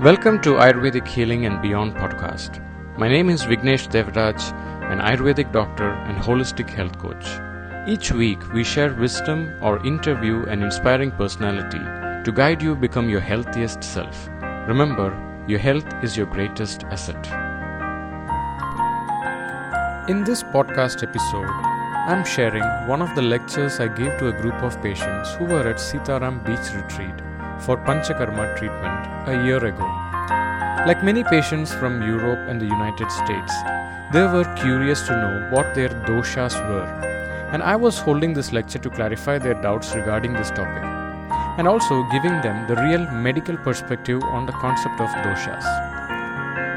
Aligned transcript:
Welcome 0.00 0.42
to 0.42 0.56
Ayurvedic 0.56 1.08
Healing 1.08 1.46
and 1.46 1.62
Beyond 1.62 1.94
podcast. 1.94 2.60
My 2.98 3.08
name 3.08 3.30
is 3.30 3.44
Vignesh 3.44 3.88
Devraj, 3.88 4.52
an 4.92 4.98
Ayurvedic 4.98 5.50
doctor 5.52 5.88
and 5.88 6.18
holistic 6.18 6.68
health 6.68 6.98
coach. 6.98 7.24
Each 7.88 8.12
week, 8.12 8.52
we 8.52 8.62
share 8.62 8.92
wisdom 8.92 9.50
or 9.62 9.82
interview 9.86 10.44
an 10.48 10.62
inspiring 10.62 11.12
personality 11.12 11.78
to 12.24 12.30
guide 12.30 12.60
you 12.60 12.76
become 12.76 13.08
your 13.08 13.22
healthiest 13.22 13.82
self. 13.82 14.28
Remember, 14.68 15.16
your 15.48 15.60
health 15.60 15.90
is 16.04 16.14
your 16.14 16.26
greatest 16.26 16.84
asset. 16.84 17.26
In 20.10 20.24
this 20.24 20.42
podcast 20.42 21.02
episode, 21.08 21.48
I'm 22.06 22.22
sharing 22.22 22.64
one 22.86 23.00
of 23.00 23.14
the 23.14 23.22
lectures 23.22 23.80
I 23.80 23.88
gave 23.88 24.18
to 24.18 24.28
a 24.28 24.42
group 24.42 24.62
of 24.62 24.82
patients 24.82 25.34
who 25.36 25.46
were 25.46 25.66
at 25.66 25.76
Sitaram 25.76 26.44
Beach 26.44 26.74
Retreat 26.74 27.25
for 27.60 27.76
Panchakarma 27.76 28.56
treatment 28.56 29.28
a 29.28 29.44
year 29.44 29.64
ago. 29.64 29.86
Like 30.86 31.02
many 31.02 31.24
patients 31.24 31.74
from 31.74 32.02
Europe 32.02 32.48
and 32.48 32.60
the 32.60 32.66
United 32.66 33.10
States, 33.10 33.52
they 34.12 34.22
were 34.22 34.44
curious 34.56 35.02
to 35.06 35.12
know 35.12 35.48
what 35.50 35.74
their 35.74 35.88
doshas 35.88 36.54
were, 36.68 36.86
and 37.52 37.62
I 37.62 37.74
was 37.74 37.98
holding 37.98 38.34
this 38.34 38.52
lecture 38.52 38.78
to 38.78 38.90
clarify 38.90 39.38
their 39.38 39.54
doubts 39.54 39.94
regarding 39.94 40.32
this 40.32 40.50
topic, 40.50 40.84
and 41.58 41.66
also 41.66 42.02
giving 42.12 42.40
them 42.40 42.68
the 42.68 42.76
real 42.76 43.10
medical 43.10 43.56
perspective 43.56 44.22
on 44.22 44.46
the 44.46 44.52
concept 44.52 45.00
of 45.00 45.08
doshas. 45.24 45.64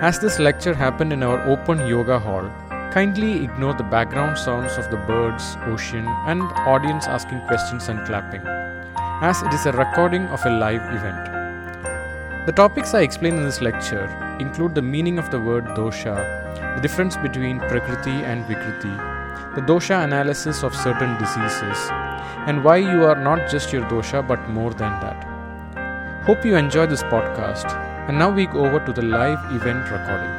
As 0.01 0.19
this 0.19 0.39
lecture 0.39 0.73
happened 0.73 1.13
in 1.13 1.21
our 1.21 1.39
open 1.47 1.85
yoga 1.85 2.17
hall, 2.17 2.49
kindly 2.91 3.43
ignore 3.43 3.73
the 3.73 3.83
background 3.83 4.37
sounds 4.37 4.77
of 4.77 4.89
the 4.89 4.97
birds, 4.97 5.57
ocean, 5.65 6.07
and 6.25 6.41
audience 6.65 7.05
asking 7.05 7.41
questions 7.41 7.89
and 7.89 8.03
clapping 8.07 8.41
as 9.21 9.41
it 9.43 9.53
is 9.53 9.65
a 9.65 9.71
recording 9.73 10.25
of 10.27 10.45
a 10.45 10.49
live 10.49 10.81
event. 10.95 12.45
The 12.45 12.53
topics 12.53 12.93
I 12.93 13.01
explain 13.01 13.35
in 13.35 13.43
this 13.43 13.59
lecture 13.59 14.07
include 14.39 14.73
the 14.75 14.81
meaning 14.81 15.19
of 15.19 15.29
the 15.29 15.41
word 15.41 15.65
dosha, 15.75 16.15
the 16.75 16.81
difference 16.81 17.17
between 17.17 17.59
prakriti 17.59 18.11
and 18.11 18.45
vikriti, 18.45 18.95
the 19.55 19.61
dosha 19.61 20.05
analysis 20.05 20.63
of 20.63 20.73
certain 20.73 21.17
diseases, 21.17 21.77
and 22.47 22.63
why 22.63 22.77
you 22.77 23.03
are 23.03 23.21
not 23.21 23.51
just 23.51 23.73
your 23.73 23.83
dosha 23.89 24.25
but 24.25 24.49
more 24.49 24.73
than 24.73 24.97
that. 25.01 25.21
Hope 26.25 26.45
you 26.45 26.55
enjoy 26.55 26.85
this 26.85 27.03
podcast, 27.03 27.69
and 28.07 28.17
now 28.17 28.31
we 28.31 28.45
go 28.45 28.65
over 28.65 28.79
to 28.85 28.93
the 28.93 29.01
live 29.01 29.39
event 29.51 29.83
recording. 29.91 30.35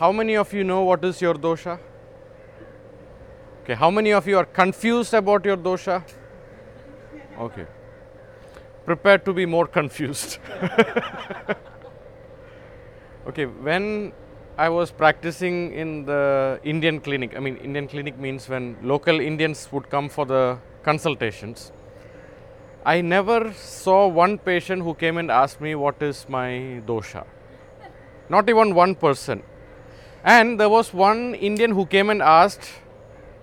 How 0.00 0.10
many 0.10 0.36
of 0.36 0.54
you 0.54 0.64
know 0.64 0.84
what 0.84 1.04
is 1.04 1.20
your 1.20 1.34
dosha? 1.34 1.78
Okay, 3.64 3.72
how 3.72 3.90
many 3.90 4.12
of 4.12 4.28
you 4.28 4.36
are 4.36 4.44
confused 4.44 5.14
about 5.14 5.46
your 5.46 5.56
dosha? 5.56 6.04
Okay. 7.40 7.66
Prepare 8.84 9.16
to 9.16 9.32
be 9.32 9.46
more 9.46 9.66
confused. 9.66 10.36
okay, 13.26 13.46
when 13.46 14.12
I 14.58 14.68
was 14.68 14.90
practicing 14.90 15.72
in 15.72 16.04
the 16.04 16.60
Indian 16.62 17.00
clinic, 17.00 17.34
I 17.34 17.40
mean, 17.40 17.56
Indian 17.56 17.88
clinic 17.88 18.18
means 18.18 18.50
when 18.50 18.76
local 18.82 19.18
Indians 19.18 19.66
would 19.72 19.88
come 19.88 20.10
for 20.10 20.26
the 20.26 20.58
consultations. 20.82 21.72
I 22.84 23.00
never 23.00 23.50
saw 23.54 24.08
one 24.08 24.36
patient 24.36 24.82
who 24.82 24.92
came 24.92 25.16
and 25.16 25.30
asked 25.30 25.62
me 25.62 25.74
what 25.74 26.02
is 26.02 26.26
my 26.28 26.82
dosha. 26.86 27.24
Not 28.28 28.50
even 28.50 28.74
one 28.74 28.94
person. 28.94 29.42
And 30.22 30.60
there 30.60 30.68
was 30.68 30.92
one 30.92 31.34
Indian 31.34 31.70
who 31.70 31.86
came 31.86 32.10
and 32.10 32.20
asked, 32.20 32.68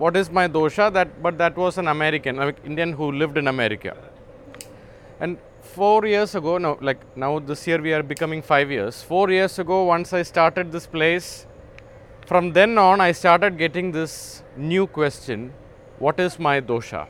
what 0.02 0.17
is 0.17 0.31
my 0.31 0.47
dosha? 0.47 0.91
That 0.91 1.21
but 1.21 1.38
that 1.38 1.55
was 1.63 1.77
an 1.77 1.88
american 1.88 2.41
indian 2.66 2.94
who 2.94 3.11
lived 3.21 3.38
in 3.38 3.47
america. 3.47 3.95
And 5.19 5.38
4 5.61 6.05
years 6.11 6.33
ago 6.39 6.58
no 6.65 6.77
like 6.89 7.02
now 7.23 7.31
this 7.49 7.65
year 7.67 7.80
we 7.87 7.93
are 7.98 8.03
becoming 8.11 8.42
5 8.42 8.71
years. 8.76 9.02
4 9.03 9.30
years 9.37 9.58
ago 9.64 9.83
once 9.95 10.14
i 10.20 10.23
started 10.33 10.71
this 10.76 10.87
place 10.95 11.27
from 12.31 12.52
then 12.59 12.77
on 12.83 13.03
i 13.08 13.11
started 13.23 13.58
getting 13.64 13.92
this 13.98 14.15
new 14.71 14.86
question 14.99 15.52
what 16.05 16.20
is 16.20 16.39
my 16.39 16.59
dosha? 16.70 17.02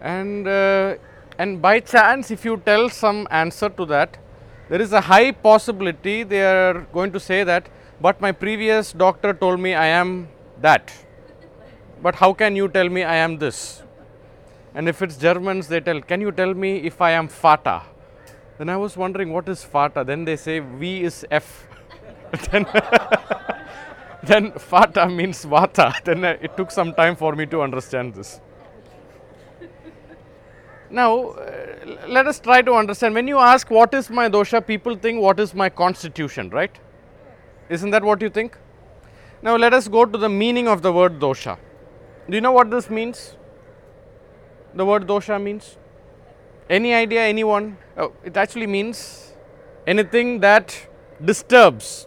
And 0.00 0.48
uh, 0.48 0.96
and 1.38 1.62
by 1.62 1.74
chance 1.92 2.32
if 2.36 2.44
you 2.48 2.56
tell 2.70 2.88
some 2.88 3.20
answer 3.42 3.68
to 3.80 3.86
that 3.92 4.18
there 4.70 4.82
is 4.86 4.92
a 4.92 5.04
high 5.12 5.30
possibility 5.30 6.16
they 6.34 6.42
are 6.54 6.80
going 6.96 7.12
to 7.18 7.20
say 7.28 7.38
that 7.52 7.70
but 8.06 8.20
my 8.26 8.32
previous 8.42 8.92
doctor 9.04 9.32
told 9.44 9.60
me 9.66 9.72
i 9.84 9.86
am 10.00 10.10
that. 10.60 10.92
But 12.02 12.14
how 12.16 12.32
can 12.32 12.56
you 12.56 12.68
tell 12.68 12.88
me 12.88 13.02
I 13.02 13.16
am 13.16 13.38
this? 13.38 13.82
And 14.74 14.88
if 14.88 15.02
it's 15.02 15.16
Germans, 15.16 15.68
they 15.68 15.80
tell, 15.80 16.00
can 16.00 16.20
you 16.20 16.30
tell 16.30 16.54
me 16.54 16.76
if 16.78 17.00
I 17.00 17.12
am 17.12 17.28
Fata? 17.28 17.82
Then 18.58 18.68
I 18.68 18.76
was 18.76 18.96
wondering, 18.96 19.32
what 19.32 19.48
is 19.48 19.64
Fata? 19.64 20.04
Then 20.04 20.24
they 20.24 20.36
say, 20.36 20.60
V 20.60 21.02
is 21.02 21.26
F. 21.30 21.66
then, 22.50 22.66
then 24.22 24.52
Fata 24.52 25.08
means 25.08 25.44
Vata. 25.44 25.92
Then 26.04 26.24
uh, 26.24 26.36
it 26.40 26.56
took 26.56 26.70
some 26.70 26.94
time 26.94 27.16
for 27.16 27.34
me 27.34 27.46
to 27.46 27.62
understand 27.62 28.14
this. 28.14 28.40
Now, 30.90 31.30
uh, 31.30 32.06
let 32.08 32.26
us 32.26 32.40
try 32.40 32.62
to 32.62 32.72
understand. 32.74 33.14
When 33.14 33.28
you 33.28 33.38
ask, 33.38 33.70
what 33.70 33.92
is 33.94 34.08
my 34.10 34.28
dosha, 34.28 34.66
people 34.66 34.96
think, 34.96 35.20
what 35.20 35.38
is 35.38 35.54
my 35.54 35.68
constitution, 35.68 36.50
right? 36.50 36.78
Isn't 37.68 37.90
that 37.90 38.02
what 38.02 38.22
you 38.22 38.30
think? 38.30 38.56
Now 39.40 39.56
let 39.56 39.72
us 39.72 39.86
go 39.86 40.04
to 40.04 40.18
the 40.18 40.28
meaning 40.28 40.66
of 40.68 40.82
the 40.82 40.92
word 40.92 41.20
dosha. 41.20 41.58
Do 42.28 42.34
you 42.34 42.40
know 42.40 42.52
what 42.52 42.70
this 42.70 42.90
means? 42.90 43.36
The 44.74 44.84
word 44.84 45.06
dosha 45.06 45.42
means? 45.42 45.76
Any 46.68 46.92
idea, 46.92 47.22
anyone? 47.22 47.78
Oh, 47.96 48.12
it 48.24 48.36
actually 48.36 48.66
means 48.66 49.32
anything 49.86 50.40
that 50.40 50.76
disturbs. 51.24 52.06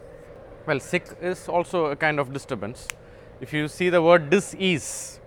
Well, 0.67 0.79
sick 0.79 1.05
is 1.21 1.47
also 1.47 1.85
a 1.85 1.95
kind 1.95 2.19
of 2.19 2.33
disturbance. 2.33 2.87
If 3.39 3.53
you 3.53 3.67
see 3.67 3.89
the 3.89 4.01
word 4.01 4.29
dis-ease, 4.29 5.19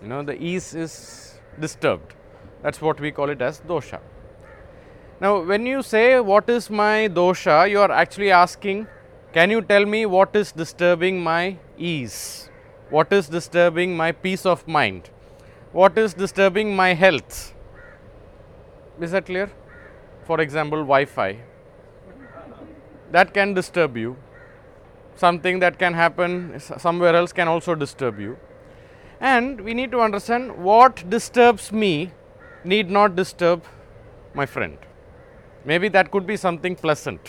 you 0.00 0.08
know, 0.08 0.22
the 0.22 0.40
ease 0.40 0.74
is 0.74 1.40
disturbed. 1.58 2.14
That's 2.62 2.80
what 2.80 3.00
we 3.00 3.10
call 3.10 3.30
it 3.30 3.42
as 3.42 3.60
dosha. 3.60 4.00
Now, 5.20 5.42
when 5.42 5.66
you 5.66 5.82
say, 5.82 6.20
What 6.20 6.48
is 6.48 6.70
my 6.70 7.08
dosha? 7.08 7.68
you 7.68 7.80
are 7.80 7.90
actually 7.90 8.30
asking, 8.30 8.86
can 9.32 9.50
you 9.50 9.60
tell 9.60 9.84
me 9.84 10.06
what 10.06 10.34
is 10.34 10.52
disturbing 10.52 11.22
my 11.22 11.56
ease? 11.76 12.48
What 12.90 13.12
is 13.12 13.28
disturbing 13.28 13.96
my 13.96 14.12
peace 14.12 14.46
of 14.46 14.66
mind? 14.66 15.10
What 15.72 15.98
is 15.98 16.14
disturbing 16.14 16.74
my 16.74 16.94
health? 16.94 17.54
Is 19.00 19.10
that 19.10 19.26
clear? 19.26 19.50
For 20.24 20.40
example, 20.40 20.78
Wi 20.78 21.04
Fi. 21.04 21.38
That 23.12 23.34
can 23.34 23.52
disturb 23.52 23.96
you. 23.96 24.16
Something 25.16 25.58
that 25.58 25.78
can 25.78 25.92
happen 25.92 26.58
somewhere 26.60 27.14
else 27.14 27.32
can 27.32 27.48
also 27.48 27.74
disturb 27.74 28.18
you. 28.18 28.38
And 29.20 29.60
we 29.60 29.74
need 29.74 29.90
to 29.90 30.00
understand 30.00 30.56
what 30.56 31.08
disturbs 31.10 31.70
me 31.70 32.12
need 32.64 32.90
not 32.90 33.14
disturb 33.14 33.64
my 34.32 34.46
friend. 34.46 34.78
Maybe 35.64 35.88
that 35.88 36.10
could 36.10 36.26
be 36.26 36.36
something 36.36 36.76
pleasant 36.76 37.20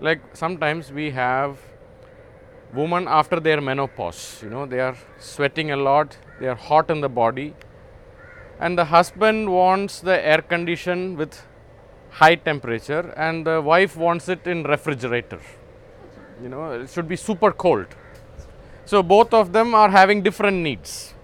like 0.00 0.20
sometimes 0.32 0.92
we 0.92 1.10
have 1.10 1.58
women 2.72 3.06
after 3.08 3.40
their 3.40 3.60
menopause 3.60 4.40
you 4.42 4.50
know 4.50 4.64
they 4.66 4.80
are 4.80 4.96
sweating 5.18 5.70
a 5.70 5.76
lot 5.76 6.16
they 6.40 6.46
are 6.46 6.54
hot 6.54 6.90
in 6.90 7.00
the 7.00 7.08
body 7.08 7.54
and 8.60 8.76
the 8.76 8.84
husband 8.84 9.50
wants 9.50 10.00
the 10.00 10.26
air 10.32 10.42
condition 10.42 11.16
with 11.16 11.46
high 12.10 12.34
temperature 12.34 13.12
and 13.16 13.46
the 13.46 13.60
wife 13.60 13.96
wants 13.96 14.28
it 14.28 14.46
in 14.46 14.62
refrigerator 14.64 15.40
you 16.42 16.48
know 16.48 16.72
it 16.72 16.90
should 16.90 17.08
be 17.08 17.16
super 17.16 17.52
cold. 17.52 17.86
So 18.84 19.02
both 19.02 19.34
of 19.34 19.52
them 19.52 19.74
are 19.74 19.90
having 19.90 20.22
different 20.22 20.58
needs. 20.58 21.14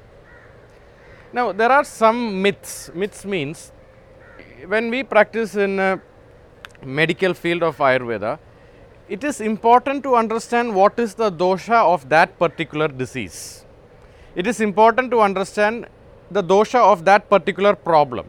Now 1.32 1.52
there 1.52 1.70
are 1.70 1.84
some 1.84 2.42
myths. 2.42 2.90
Myths 2.94 3.24
means 3.24 3.72
when 4.66 4.90
we 4.90 5.02
practice 5.02 5.56
in 5.56 6.00
medical 6.84 7.34
field 7.34 7.62
of 7.62 7.78
ayurveda 7.78 8.38
it 9.08 9.22
is 9.22 9.40
important 9.40 10.02
to 10.02 10.14
understand 10.16 10.74
what 10.74 10.98
is 10.98 11.14
the 11.14 11.30
dosha 11.30 11.84
of 11.94 12.08
that 12.08 12.38
particular 12.38 12.88
disease. 12.88 13.64
It 14.34 14.46
is 14.46 14.60
important 14.60 15.10
to 15.10 15.20
understand 15.20 15.86
the 16.30 16.42
dosha 16.42 16.80
of 16.80 17.04
that 17.04 17.28
particular 17.28 17.74
problem. 17.74 18.28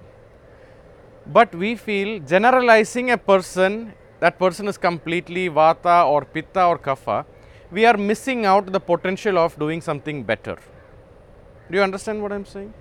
But 1.27 1.55
we 1.55 1.75
feel 1.75 2.19
generalizing 2.19 3.11
a 3.11 3.17
person, 3.17 3.93
that 4.19 4.37
person 4.37 4.67
is 4.67 4.77
completely 4.77 5.49
vata 5.49 6.05
or 6.05 6.25
pitta 6.25 6.65
or 6.65 6.77
kapha, 6.77 7.25
we 7.71 7.85
are 7.85 7.97
missing 7.97 8.45
out 8.45 8.71
the 8.71 8.79
potential 8.79 9.37
of 9.37 9.57
doing 9.57 9.81
something 9.81 10.23
better. 10.23 10.57
Do 11.71 11.77
you 11.77 11.83
understand 11.83 12.21
what 12.21 12.31
I 12.31 12.35
am 12.35 12.45
saying? 12.45 12.73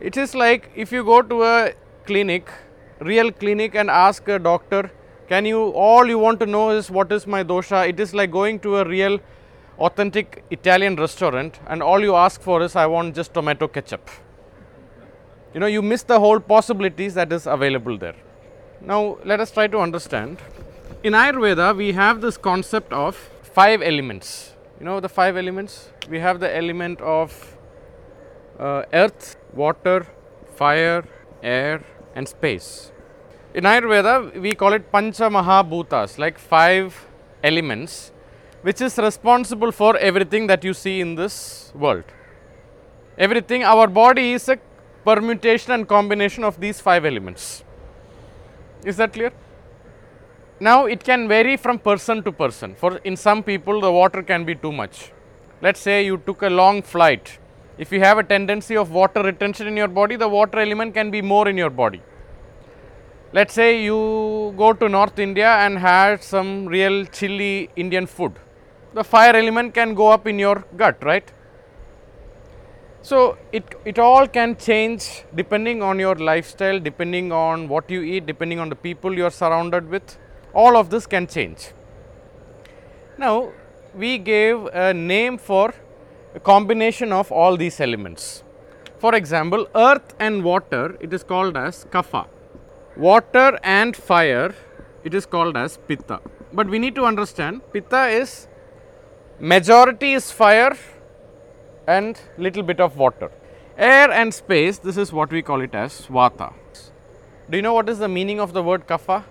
It 0.00 0.16
is 0.16 0.34
like 0.34 0.70
if 0.74 0.92
you 0.92 1.04
go 1.04 1.22
to 1.22 1.42
a 1.44 1.72
clinic, 2.04 2.50
real 3.00 3.30
clinic 3.30 3.74
and 3.74 3.88
ask 3.88 4.28
a 4.28 4.38
doctor, 4.38 4.90
can 5.30 5.46
you, 5.46 5.58
all 5.86 6.08
you 6.08 6.18
want 6.18 6.40
to 6.40 6.46
know 6.46 6.70
is 6.70 6.90
what 6.90 7.12
is 7.12 7.24
my 7.24 7.44
dosha? 7.44 7.88
It 7.88 8.00
is 8.00 8.12
like 8.12 8.32
going 8.32 8.58
to 8.60 8.78
a 8.78 8.84
real 8.84 9.20
authentic 9.78 10.42
Italian 10.50 10.96
restaurant 10.96 11.60
and 11.68 11.84
all 11.84 12.00
you 12.02 12.16
ask 12.16 12.40
for 12.40 12.62
is 12.62 12.74
I 12.74 12.86
want 12.86 13.14
just 13.14 13.32
tomato 13.32 13.68
ketchup. 13.68 14.10
You 15.54 15.60
know, 15.60 15.66
you 15.66 15.82
miss 15.82 16.02
the 16.02 16.18
whole 16.18 16.40
possibilities 16.40 17.14
that 17.14 17.32
is 17.32 17.46
available 17.46 17.96
there. 17.96 18.16
Now, 18.80 19.18
let 19.24 19.38
us 19.38 19.52
try 19.52 19.68
to 19.68 19.78
understand. 19.78 20.38
In 21.04 21.12
Ayurveda, 21.12 21.76
we 21.76 21.92
have 21.92 22.20
this 22.20 22.36
concept 22.36 22.92
of 22.92 23.14
five 23.42 23.82
elements. 23.82 24.54
You 24.80 24.86
know 24.86 24.98
the 24.98 25.08
five 25.08 25.36
elements? 25.36 25.90
We 26.08 26.18
have 26.18 26.40
the 26.40 26.56
element 26.56 27.00
of 27.00 27.56
uh, 28.58 28.82
earth, 28.92 29.36
water, 29.54 30.08
fire, 30.56 31.04
air, 31.40 31.84
and 32.16 32.28
space. 32.28 32.90
In 33.52 33.64
Ayurveda, 33.64 34.40
we 34.40 34.52
call 34.52 34.74
it 34.74 34.92
Pancha 34.92 35.24
Mahabhutas, 35.24 36.18
like 36.18 36.38
five 36.38 37.06
elements, 37.42 38.12
which 38.62 38.80
is 38.80 38.96
responsible 38.96 39.72
for 39.72 39.96
everything 39.96 40.46
that 40.46 40.62
you 40.62 40.72
see 40.72 41.00
in 41.00 41.16
this 41.16 41.72
world. 41.74 42.04
Everything, 43.18 43.64
our 43.64 43.88
body 43.88 44.34
is 44.34 44.48
a 44.48 44.56
permutation 45.04 45.72
and 45.72 45.88
combination 45.88 46.44
of 46.44 46.60
these 46.60 46.80
five 46.80 47.04
elements. 47.04 47.64
Is 48.84 48.96
that 48.98 49.14
clear? 49.14 49.32
Now, 50.60 50.86
it 50.86 51.02
can 51.02 51.26
vary 51.26 51.56
from 51.56 51.80
person 51.80 52.22
to 52.22 52.30
person. 52.30 52.76
For 52.76 52.98
in 52.98 53.16
some 53.16 53.42
people, 53.42 53.80
the 53.80 53.90
water 53.90 54.22
can 54.22 54.44
be 54.44 54.54
too 54.54 54.70
much. 54.70 55.10
Let's 55.60 55.80
say 55.80 56.04
you 56.04 56.18
took 56.18 56.42
a 56.42 56.50
long 56.50 56.82
flight. 56.82 57.38
If 57.78 57.90
you 57.90 57.98
have 57.98 58.18
a 58.18 58.22
tendency 58.22 58.76
of 58.76 58.92
water 58.92 59.24
retention 59.24 59.66
in 59.66 59.76
your 59.76 59.88
body, 59.88 60.14
the 60.14 60.28
water 60.28 60.60
element 60.60 60.94
can 60.94 61.10
be 61.10 61.20
more 61.20 61.48
in 61.48 61.56
your 61.56 61.70
body. 61.70 62.00
Let's 63.32 63.54
say 63.54 63.80
you 63.80 64.52
go 64.56 64.72
to 64.72 64.88
North 64.88 65.20
India 65.20 65.48
and 65.64 65.78
had 65.78 66.20
some 66.20 66.66
real 66.66 67.04
chilly 67.04 67.70
Indian 67.76 68.06
food. 68.06 68.32
The 68.92 69.04
fire 69.04 69.36
element 69.36 69.72
can 69.72 69.94
go 69.94 70.08
up 70.08 70.26
in 70.26 70.36
your 70.36 70.64
gut, 70.76 70.96
right? 71.04 71.32
So, 73.02 73.38
it, 73.52 73.76
it 73.84 74.00
all 74.00 74.26
can 74.26 74.56
change 74.56 75.22
depending 75.36 75.80
on 75.80 76.00
your 76.00 76.16
lifestyle, 76.16 76.80
depending 76.80 77.30
on 77.30 77.68
what 77.68 77.88
you 77.88 78.02
eat, 78.02 78.26
depending 78.26 78.58
on 78.58 78.68
the 78.68 78.74
people 78.74 79.16
you 79.16 79.24
are 79.24 79.30
surrounded 79.30 79.88
with, 79.88 80.18
all 80.52 80.76
of 80.76 80.90
this 80.90 81.06
can 81.06 81.28
change. 81.28 81.70
Now, 83.16 83.52
we 83.94 84.18
gave 84.18 84.66
a 84.66 84.92
name 84.92 85.38
for 85.38 85.72
a 86.34 86.40
combination 86.40 87.12
of 87.12 87.30
all 87.30 87.56
these 87.56 87.80
elements. 87.80 88.42
For 88.98 89.14
example, 89.14 89.68
earth 89.76 90.16
and 90.18 90.42
water, 90.42 90.96
it 90.98 91.14
is 91.14 91.22
called 91.22 91.56
as 91.56 91.86
kapha. 91.92 92.26
Water 92.96 93.58
and 93.62 93.96
fire, 93.96 94.54
it 95.04 95.14
is 95.14 95.26
called 95.26 95.56
as 95.56 95.78
pitta. 95.88 96.20
But 96.52 96.68
we 96.68 96.78
need 96.78 96.94
to 96.96 97.04
understand, 97.04 97.62
pitta 97.72 98.08
is 98.08 98.48
majority 99.38 100.12
is 100.12 100.30
fire 100.30 100.76
and 101.86 102.20
little 102.36 102.62
bit 102.62 102.80
of 102.80 102.96
water. 102.96 103.30
Air 103.78 104.10
and 104.10 104.34
space, 104.34 104.78
this 104.78 104.96
is 104.96 105.12
what 105.12 105.30
we 105.30 105.42
call 105.42 105.60
it 105.60 105.74
as 105.74 106.06
vata. 106.06 106.52
Do 107.48 107.56
you 107.56 107.62
know 107.62 107.72
what 107.72 107.88
is 107.88 107.98
the 107.98 108.08
meaning 108.08 108.40
of 108.40 108.52
the 108.52 108.62
word 108.62 108.86
kapha? 108.86 109.24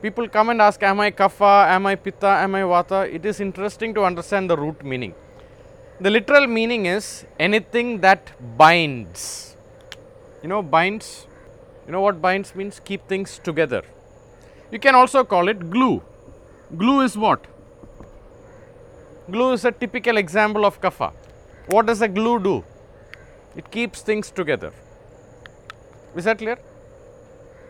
People 0.00 0.28
come 0.28 0.50
and 0.50 0.62
ask, 0.62 0.82
Am 0.82 1.00
I 1.00 1.10
kapha? 1.10 1.68
Am 1.68 1.86
I 1.86 1.96
pitta? 1.96 2.28
Am 2.28 2.54
I 2.54 2.60
vata? 2.60 3.12
It 3.12 3.26
is 3.26 3.40
interesting 3.40 3.92
to 3.94 4.04
understand 4.04 4.48
the 4.48 4.56
root 4.56 4.84
meaning. 4.84 5.14
The 6.00 6.10
literal 6.10 6.46
meaning 6.46 6.86
is 6.86 7.26
anything 7.40 8.00
that 8.00 8.30
binds. 8.56 9.56
You 10.42 10.48
know, 10.48 10.62
binds. 10.62 11.26
You 11.88 11.92
know 11.92 12.02
what 12.02 12.20
binds 12.20 12.54
means? 12.54 12.80
Keep 12.84 13.08
things 13.08 13.40
together. 13.42 13.82
You 14.70 14.78
can 14.78 14.94
also 14.94 15.24
call 15.24 15.48
it 15.48 15.70
glue. 15.70 16.02
Glue 16.76 17.00
is 17.00 17.16
what? 17.16 17.46
Glue 19.30 19.52
is 19.52 19.64
a 19.64 19.72
typical 19.72 20.18
example 20.18 20.66
of 20.66 20.82
kapha. 20.82 21.14
What 21.68 21.86
does 21.86 22.02
a 22.02 22.08
glue 22.08 22.40
do? 22.40 22.62
It 23.56 23.70
keeps 23.70 24.02
things 24.02 24.30
together. 24.30 24.70
Is 26.14 26.24
that 26.24 26.36
clear? 26.36 26.58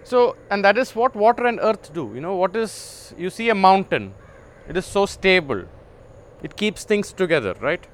So, 0.03 0.35
and 0.51 0.65
that 0.65 0.77
is 0.77 0.97
what 0.97 1.15
water 1.15 1.47
and 1.47 1.61
earth 1.63 1.95
do. 1.95 2.11
You 2.13 2.21
know, 2.21 2.35
what 2.35 2.57
is, 2.57 3.15
you 3.17 3.31
see 3.31 3.51
a 3.51 3.55
mountain, 3.55 4.15
it 4.69 4.77
is 4.77 4.85
so 4.85 5.07
stable, 5.07 5.63
it 6.43 6.57
keeps 6.57 6.83
things 6.83 7.13
together, 7.13 7.55
right? 7.61 7.87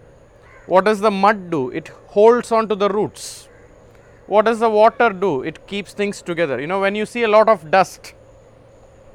What 0.64 0.86
does 0.86 1.00
the 1.00 1.10
mud 1.10 1.50
do? 1.50 1.68
It 1.68 1.88
holds 2.06 2.50
on 2.50 2.66
to 2.68 2.74
the 2.74 2.88
roots. 2.88 3.50
What 4.26 4.46
does 4.46 4.58
the 4.58 4.70
water 4.70 5.10
do? 5.10 5.42
It 5.42 5.66
keeps 5.66 5.92
things 5.92 6.22
together. 6.22 6.60
You 6.60 6.66
know, 6.66 6.80
when 6.80 6.94
you 6.94 7.06
see 7.06 7.24
a 7.24 7.28
lot 7.28 7.48
of 7.48 7.70
dust, 7.70 8.14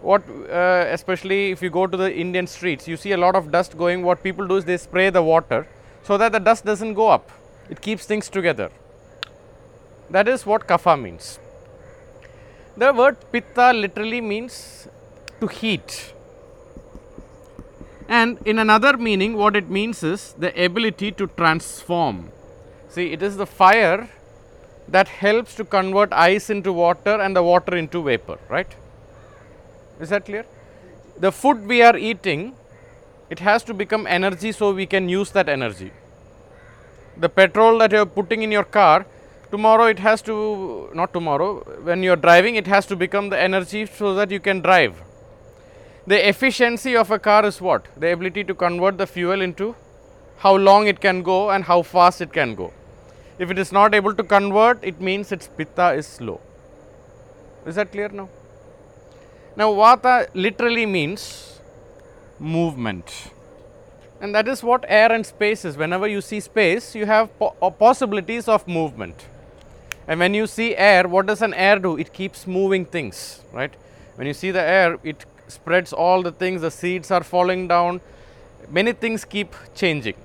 what 0.02 0.24
uh, 0.30 0.86
especially 0.90 1.52
if 1.52 1.62
you 1.62 1.70
go 1.70 1.88
to 1.88 1.98
the 1.98 2.14
Indian 2.14 2.48
streets, 2.48 2.88
you 2.88 2.96
see 2.96 3.12
a 3.12 3.18
lot 3.18 3.36
of 3.36 3.52
dust 3.52 3.78
going. 3.78 4.04
What 4.04 4.24
people 4.24 4.48
do 4.48 4.58
is 4.58 4.66
they 4.66 4.78
spray 4.78 5.10
the 5.10 5.24
water 5.24 5.68
so 6.04 6.18
that 6.18 6.32
the 6.32 6.40
dust 6.40 6.64
doesn't 6.64 6.94
go 6.94 7.08
up. 7.08 7.32
It 7.70 7.82
keeps 7.82 8.06
things 8.06 8.30
together. 8.30 8.70
That 10.10 10.28
is 10.28 10.46
what 10.46 10.68
kapha 10.68 11.00
means. 11.00 11.40
The 12.78 12.94
word 12.94 13.18
pitta 13.32 13.74
literally 13.74 14.22
means 14.22 14.88
to 15.40 15.48
heat. 15.48 16.14
And 18.08 18.40
in 18.46 18.58
another 18.58 18.98
meaning, 18.98 19.36
what 19.36 19.56
it 19.56 19.70
means 19.70 20.02
is 20.02 20.34
the 20.38 20.52
ability 20.66 21.12
to 21.14 21.28
transform. 21.28 22.32
See, 22.88 23.12
it 23.12 23.22
is 23.22 23.38
the 23.38 23.46
fire 23.46 24.10
that 24.92 25.08
helps 25.08 25.56
to 25.56 25.64
convert 25.64 26.12
ice 26.14 26.50
into 26.50 26.74
water 26.74 27.22
and 27.22 27.36
the 27.36 27.44
water 27.44 27.76
into 27.76 28.04
vapor, 28.04 28.38
right? 28.50 28.76
Is 30.00 30.10
that 30.10 30.26
clear? 30.26 30.46
The 31.20 31.32
food 31.32 31.68
we 31.68 31.82
are 31.82 31.98
eating, 31.98 32.54
it 33.30 33.40
has 33.40 33.64
to 33.66 33.74
become 33.74 34.08
energy 34.08 34.52
so 34.52 34.74
we 34.74 34.86
can 34.86 35.10
use 35.10 35.32
that 35.32 35.50
energy. 35.50 35.92
The 37.18 37.30
petrol 37.30 37.78
that 37.80 37.92
you 37.92 38.00
are 38.00 38.06
putting 38.06 38.42
in 38.42 38.52
your 38.52 38.64
car, 38.64 39.06
tomorrow 39.52 39.86
it 39.86 40.00
has 40.00 40.22
to, 40.24 40.90
not 40.94 41.14
tomorrow, 41.14 41.60
when 41.84 42.02
you 42.02 42.14
are 42.14 42.16
driving, 42.16 42.56
it 42.56 42.68
has 42.68 42.86
to 42.88 42.96
become 42.96 43.30
the 43.30 43.40
energy 43.40 43.86
so 43.86 44.16
that 44.16 44.32
you 44.32 44.40
can 44.40 44.62
drive. 44.62 44.96
The 46.08 46.28
efficiency 46.28 46.96
of 46.96 47.12
a 47.12 47.20
car 47.20 47.46
is 47.46 47.62
what? 47.62 47.86
The 47.98 48.14
ability 48.14 48.46
to 48.46 48.56
convert 48.56 48.98
the 48.98 49.06
fuel 49.06 49.42
into 49.42 49.76
how 50.38 50.56
long 50.56 50.88
it 50.88 51.02
can 51.02 51.22
go 51.22 51.52
and 51.52 51.66
how 51.66 51.82
fast 51.82 52.22
it 52.22 52.32
can 52.32 52.56
go. 52.56 52.74
If 53.40 53.50
it 53.50 53.58
is 53.58 53.72
not 53.72 53.96
able 53.96 54.14
to 54.14 54.24
convert, 54.24 54.84
it 54.84 55.00
means 55.00 55.32
its 55.32 55.48
pitta 55.48 55.94
is 55.94 56.06
slow. 56.06 56.42
Is 57.66 57.76
that 57.76 57.92
clear 57.92 58.10
now? 58.10 58.30
Now, 59.56 59.72
vata 59.72 60.28
literally 60.34 60.86
means 60.86 61.60
movement. 62.38 63.32
And 64.22 64.36
that 64.36 64.50
is 64.50 64.62
what 64.62 64.84
air 64.88 65.12
and 65.12 65.26
space 65.26 65.64
is. 65.64 65.78
Whenever 65.78 66.08
you 66.08 66.20
see 66.20 66.42
space, 66.42 66.94
you 66.96 67.06
have 67.06 67.38
po 67.40 67.56
uh, 67.62 67.70
possibilities 67.70 68.50
of 68.50 68.68
movement. 68.68 69.26
And 70.06 70.20
when 70.20 70.34
you 70.34 70.46
see 70.46 70.76
air, 70.76 71.08
what 71.08 71.26
does 71.26 71.42
an 71.42 71.54
air 71.54 71.80
do? 71.80 71.98
It 71.98 72.12
keeps 72.12 72.46
moving 72.46 72.86
things, 72.86 73.42
right? 73.54 73.74
When 74.16 74.28
you 74.28 74.34
see 74.34 74.52
the 74.52 74.62
air, 74.62 74.98
it 75.04 75.26
spreads 75.48 75.94
all 75.94 76.22
the 76.22 76.32
things, 76.32 76.62
the 76.62 76.72
seeds 76.72 77.12
are 77.12 77.24
falling 77.24 77.68
down, 77.68 78.02
many 78.70 78.92
things 78.92 79.24
keep 79.24 79.56
changing. 79.76 80.16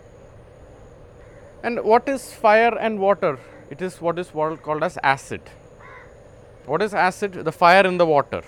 And 1.64 1.82
what 1.82 2.06
is 2.10 2.30
fire 2.30 2.76
and 2.78 2.98
water? 2.98 3.38
It 3.70 3.80
is 3.80 3.98
what 3.98 4.18
is 4.18 4.28
called 4.28 4.82
as 4.82 4.98
acid. 5.02 5.40
What 6.66 6.82
is 6.82 6.92
acid? 6.92 7.32
The 7.32 7.52
fire 7.52 7.86
in 7.86 7.96
the 7.96 8.04
water. 8.04 8.42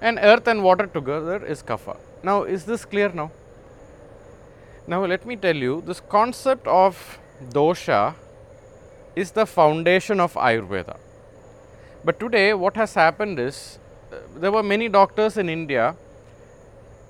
And 0.00 0.20
earth 0.22 0.46
and 0.46 0.62
water 0.62 0.86
together 0.86 1.44
is 1.44 1.64
kapha. 1.64 1.96
Now, 2.22 2.44
is 2.44 2.64
this 2.64 2.84
clear 2.84 3.08
now? 3.08 3.32
Now, 4.86 5.04
let 5.04 5.26
me 5.26 5.34
tell 5.34 5.56
you 5.56 5.82
this 5.84 5.98
concept 5.98 6.68
of 6.68 7.18
dosha 7.50 8.14
is 9.16 9.32
the 9.32 9.44
foundation 9.44 10.20
of 10.20 10.34
Ayurveda. 10.34 10.96
But 12.04 12.20
today, 12.20 12.54
what 12.54 12.76
has 12.76 12.94
happened 12.94 13.40
is 13.40 13.80
uh, 14.12 14.18
there 14.36 14.52
were 14.52 14.62
many 14.62 14.88
doctors 14.88 15.36
in 15.36 15.48
India 15.48 15.96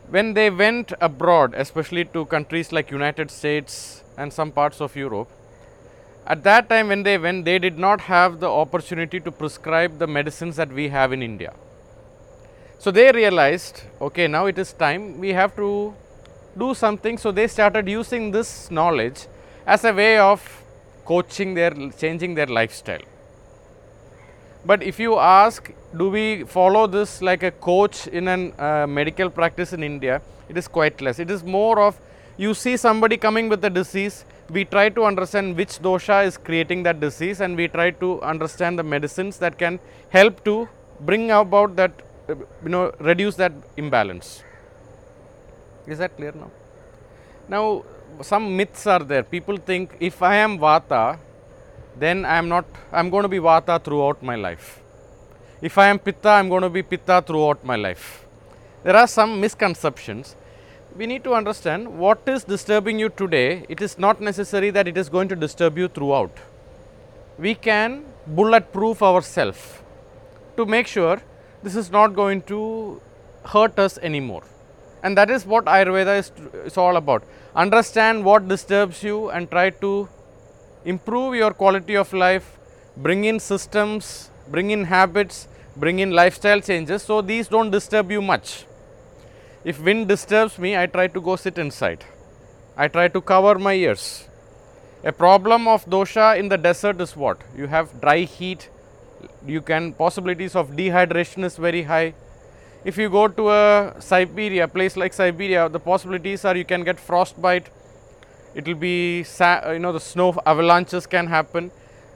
when 0.08 0.32
they 0.32 0.48
went 0.48 0.94
abroad, 1.02 1.52
especially 1.54 2.06
to 2.06 2.24
countries 2.26 2.72
like 2.72 2.90
United 2.90 3.30
States 3.30 4.03
and 4.16 4.32
some 4.32 4.50
parts 4.50 4.80
of 4.80 4.94
Europe. 4.96 5.28
At 6.26 6.42
that 6.44 6.68
time, 6.68 6.88
when 6.88 7.02
they 7.02 7.18
went, 7.18 7.44
they 7.44 7.58
did 7.58 7.78
not 7.78 8.00
have 8.02 8.40
the 8.40 8.48
opportunity 8.48 9.20
to 9.20 9.30
prescribe 9.30 9.98
the 9.98 10.06
medicines 10.06 10.56
that 10.56 10.72
we 10.72 10.88
have 10.88 11.12
in 11.12 11.22
India. 11.22 11.52
So 12.78 12.90
they 12.90 13.12
realized, 13.12 13.82
okay, 14.00 14.26
now 14.26 14.46
it 14.46 14.58
is 14.58 14.72
time 14.72 15.18
we 15.18 15.30
have 15.30 15.54
to 15.56 15.94
do 16.58 16.74
something. 16.74 17.18
So 17.18 17.32
they 17.32 17.46
started 17.46 17.88
using 17.88 18.30
this 18.30 18.70
knowledge 18.70 19.26
as 19.66 19.84
a 19.84 19.92
way 19.92 20.18
of 20.18 20.62
coaching 21.04 21.54
their, 21.54 21.72
changing 21.98 22.34
their 22.34 22.46
lifestyle. 22.46 23.02
But 24.66 24.82
if 24.82 24.98
you 24.98 25.18
ask, 25.18 25.70
do 25.96 26.08
we 26.08 26.44
follow 26.44 26.86
this 26.86 27.20
like 27.20 27.42
a 27.42 27.50
coach 27.50 28.06
in 28.06 28.28
a 28.28 28.62
uh, 28.62 28.86
medical 28.86 29.28
practice 29.28 29.74
in 29.74 29.82
India? 29.82 30.22
It 30.48 30.56
is 30.56 30.68
quite 30.68 31.00
less. 31.02 31.18
It 31.18 31.30
is 31.30 31.44
more 31.44 31.80
of 31.80 31.98
you 32.36 32.54
see 32.54 32.76
somebody 32.76 33.16
coming 33.16 33.48
with 33.48 33.64
a 33.64 33.70
disease, 33.70 34.24
we 34.50 34.64
try 34.64 34.88
to 34.88 35.04
understand 35.04 35.56
which 35.56 35.80
dosha 35.80 36.26
is 36.26 36.36
creating 36.36 36.82
that 36.82 37.00
disease 37.00 37.40
and 37.40 37.56
we 37.56 37.68
try 37.68 37.90
to 37.90 38.20
understand 38.22 38.78
the 38.78 38.82
medicines 38.82 39.38
that 39.38 39.58
can 39.58 39.78
help 40.10 40.44
to 40.44 40.68
bring 41.00 41.30
about 41.30 41.76
that, 41.76 41.92
you 42.28 42.68
know, 42.68 42.92
reduce 42.98 43.36
that 43.36 43.52
imbalance. 43.76 44.42
Is 45.86 45.98
that 45.98 46.16
clear 46.16 46.32
now? 46.32 46.50
Now, 47.48 47.84
some 48.22 48.56
myths 48.56 48.86
are 48.86 49.00
there. 49.00 49.22
People 49.22 49.56
think 49.56 49.96
if 50.00 50.22
I 50.22 50.36
am 50.36 50.58
vata, 50.58 51.18
then 51.96 52.24
I 52.24 52.36
am 52.38 52.48
not, 52.48 52.64
I 52.92 53.00
am 53.00 53.10
going 53.10 53.22
to 53.22 53.28
be 53.28 53.38
Vata 53.38 53.82
throughout 53.82 54.22
my 54.22 54.34
life. 54.34 54.80
If 55.62 55.78
I 55.78 55.88
am 55.88 55.98
Pitta, 55.98 56.28
I 56.28 56.40
am 56.40 56.48
going 56.48 56.62
to 56.62 56.70
be 56.70 56.82
Pitta 56.82 57.22
throughout 57.26 57.64
my 57.64 57.76
life. 57.76 58.26
There 58.82 58.96
are 58.96 59.06
some 59.06 59.40
misconceptions. 59.40 60.36
We 60.96 61.06
need 61.06 61.24
to 61.24 61.34
understand 61.34 61.98
what 61.98 62.20
is 62.28 62.44
disturbing 62.44 63.00
you 63.00 63.08
today. 63.08 63.66
It 63.68 63.80
is 63.82 63.98
not 63.98 64.20
necessary 64.20 64.70
that 64.70 64.86
it 64.86 64.96
is 64.96 65.08
going 65.08 65.28
to 65.28 65.34
disturb 65.34 65.76
you 65.76 65.88
throughout. 65.88 66.38
We 67.36 67.56
can 67.56 68.04
bulletproof 68.28 69.02
ourselves 69.02 69.82
to 70.56 70.64
make 70.64 70.86
sure 70.86 71.20
this 71.64 71.74
is 71.74 71.90
not 71.90 72.14
going 72.14 72.42
to 72.42 73.00
hurt 73.44 73.76
us 73.76 73.98
anymore. 73.98 74.44
And 75.02 75.18
that 75.18 75.30
is 75.30 75.44
what 75.44 75.64
Ayurveda 75.64 76.16
is, 76.16 76.30
is 76.64 76.78
all 76.78 76.96
about. 76.96 77.24
Understand 77.56 78.24
what 78.24 78.46
disturbs 78.46 79.02
you 79.02 79.30
and 79.30 79.50
try 79.50 79.70
to 79.70 80.08
improve 80.84 81.34
your 81.34 81.50
quality 81.52 81.96
of 81.96 82.12
life, 82.12 82.56
bring 82.96 83.24
in 83.24 83.40
systems, 83.40 84.30
bring 84.48 84.70
in 84.70 84.84
habits, 84.84 85.48
bring 85.76 85.98
in 85.98 86.12
lifestyle 86.12 86.60
changes. 86.60 87.02
So, 87.02 87.20
these 87.20 87.48
do 87.48 87.64
not 87.64 87.72
disturb 87.72 88.12
you 88.12 88.22
much. 88.22 88.64
If 89.64 89.82
wind 89.82 90.08
disturbs 90.08 90.58
me, 90.58 90.76
I 90.76 90.86
try 90.86 91.06
to 91.08 91.20
go 91.20 91.36
sit 91.36 91.58
inside. 91.58 92.04
I 92.76 92.88
try 92.88 93.08
to 93.08 93.20
cover 93.20 93.58
my 93.58 93.72
ears. 93.72 94.28
A 95.04 95.12
problem 95.12 95.66
of 95.68 95.84
dosha 95.86 96.38
in 96.38 96.48
the 96.48 96.58
desert 96.58 97.00
is 97.00 97.16
what? 97.16 97.38
You 97.56 97.66
have 97.66 98.00
dry 98.00 98.20
heat, 98.20 98.68
you 99.46 99.62
can 99.62 99.92
possibilities 99.92 100.54
of 100.54 100.70
dehydration 100.70 101.44
is 101.44 101.56
very 101.56 101.82
high. 101.82 102.14
If 102.84 102.98
you 102.98 103.08
go 103.08 103.28
to 103.28 103.50
a 103.50 103.94
Siberia, 104.00 104.68
place 104.68 104.96
like 104.96 105.14
Siberia, 105.14 105.68
the 105.70 105.80
possibilities 105.80 106.44
are 106.44 106.56
you 106.56 106.64
can 106.66 106.84
get 106.84 107.00
frostbite, 107.00 107.68
it 108.54 108.66
will 108.66 108.74
be, 108.74 109.18
you 109.18 109.78
know, 109.78 109.92
the 109.92 110.00
snow 110.00 110.34
avalanches 110.44 111.06
can 111.06 111.26
happen. 111.26 111.70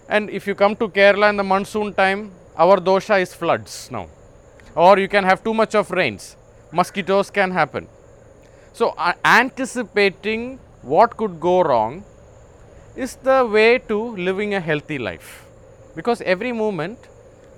And 0.09 0.29
if 0.31 0.47
you 0.47 0.55
come 0.55 0.77
to 0.77 0.89
Kerala 0.89 1.31
in 1.31 1.37
the 1.37 1.45
monsoon 1.45 1.95
time, 1.95 2.33
our 2.57 2.77
dosha 2.79 3.21
is 3.21 3.33
floods 3.33 3.91
now. 3.91 4.09
Or 4.75 4.99
you 4.99 5.09
can 5.09 5.25
have 5.25 5.43
too 5.45 5.55
much 5.55 5.75
of 5.75 5.91
rains, 5.91 6.37
mosquitoes 6.73 7.31
can 7.31 7.51
happen. 7.51 7.89
So, 8.73 8.91
uh, 8.97 9.13
anticipating 9.25 10.59
what 10.83 11.17
could 11.17 11.41
go 11.41 11.63
wrong 11.63 12.05
is 12.97 13.17
the 13.17 13.47
way 13.47 13.79
to 13.79 14.17
living 14.17 14.55
a 14.55 14.61
healthy 14.61 14.99
life 14.99 15.45
because 15.95 16.21
every 16.23 16.53
moment 16.53 16.99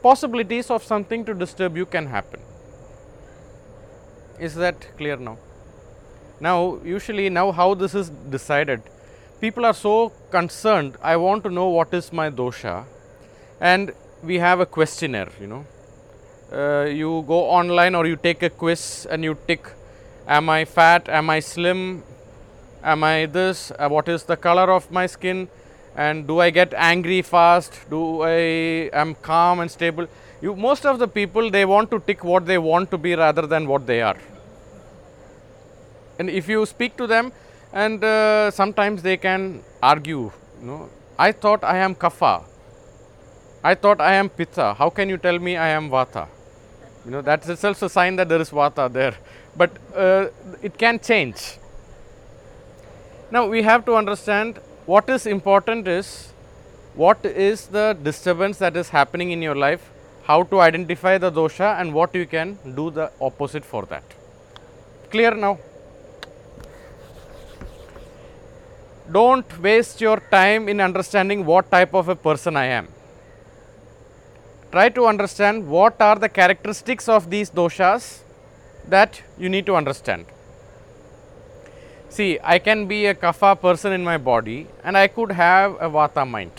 possibilities 0.03 0.71
of 0.71 0.83
something 0.83 1.25
to 1.25 1.35
disturb 1.35 1.77
you 1.77 1.87
can 1.87 2.07
happen. 2.07 2.41
Is 4.39 4.55
that 4.55 4.87
clear 4.97 5.17
now? 5.17 5.37
Now, 6.41 6.79
usually 6.83 7.29
now 7.29 7.53
how 7.53 7.75
this 7.75 7.95
is 7.95 8.09
decided, 8.09 8.83
people 9.41 9.67
are 9.67 9.75
so 9.75 10.13
concerned, 10.31 10.97
I 11.03 11.17
want 11.17 11.45
to 11.45 11.51
know 11.51 11.69
what 11.69 11.93
is 11.93 12.13
my 12.13 12.31
dosha 12.31 12.85
and 13.61 13.93
we 14.23 14.39
have 14.39 14.61
a 14.61 14.67
questionnaire, 14.67 15.29
you 15.41 15.47
know. 15.47 15.67
Uh, 16.53 16.85
you 16.85 17.25
go 17.29 17.45
online 17.45 17.95
or 17.95 18.07
you 18.07 18.17
take 18.17 18.43
a 18.43 18.51
quiz 18.51 19.07
and 19.09 19.23
you 19.23 19.37
tick, 19.47 19.69
am 20.27 20.49
I 20.51 20.65
fat, 20.65 21.09
am 21.09 21.31
I 21.31 21.39
slim, 21.39 22.03
am 22.83 23.05
I 23.05 23.27
this, 23.27 23.71
uh, 23.79 23.89
what 23.89 24.09
is 24.09 24.25
the 24.25 24.37
color 24.37 24.73
of 24.73 24.91
my 24.91 25.07
skin, 25.07 25.49
and 25.95 26.27
do 26.27 26.41
I 26.41 26.51
get 26.51 26.75
angry 26.75 27.23
fast? 27.23 27.73
Do 27.89 28.23
I 28.23 28.91
am 28.93 29.15
calm 29.15 29.61
and 29.61 29.71
stable? 29.71 30.09
You 30.43 30.57
most 30.57 30.87
of 30.87 30.99
the 30.99 31.07
people 31.07 31.51
they 31.51 31.65
want 31.65 31.91
to 31.93 32.01
tick 32.01 32.25
what 32.25 32.47
they 32.47 32.59
want 32.59 32.91
to 32.91 32.99
be 32.99 33.15
rather 33.15 33.47
than 33.47 33.69
what 33.69 33.87
they 33.87 34.03
are. 34.03 34.17
And 36.19 36.29
if 36.29 36.49
you 36.49 36.67
speak 36.67 36.97
to 36.97 37.07
them, 37.07 37.33
and 37.73 38.03
uh, 38.03 38.51
sometimes 38.51 39.03
they 39.03 39.17
can 39.17 39.63
argue. 39.81 40.33
You 40.61 40.67
know, 40.67 40.89
I 41.17 41.31
thought 41.31 41.63
I 41.63 41.77
am 41.79 41.95
kapha. 41.95 42.43
I 43.63 43.77
thought 43.77 44.01
I 44.01 44.15
am 44.15 44.29
pitta. 44.29 44.75
How 44.75 44.91
can 44.91 45.09
you 45.09 45.17
tell 45.17 45.39
me 45.39 45.57
I 45.57 45.69
am 45.69 45.89
vata? 45.91 46.27
You 47.05 47.11
know 47.13 47.23
that's 47.23 47.49
itself 47.49 47.81
a 47.83 47.89
sign 47.89 48.17
that 48.17 48.29
there 48.29 48.41
is 48.41 48.51
vata 48.51 48.93
there. 48.93 49.15
But 49.57 49.71
uh, 49.95 50.29
it 50.63 50.77
can 50.77 50.99
change. 51.01 51.59
Now 53.31 53.47
we 53.47 53.63
have 53.63 53.85
to 53.87 53.95
understand 53.95 54.59
what 54.87 55.09
is 55.09 55.27
important 55.27 55.89
is 55.89 56.33
what 56.95 57.25
is 57.25 57.67
the 57.69 57.97
disturbance 58.03 58.59
that 58.59 58.77
is 58.77 58.89
happening 58.89 59.31
in 59.31 59.41
your 59.41 59.55
life, 59.55 59.91
how 60.25 60.43
to 60.43 60.61
identify 60.61 61.17
the 61.19 61.31
dosha 61.31 61.81
and 61.81 61.95
what 61.95 62.15
you 62.15 62.27
can 62.27 62.59
do 62.75 62.91
the 62.91 63.11
opposite 63.21 63.65
for 63.65 63.87
that. 63.87 64.03
Clear 65.11 65.35
now? 65.35 65.59
Don't 69.11 69.61
waste 69.61 70.01
your 70.01 70.19
time 70.19 70.69
in 70.69 70.81
understanding 70.81 71.45
what 71.45 71.71
type 71.71 71.95
of 71.95 72.09
a 72.09 72.15
person 72.15 72.57
I 72.57 72.67
am. 72.67 72.89
Try 74.73 74.89
to 74.91 75.07
understand 75.07 75.67
what 75.69 76.01
are 76.01 76.17
the 76.17 76.29
characteristics 76.29 77.09
of 77.09 77.29
these 77.29 77.51
doshas 77.51 78.21
that 78.89 79.23
you 79.39 79.49
need 79.49 79.67
to 79.67 79.75
understand. 79.75 80.27
See, 82.09 82.39
I 82.43 82.59
can 82.59 82.87
be 82.87 83.07
a 83.07 83.15
kapha 83.15 83.61
person 83.61 83.93
in 83.93 84.05
my 84.05 84.17
body 84.17 84.69
and 84.85 84.97
I 84.97 85.09
could 85.09 85.33
have 85.33 85.75
a 85.75 85.89
vata 85.89 86.29
mind. 86.29 86.53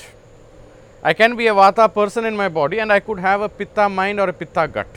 I 1.04 1.14
can 1.14 1.36
be 1.36 1.48
a 1.48 1.54
vata 1.54 1.94
person 1.94 2.26
in 2.26 2.36
my 2.36 2.48
body 2.48 2.80
and 2.80 2.92
I 2.92 3.00
could 3.00 3.20
have 3.20 3.42
a 3.42 3.50
pitta 3.50 3.88
mind 3.90 4.20
or 4.20 4.30
a 4.30 4.34
pitta 4.34 4.68
gut. 4.68 4.88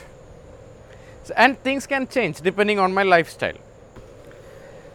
So, 1.23 1.33
and 1.37 1.57
things 1.63 1.87
can 1.87 2.07
change 2.07 2.41
depending 2.41 2.79
on 2.79 2.93
my 2.93 3.03
lifestyle. 3.03 3.57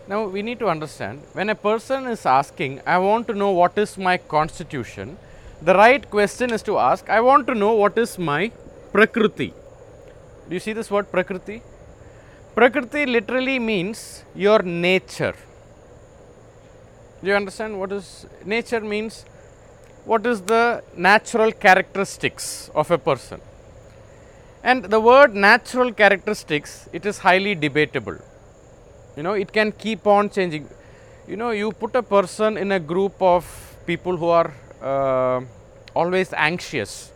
Now, 0.07 0.25
we 0.27 0.43
need 0.43 0.59
to 0.59 0.69
understand 0.69 1.23
when 1.33 1.51
a 1.51 1.55
person 1.55 2.07
is 2.07 2.27
asking, 2.27 2.81
I 2.87 2.99
want 2.99 3.27
to 3.29 3.35
know 3.35 3.51
what 3.51 3.79
is 3.79 3.97
my 3.97 4.19
constitution, 4.19 5.19
the 5.63 5.75
right 5.75 6.09
question 6.11 6.53
is 6.53 6.63
to 6.63 6.79
ask, 6.79 7.09
I 7.09 7.21
want 7.21 7.47
to 7.49 7.55
know 7.55 7.75
what 7.75 7.99
is 7.99 8.19
my 8.19 8.51
prakriti. 8.93 9.53
Do 10.49 10.55
you 10.55 10.61
see 10.61 10.73
this 10.73 10.91
word 10.91 11.11
prakriti? 11.11 11.63
Prakriti 12.55 13.07
literally 13.07 13.59
means 13.59 14.25
your 14.35 14.63
nature. 14.63 15.35
Do 17.23 17.29
you 17.29 17.35
understand 17.35 17.79
what 17.79 17.93
is 17.93 18.27
nature 18.45 18.81
means? 18.81 19.25
What 20.05 20.27
is 20.27 20.41
the 20.41 20.83
natural 20.97 21.53
characteristics 21.53 22.71
of 22.75 22.91
a 22.91 22.99
person? 22.99 23.41
And 24.63 24.85
the 24.85 25.01
word 25.01 25.35
natural 25.35 25.93
characteristics, 25.93 26.89
it 26.93 27.05
is 27.07 27.19
highly 27.19 27.55
debatable. 27.55 28.17
You 29.17 29.23
know, 29.23 29.35
it 29.35 29.53
can 29.53 29.73
keep 29.73 30.07
on 30.07 30.31
changing. 30.31 30.69
You 31.29 31.37
know, 31.37 31.51
you 31.51 31.73
put 31.73 31.95
a 31.95 32.03
person 32.03 32.57
in 32.57 32.73
a 32.73 32.81
group 32.81 33.21
of 33.21 33.45
people 33.87 34.17
who 34.17 34.29
are 34.29 34.53
uh, 34.83 35.41
always 35.95 36.33
anxious. 36.33 37.13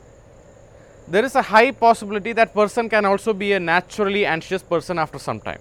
There 1.06 1.24
is 1.24 1.34
a 1.34 1.42
high 1.42 1.70
possibility 1.70 2.32
that 2.32 2.54
person 2.54 2.88
can 2.88 3.04
also 3.04 3.32
be 3.32 3.52
a 3.52 3.60
naturally 3.60 4.24
anxious 4.24 4.62
person 4.62 4.98
after 4.98 5.18
some 5.18 5.40
time. 5.40 5.60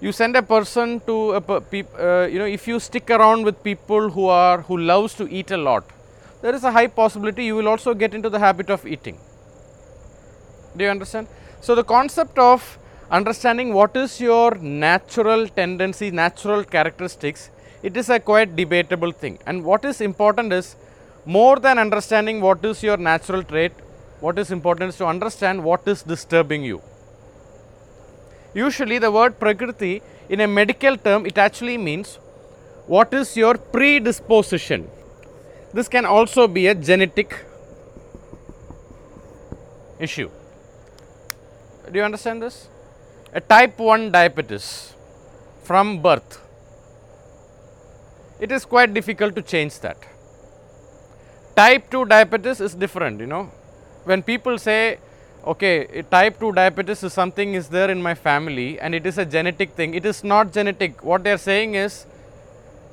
You 0.00 0.10
send 0.10 0.34
a 0.34 0.42
person 0.42 1.00
to 1.06 1.34
a 1.34 1.38
uh, 1.38 2.26
you 2.26 2.38
know 2.38 2.44
if 2.44 2.66
you 2.66 2.80
stick 2.80 3.08
around 3.10 3.44
with 3.44 3.62
people 3.62 4.10
who 4.10 4.26
are 4.26 4.62
who 4.62 4.76
loves 4.76 5.14
to 5.14 5.28
eat 5.30 5.52
a 5.52 5.56
lot 5.56 5.84
there 6.42 6.54
is 6.56 6.64
a 6.64 6.72
high 6.72 6.88
possibility 6.88 7.44
you 7.44 7.54
will 7.54 7.68
also 7.68 7.94
get 7.94 8.14
into 8.14 8.28
the 8.28 8.38
habit 8.40 8.68
of 8.68 8.84
eating. 8.84 9.16
Do 10.76 10.84
you 10.84 10.90
understand? 10.90 11.28
So 11.60 11.76
the 11.76 11.84
concept 11.84 12.36
of 12.36 12.78
understanding 13.12 13.72
what 13.72 13.96
is 13.96 14.20
your 14.20 14.56
natural 14.56 15.46
tendency 15.46 16.10
natural 16.10 16.64
characteristics 16.64 17.50
it 17.82 17.96
is 17.96 18.08
a 18.08 18.20
quite 18.20 18.54
debatable 18.56 19.12
thing 19.12 19.38
and 19.46 19.64
what 19.64 19.84
is 19.84 20.00
important 20.00 20.52
is 20.52 20.76
more 21.24 21.56
than 21.66 21.78
understanding 21.78 22.40
what 22.40 22.64
is 22.64 22.82
your 22.82 22.96
natural 22.96 23.42
trait 23.42 23.72
what 24.20 24.38
is 24.38 24.50
important 24.50 24.88
is 24.90 24.96
to 24.96 25.06
understand 25.06 25.62
what 25.62 25.86
is 25.86 26.02
disturbing 26.02 26.64
you 26.64 26.80
Usually 28.54 28.98
the 28.98 29.10
word 29.10 29.38
Prakriti 29.38 30.02
in 30.28 30.40
a 30.40 30.46
medical 30.46 30.96
term 30.96 31.24
it 31.26 31.38
actually 31.38 31.78
means 31.78 32.16
what 32.86 33.14
is 33.14 33.36
your 33.36 33.54
predisposition. 33.56 34.90
This 35.72 35.88
can 35.88 36.04
also 36.04 36.46
be 36.46 36.66
a 36.66 36.74
genetic 36.74 37.46
issue. 39.98 40.30
Do 41.90 41.98
you 41.98 42.04
understand 42.04 42.42
this? 42.42 42.68
A 43.32 43.40
type 43.40 43.78
1 43.78 44.12
diabetes 44.12 44.94
from 45.64 46.02
birth. 46.02 46.38
It 48.44 48.50
is 48.50 48.64
quite 48.64 48.92
difficult 48.92 49.36
to 49.36 49.42
change 49.42 49.78
that. 49.80 49.98
Type 51.54 51.90
2 51.90 52.06
diabetes 52.06 52.60
is 52.60 52.74
different, 52.74 53.20
you 53.20 53.26
know. 53.26 53.42
When 54.04 54.22
people 54.30 54.58
say 54.58 54.98
okay 55.52 56.02
type 56.10 56.40
2 56.40 56.50
diabetes 56.52 57.04
is 57.04 57.12
something 57.12 57.54
is 57.54 57.68
there 57.68 57.90
in 57.94 58.00
my 58.06 58.14
family 58.14 58.80
and 58.80 58.96
it 58.96 59.06
is 59.06 59.18
a 59.18 59.24
genetic 59.24 59.76
thing. 59.80 59.94
It 59.94 60.04
is 60.04 60.24
not 60.24 60.52
genetic. 60.52 61.04
What 61.04 61.22
they 61.22 61.32
are 61.32 61.44
saying 61.44 61.76
is 61.76 62.04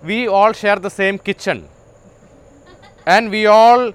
we 0.03 0.27
all 0.27 0.53
share 0.53 0.75
the 0.75 0.91
same 0.97 1.17
kitchen 1.17 1.63
and 3.07 3.31
we 3.31 3.47
all 3.47 3.91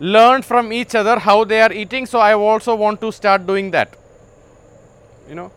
learn 0.00 0.42
from 0.42 0.72
each 0.72 0.96
other 0.96 1.20
how 1.20 1.36
they 1.44 1.60
are 1.66 1.72
eating 1.72 2.04
so 2.04 2.18
i 2.18 2.32
also 2.34 2.74
want 2.74 3.00
to 3.00 3.12
start 3.12 3.46
doing 3.46 3.70
that. 3.70 3.94
You 5.28 5.36
know? 5.36 5.52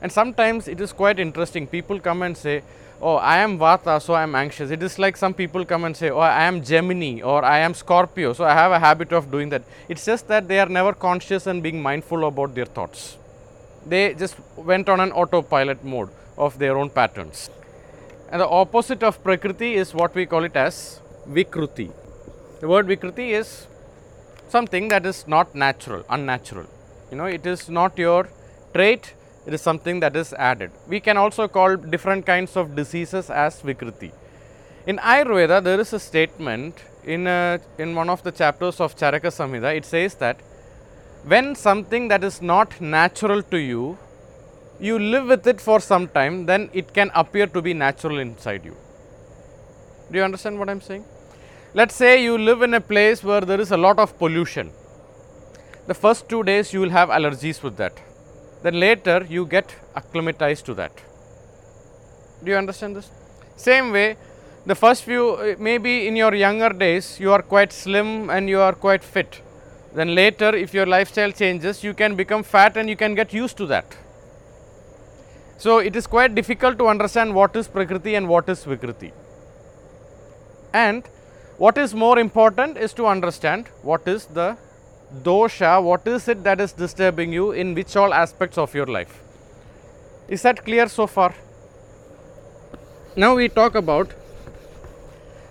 And 0.00 0.10
sometimes 0.10 0.66
it 0.66 0.80
is 0.80 0.92
quite 0.92 1.20
interesting. 1.20 1.66
People 1.66 2.00
come 2.00 2.22
and 2.22 2.36
say 2.36 2.62
oh, 3.00 3.16
I 3.16 3.38
am 3.38 3.58
Vata, 3.58 4.00
so 4.00 4.14
I 4.14 4.22
am 4.22 4.34
anxious. 4.34 4.70
It 4.70 4.82
is 4.82 4.98
like 4.98 5.16
some 5.16 5.34
people 5.34 5.64
come 5.64 5.84
and 5.84 5.96
say, 5.96 6.10
oh, 6.10 6.18
I 6.18 6.44
am 6.44 6.62
Gemini 6.62 7.22
or 7.22 7.44
I 7.44 7.58
am 7.58 7.74
Scorpio, 7.74 8.32
so 8.32 8.44
I 8.44 8.52
have 8.52 8.72
a 8.72 8.78
habit 8.78 9.12
of 9.12 9.30
doing 9.30 9.48
that. 9.50 9.62
It's 9.88 10.04
just 10.04 10.28
that 10.28 10.48
they 10.48 10.60
are 10.60 10.68
never 10.68 10.92
conscious 10.92 11.46
and 11.46 11.62
being 11.62 11.82
mindful 11.82 12.26
about 12.26 12.54
their 12.54 12.66
thoughts. 12.66 13.18
They 13.86 14.14
just 14.14 14.36
went 14.56 14.88
on 14.88 15.00
an 15.00 15.12
autopilot 15.12 15.84
mode 15.84 16.10
of 16.38 16.58
their 16.58 16.76
own 16.76 16.90
patterns. 16.90 17.50
And 18.30 18.40
the 18.40 18.48
opposite 18.48 19.02
of 19.02 19.22
Prakriti 19.22 19.74
is 19.74 19.94
what 19.94 20.14
we 20.14 20.26
call 20.26 20.44
it 20.44 20.56
as 20.56 21.00
Vikruti. 21.28 21.92
The 22.60 22.68
word 22.68 22.86
Vikruti 22.86 23.30
is 23.30 23.66
something 24.48 24.88
that 24.88 25.04
is 25.04 25.28
not 25.28 25.54
natural, 25.54 26.04
unnatural. 26.08 26.66
You 27.10 27.18
know, 27.18 27.26
it 27.26 27.46
is 27.46 27.68
not 27.68 27.98
your 27.98 28.28
trait, 28.72 29.14
it 29.46 29.54
is 29.54 29.60
something 29.60 30.00
that 30.00 30.16
is 30.16 30.32
added. 30.32 30.70
We 30.88 31.00
can 31.00 31.16
also 31.16 31.48
call 31.48 31.76
different 31.76 32.26
kinds 32.26 32.56
of 32.56 32.74
diseases 32.74 33.30
as 33.30 33.60
Vikruti. 33.60 34.12
In 34.86 34.98
Ayurveda, 34.98 35.62
there 35.62 35.80
is 35.80 35.92
a 35.92 35.98
statement 35.98 36.82
in, 37.04 37.26
a, 37.26 37.60
in 37.78 37.94
one 37.94 38.08
of 38.08 38.22
the 38.22 38.32
chapters 38.32 38.80
of 38.80 38.96
Charaka 38.96 39.30
Samhita, 39.38 39.76
it 39.76 39.84
says 39.84 40.14
that 40.16 40.40
when 41.24 41.54
something 41.54 42.08
that 42.08 42.22
is 42.22 42.42
not 42.42 42.80
natural 42.80 43.42
to 43.42 43.56
you, 43.56 43.98
you 44.80 44.98
live 44.98 45.26
with 45.26 45.46
it 45.46 45.60
for 45.60 45.80
some 45.80 46.08
time, 46.08 46.46
then 46.46 46.68
it 46.72 46.92
can 46.92 47.10
appear 47.14 47.46
to 47.46 47.62
be 47.62 47.72
natural 47.72 48.18
inside 48.18 48.64
you. 48.64 48.76
Do 50.10 50.18
you 50.18 50.24
understand 50.24 50.58
what 50.58 50.68
I 50.68 50.72
am 50.72 50.80
saying? 50.80 51.04
Let's 51.72 51.94
say 51.94 52.22
you 52.22 52.36
live 52.38 52.62
in 52.62 52.74
a 52.74 52.80
place 52.80 53.24
where 53.24 53.40
there 53.40 53.60
is 53.60 53.70
a 53.70 53.76
lot 53.76 53.98
of 53.98 54.18
pollution. 54.18 54.70
The 55.86 55.94
first 55.94 56.28
two 56.28 56.42
days 56.42 56.72
you 56.72 56.80
will 56.80 56.90
have 56.90 57.08
allergies 57.08 57.62
with 57.62 57.76
that. 57.78 57.98
Then 58.64 58.80
later 58.80 59.26
you 59.28 59.44
get 59.44 59.74
acclimatized 59.94 60.64
to 60.66 60.74
that. 60.74 60.92
Do 62.42 62.50
you 62.50 62.56
understand 62.56 62.96
this? 62.96 63.10
Same 63.56 63.92
way, 63.92 64.16
the 64.66 64.74
first 64.74 65.04
few, 65.04 65.24
eh, 65.42 65.56
maybe 65.58 66.06
in 66.06 66.16
your 66.16 66.34
younger 66.34 66.70
days, 66.70 67.20
you 67.20 67.30
are 67.30 67.42
quite 67.42 67.72
slim 67.72 68.30
and 68.30 68.48
you 68.48 68.60
are 68.60 68.72
quite 68.72 69.04
fit. 69.04 69.42
Then 69.94 70.14
later, 70.14 70.56
if 70.56 70.72
your 70.72 70.86
lifestyle 70.86 71.30
changes, 71.30 71.84
you 71.84 71.92
can 71.92 72.16
become 72.16 72.42
fat 72.42 72.78
and 72.78 72.88
you 72.88 72.96
can 72.96 73.14
get 73.14 73.34
used 73.34 73.58
to 73.58 73.66
that. 73.66 73.96
So, 75.58 75.78
it 75.78 75.94
is 75.94 76.06
quite 76.06 76.34
difficult 76.34 76.78
to 76.78 76.88
understand 76.88 77.34
what 77.34 77.54
is 77.54 77.68
Prakriti 77.68 78.14
and 78.14 78.28
what 78.28 78.48
is 78.48 78.64
Vikriti. 78.64 79.12
And 80.72 81.04
what 81.58 81.76
is 81.76 81.94
more 81.94 82.18
important 82.18 82.78
is 82.78 82.94
to 82.94 83.06
understand 83.06 83.68
what 83.82 84.08
is 84.08 84.26
the 84.26 84.56
dosha, 85.22 85.82
what 85.82 86.06
is 86.06 86.28
it 86.28 86.42
that 86.44 86.60
is 86.60 86.72
disturbing 86.72 87.32
you 87.32 87.52
in 87.52 87.74
which 87.74 87.96
all 87.96 88.12
aspects 88.12 88.58
of 88.58 88.74
your 88.74 88.86
life. 88.86 89.22
Is 90.28 90.42
that 90.42 90.64
clear 90.64 90.88
so 90.88 91.06
far? 91.06 91.34
Now 93.16 93.34
we 93.36 93.48
talk 93.48 93.74
about 93.74 94.12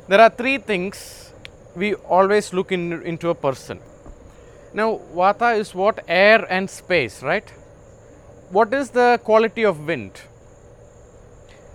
there 0.08 0.20
are 0.20 0.30
three 0.30 0.58
things 0.58 1.32
we 1.76 1.94
always 1.94 2.54
look 2.54 2.72
in, 2.72 3.02
into 3.04 3.30
a 3.30 3.36
person. 3.36 3.80
Now, 4.74 5.00
Vata 5.16 5.58
is 5.58 5.74
what? 5.74 6.04
Air 6.08 6.46
and 6.52 6.70
space, 6.70 7.24
right? 7.24 7.50
What 8.50 8.74
is 8.74 8.90
the 8.90 9.20
quality 9.24 9.64
of 9.64 9.88
wind? 9.88 10.20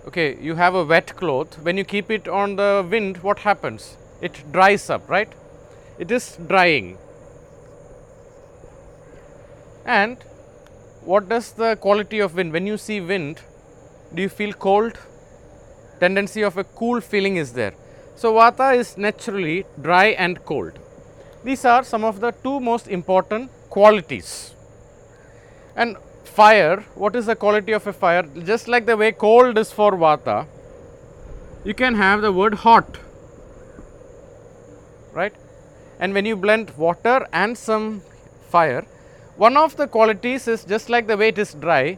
Okay, 0.07 0.37
you 0.41 0.55
have 0.55 0.75
a 0.75 0.83
wet 0.83 1.15
cloth. 1.15 1.57
When 1.59 1.77
you 1.77 1.83
keep 1.83 2.11
it 2.11 2.27
on 2.27 2.55
the 2.55 2.85
wind, 2.89 3.17
what 3.17 3.39
happens? 3.39 3.97
It 4.21 4.43
dries 4.51 4.89
up, 4.89 5.09
right? 5.09 5.29
It 5.97 6.11
is 6.11 6.37
drying. 6.47 6.97
And 9.89 10.17
what 11.03 11.29
does 11.29 11.51
the 11.53 11.75
quality 11.75 12.19
of 12.19 12.35
wind? 12.35 12.53
When 12.53 12.67
you 12.67 12.77
see 12.77 13.01
wind, 13.01 13.39
do 14.13 14.21
you 14.21 14.29
feel 14.29 14.53
cold? 14.53 14.99
Tendency 15.99 16.43
of 16.43 16.57
a 16.57 16.63
cool 16.63 17.01
feeling 17.01 17.37
is 17.37 17.53
there. 17.53 17.73
So, 18.15 18.33
Vata 18.33 18.75
is 18.75 18.97
naturally 18.97 19.65
dry 19.81 20.07
and 20.25 20.43
cold. 20.45 20.77
These 21.43 21.65
are 21.65 21.83
some 21.83 22.03
of 22.03 22.19
the 22.19 22.31
two 22.43 22.59
most 22.59 22.87
important 22.87 23.49
qualities. 23.69 24.53
And 25.75 25.97
fire, 26.23 26.81
what 26.93 27.15
is 27.15 27.25
the 27.25 27.35
quality 27.35 27.71
of 27.71 27.87
a 27.87 27.93
fire? 27.93 28.23
Just 28.51 28.67
like 28.67 28.85
the 28.85 28.95
way 28.95 29.11
cold 29.11 29.57
is 29.57 29.71
for 29.71 29.93
Vata, 29.93 30.45
you 31.63 31.73
can 31.73 31.95
have 31.95 32.21
the 32.21 32.31
word 32.31 32.53
hot, 32.65 32.99
right? 35.13 35.33
And 35.99 36.13
when 36.13 36.25
you 36.25 36.35
blend 36.35 36.71
water 36.77 37.27
and 37.33 37.57
some 37.57 38.01
fire, 38.49 38.85
one 39.39 39.55
of 39.55 39.77
the 39.77 39.87
qualities 39.87 40.49
is 40.49 40.65
just 40.65 40.89
like 40.89 41.07
the 41.07 41.15
way 41.15 41.29
it 41.29 41.37
is 41.37 41.53
dry, 41.53 41.97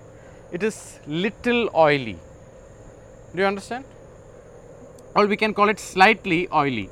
it 0.51 0.61
is 0.61 0.99
little 1.07 1.71
oily. 1.75 2.17
Do 3.33 3.41
you 3.41 3.47
understand? 3.47 3.83
Or 5.15 5.25
we 5.25 5.37
can 5.37 5.55
call 5.55 5.69
it 5.69 5.79
slightly 5.79 6.47
oily. 6.53 6.89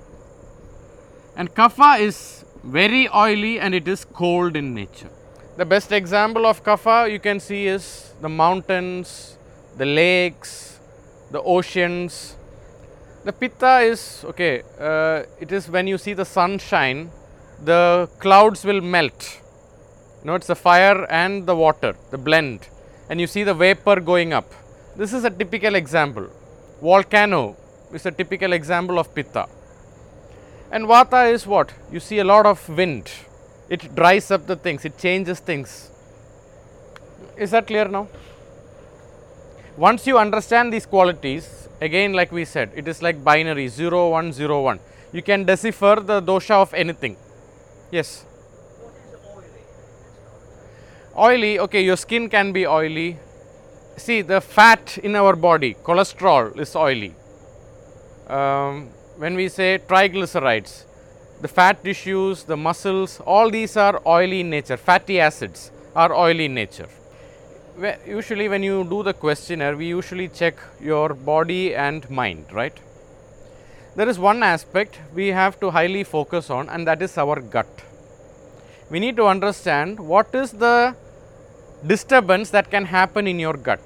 And 1.35 1.53
kapha 1.53 1.99
is 1.99 2.43
very 2.63 3.07
oily 3.09 3.59
and 3.59 3.75
it 3.75 3.87
is 3.87 4.05
cold 4.05 4.55
in 4.55 4.73
nature. 4.73 5.11
The 5.57 5.65
best 5.65 5.91
example 5.91 6.47
of 6.47 6.63
kapha 6.63 7.11
you 7.11 7.19
can 7.19 7.39
see 7.39 7.67
is 7.67 8.13
the 8.19 8.29
mountains, 8.29 9.37
the 9.77 9.85
lakes, 9.85 10.79
the 11.29 11.43
oceans. 11.43 12.35
The 13.23 13.33
pitta 13.33 13.81
is 13.81 14.25
okay, 14.25 14.63
uh, 14.79 15.23
it 15.39 15.51
is 15.51 15.69
when 15.69 15.85
you 15.85 15.99
see 15.99 16.13
the 16.13 16.25
sunshine, 16.25 17.11
the 17.63 18.09
clouds 18.17 18.65
will 18.65 18.81
melt. 18.81 19.38
You 20.21 20.27
know, 20.27 20.35
it's 20.35 20.47
the 20.47 20.55
fire 20.55 21.05
and 21.09 21.45
the 21.45 21.55
water, 21.55 21.95
the 22.11 22.17
blend, 22.17 22.67
and 23.09 23.21
you 23.21 23.27
see 23.27 23.43
the 23.43 23.53
vapor 23.53 24.01
going 24.01 24.33
up. 24.33 24.53
This 24.95 25.13
is 25.13 25.23
a 25.23 25.29
typical 25.29 25.75
example. 25.75 26.27
Volcano 26.81 27.55
is 27.93 28.05
a 28.05 28.11
typical 28.11 28.53
example 28.53 28.99
of 28.99 29.13
pitta. 29.15 29.47
And 30.71 30.85
vata 30.85 31.31
is 31.31 31.47
what? 31.47 31.73
You 31.91 31.99
see 31.99 32.19
a 32.19 32.23
lot 32.23 32.45
of 32.45 32.67
wind. 32.69 33.09
It 33.69 33.95
dries 33.95 34.29
up 34.29 34.45
the 34.45 34.55
things, 34.55 34.83
it 34.83 34.97
changes 34.97 35.39
things. 35.39 35.89
Is 37.37 37.51
that 37.51 37.67
clear 37.67 37.87
now? 37.87 38.07
Once 39.77 40.05
you 40.05 40.17
understand 40.17 40.73
these 40.73 40.85
qualities, 40.85 41.69
again, 41.79 42.11
like 42.11 42.33
we 42.33 42.43
said, 42.43 42.71
it 42.75 42.87
is 42.87 43.01
like 43.01 43.23
binary 43.23 43.69
0, 43.69 44.09
1, 44.09 44.33
0, 44.33 44.61
1. 44.61 44.79
You 45.13 45.21
can 45.21 45.45
decipher 45.45 46.01
the 46.01 46.21
dosha 46.21 46.55
of 46.55 46.73
anything. 46.73 47.15
Yes. 47.89 48.25
Oily, 51.19 51.59
okay, 51.59 51.83
your 51.83 51.97
skin 51.97 52.29
can 52.29 52.53
be 52.53 52.65
oily. 52.65 53.17
See, 53.97 54.21
the 54.21 54.39
fat 54.39 54.97
in 55.03 55.17
our 55.17 55.35
body, 55.35 55.73
cholesterol 55.83 56.57
is 56.57 56.77
oily. 56.77 57.13
Um, 58.27 58.87
when 59.17 59.35
we 59.35 59.49
say 59.49 59.79
triglycerides, 59.85 60.85
the 61.41 61.49
fat 61.49 61.83
tissues, 61.83 62.43
the 62.43 62.55
muscles, 62.55 63.19
all 63.25 63.49
these 63.49 63.75
are 63.75 64.01
oily 64.07 64.39
in 64.39 64.49
nature. 64.49 64.77
Fatty 64.77 65.19
acids 65.19 65.71
are 65.93 66.15
oily 66.15 66.45
in 66.45 66.53
nature. 66.53 66.87
Usually, 68.07 68.47
when 68.47 68.63
you 68.63 68.85
do 68.85 69.03
the 69.03 69.13
questionnaire, 69.13 69.75
we 69.75 69.87
usually 69.87 70.29
check 70.29 70.55
your 70.79 71.13
body 71.13 71.75
and 71.75 72.09
mind, 72.09 72.45
right? 72.53 72.79
There 73.97 74.07
is 74.07 74.17
one 74.17 74.41
aspect 74.41 75.01
we 75.13 75.27
have 75.27 75.59
to 75.59 75.71
highly 75.71 76.05
focus 76.05 76.49
on, 76.49 76.69
and 76.69 76.87
that 76.87 77.01
is 77.01 77.17
our 77.17 77.41
gut. 77.41 77.67
We 78.89 79.01
need 79.01 79.17
to 79.17 79.25
understand 79.25 79.99
what 79.99 80.33
is 80.33 80.51
the 80.53 80.95
disturbance 81.85 82.49
that 82.51 82.69
can 82.69 82.85
happen 82.85 83.27
in 83.27 83.39
your 83.39 83.53
gut. 83.53 83.79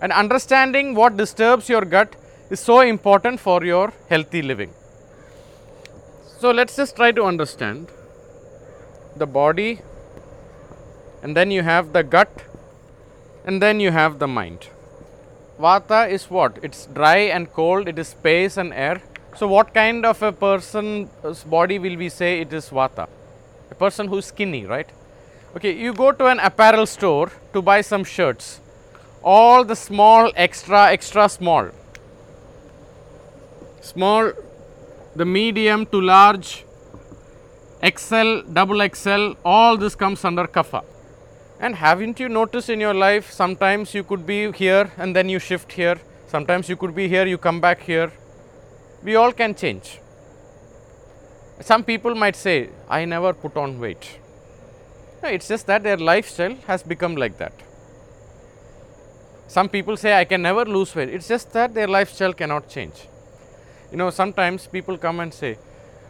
And 0.00 0.12
understanding 0.12 0.94
what 0.94 1.16
disturbs 1.16 1.68
your 1.68 1.84
gut 1.84 2.16
is 2.50 2.60
so 2.60 2.80
important 2.80 3.40
for 3.40 3.64
your 3.64 3.92
healthy 4.08 4.42
living. 4.42 4.70
So, 6.38 6.50
let 6.50 6.68
us 6.70 6.76
just 6.76 6.96
try 6.96 7.12
to 7.12 7.24
understand 7.24 7.88
the 9.16 9.26
body 9.26 9.80
and 11.22 11.36
then 11.36 11.50
you 11.52 11.62
have 11.62 11.92
the 11.92 12.02
gut 12.02 12.44
and 13.44 13.62
then 13.62 13.78
you 13.78 13.92
have 13.92 14.18
the 14.18 14.26
mind. 14.26 14.68
Vata 15.60 16.10
is 16.10 16.28
what? 16.28 16.58
It 16.62 16.74
is 16.74 16.88
dry 16.92 17.18
and 17.18 17.52
cold, 17.52 17.86
it 17.86 17.98
is 17.98 18.08
space 18.08 18.56
and 18.56 18.72
air. 18.72 19.00
So, 19.36 19.46
what 19.46 19.72
kind 19.72 20.04
of 20.04 20.20
a 20.22 20.32
person's 20.32 21.44
body 21.44 21.78
will 21.78 21.96
we 21.96 22.08
say 22.08 22.40
it 22.40 22.52
is 22.52 22.70
Vata? 22.70 23.08
A 23.70 23.74
person 23.74 24.08
who 24.08 24.18
is 24.18 24.26
skinny, 24.26 24.66
right? 24.66 24.88
Okay, 25.54 25.72
you 25.76 25.92
go 25.92 26.12
to 26.12 26.26
an 26.28 26.38
apparel 26.40 26.86
store 26.86 27.30
to 27.52 27.60
buy 27.60 27.82
some 27.82 28.04
shirts, 28.04 28.58
all 29.22 29.64
the 29.64 29.76
small, 29.76 30.32
extra, 30.34 30.90
extra 30.90 31.28
small, 31.28 31.68
small, 33.82 34.32
the 35.14 35.26
medium 35.26 35.84
to 35.84 36.00
large, 36.00 36.64
XL, 37.84 38.40
double 38.50 38.80
XL, 38.94 39.32
all 39.44 39.76
this 39.76 39.94
comes 39.94 40.24
under 40.24 40.46
kapha. 40.46 40.82
And 41.60 41.74
haven't 41.74 42.18
you 42.18 42.30
noticed 42.30 42.70
in 42.70 42.80
your 42.80 42.94
life 42.94 43.30
sometimes 43.30 43.92
you 43.92 44.04
could 44.04 44.24
be 44.24 44.50
here 44.52 44.90
and 44.96 45.14
then 45.14 45.28
you 45.28 45.38
shift 45.38 45.72
here, 45.72 46.00
sometimes 46.28 46.70
you 46.70 46.76
could 46.76 46.94
be 46.94 47.08
here, 47.08 47.26
you 47.26 47.36
come 47.36 47.60
back 47.60 47.82
here. 47.82 48.10
We 49.02 49.16
all 49.16 49.32
can 49.32 49.54
change. 49.54 50.00
Some 51.60 51.84
people 51.84 52.14
might 52.14 52.36
say, 52.36 52.70
I 52.88 53.04
never 53.04 53.34
put 53.34 53.58
on 53.58 53.78
weight. 53.78 54.21
No, 55.22 55.28
it's 55.28 55.48
just 55.48 55.66
that 55.66 55.82
their 55.82 55.96
lifestyle 55.96 56.56
has 56.66 56.82
become 56.82 57.16
like 57.16 57.38
that. 57.38 57.52
Some 59.46 59.68
people 59.68 59.96
say 59.96 60.14
I 60.14 60.24
can 60.24 60.42
never 60.42 60.64
lose 60.64 60.94
weight. 60.94 61.10
It's 61.10 61.28
just 61.28 61.52
that 61.52 61.74
their 61.74 61.86
lifestyle 61.86 62.32
cannot 62.32 62.68
change. 62.68 63.06
You 63.90 63.98
know, 63.98 64.10
sometimes 64.10 64.66
people 64.66 64.96
come 64.96 65.20
and 65.20 65.32
say, 65.32 65.58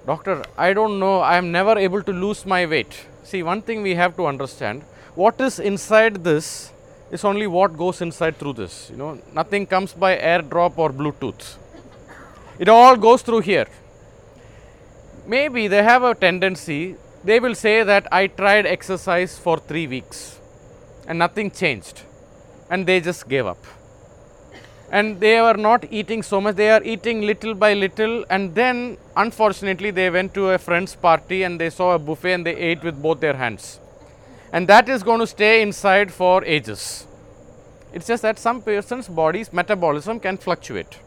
Doctor, 0.07 0.43
I 0.57 0.73
don't 0.73 0.99
know, 0.99 1.21
I 1.21 1.37
am 1.37 1.53
never 1.53 1.79
able 1.79 2.03
to 2.03 2.13
lose 2.13 2.47
my 2.47 2.67
weight. 2.67 3.07
See, 3.25 3.43
one 3.43 3.63
thing 3.63 3.83
we 3.83 3.95
have 3.95 4.17
to 4.17 4.27
understand 4.27 4.83
what 5.15 5.41
is 5.41 5.59
inside 5.59 6.25
this 6.25 6.73
is 7.11 7.25
only 7.25 7.47
what 7.47 7.77
goes 7.77 8.01
inside 8.01 8.39
through 8.39 8.55
this. 8.55 8.89
You 8.91 8.97
know, 8.97 9.21
nothing 9.35 9.67
comes 9.67 9.93
by 9.93 10.17
airdrop 10.17 10.79
or 10.79 10.91
Bluetooth. 10.91 11.57
It 12.59 12.69
all 12.69 12.97
goes 12.97 13.23
through 13.23 13.41
here. 13.41 13.67
Maybe 15.27 15.69
they 15.69 15.83
have 15.83 16.03
a 16.03 16.15
tendency, 16.15 16.97
they 17.25 17.39
will 17.39 17.55
say 17.55 17.83
that 17.83 18.07
I 18.13 18.27
tried 18.27 18.67
exercise 18.67 19.39
for 19.39 19.59
three 19.59 19.87
weeks 19.87 20.41
and 21.07 21.19
nothing 21.19 21.51
changed. 21.51 22.03
And 22.71 22.87
they 22.87 23.01
just 23.01 23.29
gave 23.29 23.47
up. 23.47 23.65
And 24.91 25.21
they 25.21 25.41
were 25.41 25.57
not 25.57 25.85
eating 25.91 26.23
so 26.23 26.41
much. 26.41 26.57
They 26.57 26.71
are 26.71 26.83
eating 26.83 27.23
little 27.23 27.55
by 27.55 27.75
little. 27.75 28.25
And 28.29 28.55
then 28.55 28.99
unfortunately 29.17 29.91
they 29.91 30.11
went 30.11 30.35
to 30.35 30.51
a 30.51 30.59
friend's 30.59 30.95
party 30.95 31.43
and 31.45 31.61
they 31.61 31.71
saw 31.71 31.95
a 31.95 31.99
buffet 31.99 32.33
and 32.33 32.47
they 32.47 32.57
ate 32.57 32.83
with 32.83 33.01
both 33.01 33.21
their 33.21 33.35
hands. 33.35 33.79
And 34.53 34.69
that 34.69 34.89
is 34.89 35.03
going 35.03 35.21
to 35.21 35.27
stay 35.27 35.63
inside 35.63 36.13
for 36.13 36.45
ages. 36.45 37.07
It's 37.93 38.07
just 38.07 38.23
that 38.23 38.39
some 38.39 38.63
person's 38.63 39.09
body's 39.09 39.53
metabolism 39.53 40.19
can 40.19 40.37
fluctuate. 40.39 40.99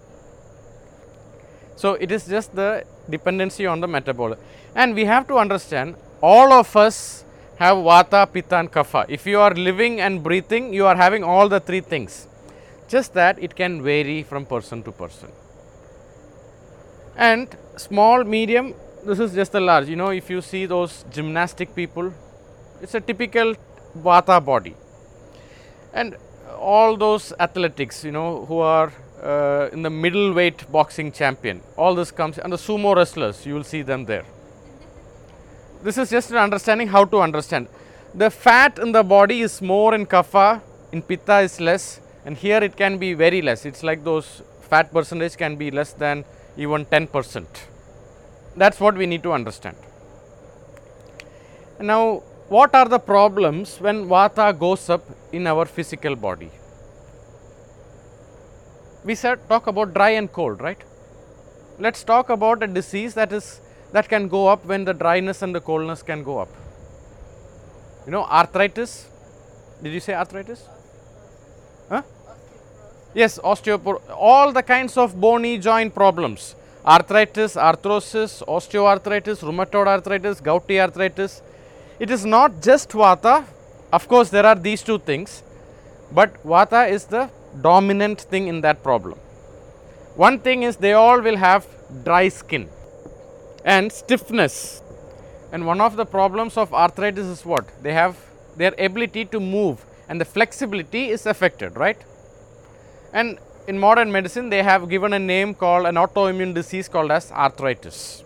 So 1.75 1.93
it 1.93 2.11
is 2.11 2.25
just 2.25 2.55
the 2.55 2.85
dependency 3.09 3.65
on 3.65 3.81
the 3.81 3.87
metabolism 3.87 4.43
and 4.75 4.93
we 4.93 5.05
have 5.05 5.27
to 5.27 5.37
understand 5.37 5.95
all 6.21 6.53
of 6.53 6.75
us 6.75 7.23
have 7.63 7.77
vata 7.89 8.21
pitta 8.31 8.57
and 8.61 8.71
kapha 8.71 9.05
if 9.17 9.25
you 9.25 9.39
are 9.39 9.53
living 9.69 9.99
and 10.01 10.23
breathing 10.23 10.73
you 10.73 10.85
are 10.85 10.95
having 10.95 11.23
all 11.23 11.47
the 11.49 11.59
three 11.59 11.83
things 11.93 12.27
just 12.87 13.13
that 13.13 13.41
it 13.41 13.55
can 13.55 13.81
vary 13.81 14.23
from 14.23 14.45
person 14.45 14.83
to 14.83 14.91
person. 14.91 15.29
And 17.15 17.47
small, 17.77 18.23
medium, 18.23 18.73
this 19.05 19.19
is 19.19 19.33
just 19.33 19.51
the 19.51 19.59
large. 19.59 19.87
You 19.87 19.95
know, 19.95 20.09
if 20.09 20.29
you 20.29 20.41
see 20.41 20.65
those 20.65 21.05
gymnastic 21.11 21.73
people, 21.75 22.13
it's 22.81 22.93
a 22.93 23.01
typical 23.01 23.55
Vata 23.97 24.43
body. 24.43 24.75
And 25.93 26.17
all 26.59 26.97
those 26.97 27.31
athletics, 27.39 28.03
you 28.03 28.11
know, 28.11 28.45
who 28.45 28.59
are 28.59 28.91
uh, 29.23 29.69
in 29.71 29.81
the 29.81 29.89
middleweight 29.89 30.69
boxing 30.71 31.11
champion, 31.11 31.61
all 31.77 31.95
this 31.95 32.11
comes, 32.11 32.37
and 32.37 32.51
the 32.51 32.57
sumo 32.57 32.95
wrestlers, 32.95 33.45
you 33.45 33.53
will 33.53 33.63
see 33.63 33.81
them 33.81 34.05
there. 34.05 34.25
This 35.85 35.99
is 35.99 36.09
just 36.09 36.31
an 36.31 36.37
understanding 36.37 36.87
how 36.87 37.05
to 37.05 37.19
understand. 37.19 37.67
The 38.15 38.31
fat 38.31 38.79
in 38.79 38.91
the 38.91 39.03
body 39.03 39.41
is 39.41 39.61
more 39.61 39.93
in 39.93 40.07
kapha, 40.07 40.61
in 40.91 41.03
pitta 41.03 41.41
is 41.41 41.59
less, 41.61 41.99
and 42.25 42.35
here 42.35 42.63
it 42.63 42.75
can 42.75 42.97
be 42.97 43.13
very 43.13 43.39
less. 43.43 43.67
It's 43.67 43.83
like 43.83 44.03
those 44.03 44.41
fat 44.61 44.91
percentage 44.91 45.37
can 45.37 45.57
be 45.57 45.69
less 45.69 45.93
than 45.93 46.25
even 46.57 46.85
10 46.85 47.05
percent. 47.07 47.67
That's 48.57 48.79
what 48.79 48.97
we 48.97 49.05
need 49.05 49.21
to 49.23 49.33
understand. 49.33 49.77
Now 51.79 52.23
what 52.49 52.73
are 52.73 52.89
the 52.89 52.99
problems 52.99 53.77
when 53.79 54.07
vata 54.07 54.57
goes 54.57 54.89
up 54.89 55.03
in 55.31 55.45
our 55.45 55.65
physical 55.65 56.15
body? 56.15 56.49
We 59.03 59.13
said 59.13 59.47
talk 59.47 59.67
about 59.67 59.93
dry 59.93 60.09
and 60.21 60.33
cold 60.33 60.61
right? 60.61 60.81
Let's 61.77 62.03
talk 62.03 62.31
about 62.31 62.63
a 62.63 62.67
disease 62.67 63.13
that 63.13 63.31
is 63.31 63.61
that 63.91 64.09
can 64.09 64.27
go 64.27 64.47
up 64.47 64.65
when 64.65 64.85
the 64.85 64.93
dryness 64.93 65.41
and 65.41 65.53
the 65.53 65.61
coldness 65.61 66.01
can 66.03 66.23
go 66.23 66.39
up. 66.39 66.49
You 68.05 68.11
know 68.11 68.23
arthritis? 68.23 69.07
Did 69.81 69.93
you 69.93 69.99
say 69.99 70.13
arthritis? 70.13 70.67
Huh? 71.89 72.01
Yes, 73.13 73.39
osteoporosis, 73.39 74.15
all 74.17 74.51
the 74.51 74.63
kinds 74.63 74.97
of 74.97 75.19
bony 75.19 75.57
joint 75.57 75.95
problems, 75.95 76.55
arthritis, 76.85 77.55
arthrosis, 77.55 78.43
osteoarthritis, 78.45 79.39
rheumatoid 79.39 79.87
arthritis, 79.87 80.41
gouty 80.41 80.79
arthritis. 80.79 81.41
It 81.99 82.11
is 82.11 82.25
not 82.25 82.61
just 82.61 82.89
Vata, 82.89 83.45
of 83.93 84.07
course 84.07 84.29
there 84.29 84.45
are 84.45 84.55
these 84.55 84.83
two 84.83 84.99
things, 84.99 85.43
but 86.11 86.43
Vata 86.43 86.89
is 86.89 87.05
the 87.05 87.29
dominant 87.61 88.21
thing 88.21 88.47
in 88.47 88.61
that 88.61 88.83
problem. 88.83 89.17
One 90.15 90.39
thing 90.39 90.63
is 90.63 90.77
they 90.77 90.93
all 90.93 91.21
will 91.21 91.37
have 91.37 91.65
dry 92.03 92.27
skin 92.29 92.69
and 93.65 93.91
stiffness 93.91 94.81
and 95.51 95.65
one 95.65 95.81
of 95.81 95.97
the 95.97 96.05
problems 96.05 96.57
of 96.57 96.73
arthritis 96.73 97.25
is 97.25 97.45
what? 97.45 97.65
They 97.83 97.93
have 97.93 98.17
their 98.55 98.73
ability 98.79 99.25
to 99.25 99.39
move 99.39 99.85
and 100.07 100.21
the 100.21 100.25
flexibility 100.25 101.09
is 101.09 101.25
affected, 101.25 101.75
right? 101.75 101.97
and 103.19 103.39
in 103.71 103.79
modern 103.87 104.11
medicine 104.11 104.49
they 104.53 104.61
have 104.69 104.89
given 104.93 105.13
a 105.13 105.19
name 105.33 105.51
called 105.63 105.85
an 105.91 105.95
autoimmune 106.03 106.53
disease 106.53 106.87
called 106.87 107.11
as 107.17 107.31
arthritis. 107.31 108.23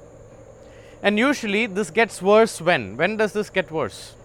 And 1.03 1.17
usually 1.17 1.65
this 1.67 1.91
gets 1.91 2.21
worse 2.21 2.59
when? 2.59 2.97
When 2.97 3.15
does 3.15 3.33
this 3.33 3.49
get 3.49 3.71
worse? 3.71 4.15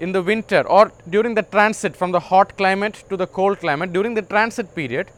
In 0.00 0.12
the 0.12 0.22
winter 0.22 0.62
or 0.66 0.90
during 1.08 1.34
the 1.34 1.42
transit 1.42 1.94
from 1.94 2.12
the 2.12 2.20
hot 2.30 2.56
climate 2.56 3.04
to 3.10 3.16
the 3.16 3.26
cold 3.26 3.60
climate 3.60 3.92
during 3.92 4.14
the 4.14 4.22
transit 4.22 4.74
period 4.74 5.08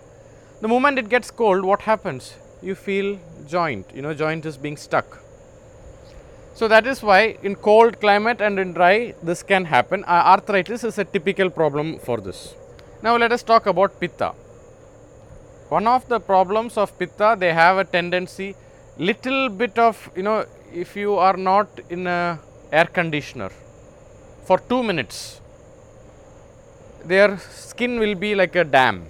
the 0.61 0.69
moment 0.69 0.99
it 0.99 1.09
gets 1.09 1.31
cold 1.31 1.65
what 1.65 1.83
happens? 1.83 2.35
You 2.61 2.75
feel 2.75 3.19
joint, 3.47 3.87
you 3.95 4.03
know 4.03 4.15
joint 4.15 4.47
is 4.47 4.57
being 4.57 4.77
stuck. 4.77 5.19
So 6.55 6.69
that 6.69 6.87
is 6.87 7.03
why 7.03 7.37
in 7.43 7.55
cold 7.55 8.01
climate 8.01 8.41
and 8.41 8.59
in 8.59 8.73
dry 8.73 9.15
this 9.23 9.43
can 9.43 9.65
happen. 9.65 10.05
Uh, 10.05 10.23
arthritis 10.35 10.85
is 10.85 10.99
a 10.99 11.05
typical 11.05 11.51
problem 11.51 11.99
for 11.99 12.19
this. 12.21 12.55
Now 13.03 13.17
let 13.17 13.33
us 13.33 13.43
talk 13.43 13.67
about 13.67 13.99
Pitta. 13.99 14.33
One 15.69 15.87
of 15.87 16.07
the 16.09 16.21
problems 16.21 16.77
of 16.77 16.97
Pitta, 16.99 17.37
they 17.39 17.53
have 17.53 17.79
a 17.79 17.85
tendency, 17.85 18.55
little 18.99 19.49
bit 19.49 19.79
of, 19.79 20.11
you 20.15 20.23
know, 20.23 20.45
if 20.73 20.95
you 20.95 21.15
are 21.15 21.37
not 21.37 21.69
in 21.89 22.07
a 22.07 22.39
air 22.71 22.85
conditioner 22.85 23.51
for 24.45 24.59
2 24.59 24.83
minutes, 24.83 25.41
their 27.05 27.39
skin 27.39 27.99
will 27.99 28.15
be 28.15 28.35
like 28.35 28.55
a 28.55 28.65
dam, 28.65 29.07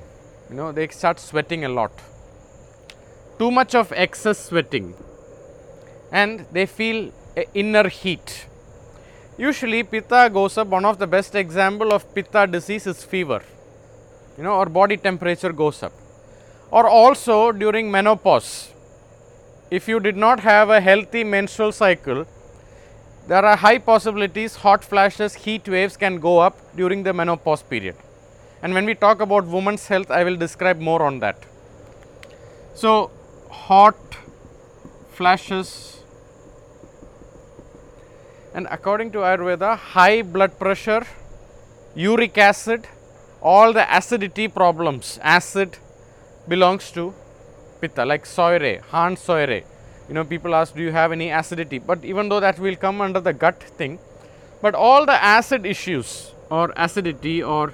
you 0.49 0.57
know, 0.57 0.73
they 0.73 0.87
start 0.89 1.19
sweating 1.19 1.65
a 1.65 1.69
lot. 1.69 1.93
Too 3.43 3.51
much 3.51 3.75
of 3.75 3.93
excess 3.93 4.39
sweating 4.39 4.95
and 6.13 6.47
they 6.53 6.65
feel 6.65 7.13
inner 7.53 7.89
heat. 7.89 8.47
Usually 9.37 9.83
Pitta 9.83 10.31
goes 10.33 10.57
up, 10.59 10.69
one 10.69 10.85
of 10.85 10.99
the 10.99 11.09
best 11.09 11.35
example 11.35 11.93
of 11.93 12.15
Pitta 12.15 12.47
disease 12.47 12.87
is 12.87 13.03
fever 13.03 13.43
you 14.37 14.45
know, 14.45 14.53
or 14.53 14.67
body 14.67 14.97
temperature 14.97 15.53
goes 15.53 15.83
up. 15.83 15.93
Or 16.71 16.89
also 16.89 17.51
during 17.53 17.91
menopause, 17.91 18.71
if 19.73 19.89
you 19.89 19.99
did 19.99 20.17
not 20.17 20.39
have 20.41 20.71
a 20.71 20.81
healthy 20.81 21.25
menstrual 21.25 21.73
cycle, 21.73 22.27
there 23.27 23.45
are 23.45 23.57
high 23.57 23.79
possibilities 23.79 24.55
hot 24.55 24.85
flashes, 24.85 25.35
heat 25.35 25.69
waves 25.69 25.97
can 25.97 26.21
go 26.21 26.39
up 26.39 26.57
during 26.77 27.03
the 27.03 27.13
menopause 27.13 27.65
period. 27.65 27.97
And 28.63 28.73
when 28.73 28.85
we 28.85 28.95
talk 28.95 29.21
about 29.21 29.47
women's 29.47 29.89
health, 29.89 30.13
I 30.13 30.23
will 30.23 30.37
describe 30.37 30.79
more 30.79 31.03
on 31.03 31.19
that. 31.19 31.45
So, 32.75 33.11
hot 33.53 34.17
flashes 35.11 36.03
and 38.55 38.67
according 38.71 39.11
to 39.13 39.19
Ayurveda, 39.19 39.77
high 39.77 40.23
blood 40.23 40.59
pressure, 40.59 41.07
uric 41.95 42.37
acid, 42.37 42.87
all 43.41 43.73
the 43.73 43.85
acidity 43.97 44.47
problems, 44.47 45.19
acid 45.23 45.79
belongs 46.49 46.91
to 46.93 47.15
pitta 47.81 48.05
like 48.05 48.25
Säure, 48.25 48.83
Han 48.91 49.17
soire. 49.17 49.63
You 50.09 50.15
know 50.15 50.25
people 50.25 50.55
ask 50.55 50.75
do 50.75 50.83
you 50.83 50.93
have 50.93 51.13
any 51.13 51.31
acidity 51.31 51.79
but 51.79 52.05
even 52.05 52.29
though 52.29 52.41
that 52.41 52.59
will 52.59 52.77
come 52.77 53.01
under 53.01 53.21
the 53.21 53.33
gut 53.33 53.63
thing 53.63 53.99
but 54.61 54.75
all 54.75 55.07
the 55.07 55.25
acid 55.25 55.65
issues 55.65 56.33
or 56.51 56.73
acidity 56.77 57.43
or 57.43 57.73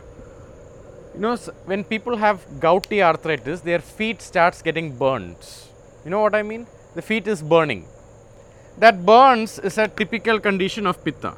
you 1.14 1.20
know 1.20 1.36
when 1.64 1.82
people 1.82 2.16
have 2.16 2.44
gouty 2.60 3.02
arthritis 3.02 3.60
their 3.62 3.80
feet 3.80 4.22
starts 4.22 4.62
getting 4.62 4.96
burns. 4.96 5.67
You 6.04 6.10
know 6.10 6.20
what 6.20 6.34
I 6.34 6.42
mean? 6.42 6.66
The 6.94 7.02
feet 7.02 7.26
is 7.26 7.42
burning. 7.42 7.86
That 8.78 9.04
burns 9.04 9.58
is 9.58 9.78
a 9.78 9.88
typical 9.88 10.38
condition 10.40 10.86
of 10.86 11.02
pitta. 11.04 11.34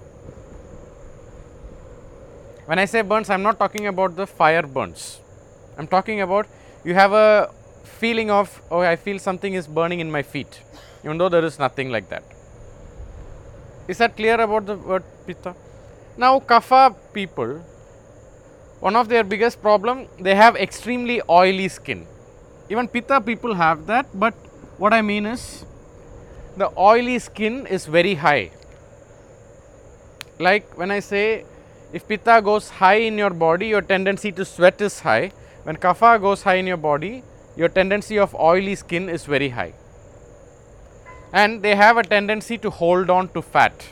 When 2.66 2.78
I 2.78 2.84
say 2.84 3.02
burns, 3.02 3.30
I 3.30 3.34
am 3.34 3.42
not 3.42 3.58
talking 3.58 3.86
about 3.86 4.16
the 4.16 4.26
fire 4.26 4.62
burns. 4.62 5.20
I 5.76 5.80
am 5.80 5.86
talking 5.86 6.20
about 6.20 6.46
you 6.84 6.94
have 6.94 7.12
a 7.12 7.50
feeling 7.82 8.30
of, 8.30 8.62
oh, 8.70 8.80
I 8.80 8.96
feel 8.96 9.18
something 9.18 9.54
is 9.54 9.66
burning 9.66 10.00
in 10.00 10.10
my 10.10 10.22
feet, 10.22 10.62
even 11.04 11.18
though 11.18 11.28
there 11.28 11.44
is 11.44 11.58
nothing 11.58 11.90
like 11.90 12.08
that. 12.10 12.22
Is 13.88 13.98
that 13.98 14.16
clear 14.16 14.40
about 14.40 14.66
the 14.66 14.76
word 14.76 15.02
pitta? 15.26 15.54
Now, 16.16 16.38
kapha 16.38 16.94
people, 17.12 17.64
one 18.80 18.94
of 18.94 19.08
their 19.08 19.24
biggest 19.24 19.60
problem, 19.60 20.06
they 20.20 20.34
have 20.34 20.56
extremely 20.56 21.20
oily 21.28 21.68
skin. 21.68 22.06
Even 22.68 22.86
pitta 22.86 23.20
people 23.20 23.54
have 23.54 23.86
that, 23.86 24.06
but 24.14 24.34
what 24.80 24.94
I 24.94 25.02
mean 25.02 25.26
is, 25.26 25.66
the 26.56 26.72
oily 26.76 27.18
skin 27.18 27.66
is 27.66 27.84
very 27.84 28.14
high. 28.14 28.50
Like 30.38 30.78
when 30.78 30.90
I 30.90 31.00
say 31.00 31.44
If 31.92 32.06
pitta 32.06 32.40
goes 32.40 32.70
high 32.70 33.00
in 33.06 33.18
your 33.18 33.30
body, 33.30 33.66
your 33.66 33.82
tendency 33.82 34.30
to 34.32 34.44
sweat 34.44 34.80
is 34.80 35.00
high. 35.00 35.32
When 35.64 35.76
kapha 35.76 36.20
goes 36.20 36.42
high 36.42 36.54
in 36.54 36.66
your 36.68 36.76
body, 36.76 37.24
your 37.56 37.68
tendency 37.68 38.16
of 38.16 38.34
oily 38.34 38.76
skin 38.76 39.08
is 39.08 39.24
very 39.24 39.48
high. 39.48 39.74
And 41.32 41.62
they 41.62 41.74
have 41.74 41.96
a 41.96 42.04
tendency 42.04 42.58
to 42.58 42.70
hold 42.70 43.10
on 43.10 43.28
to 43.30 43.42
fat. 43.42 43.88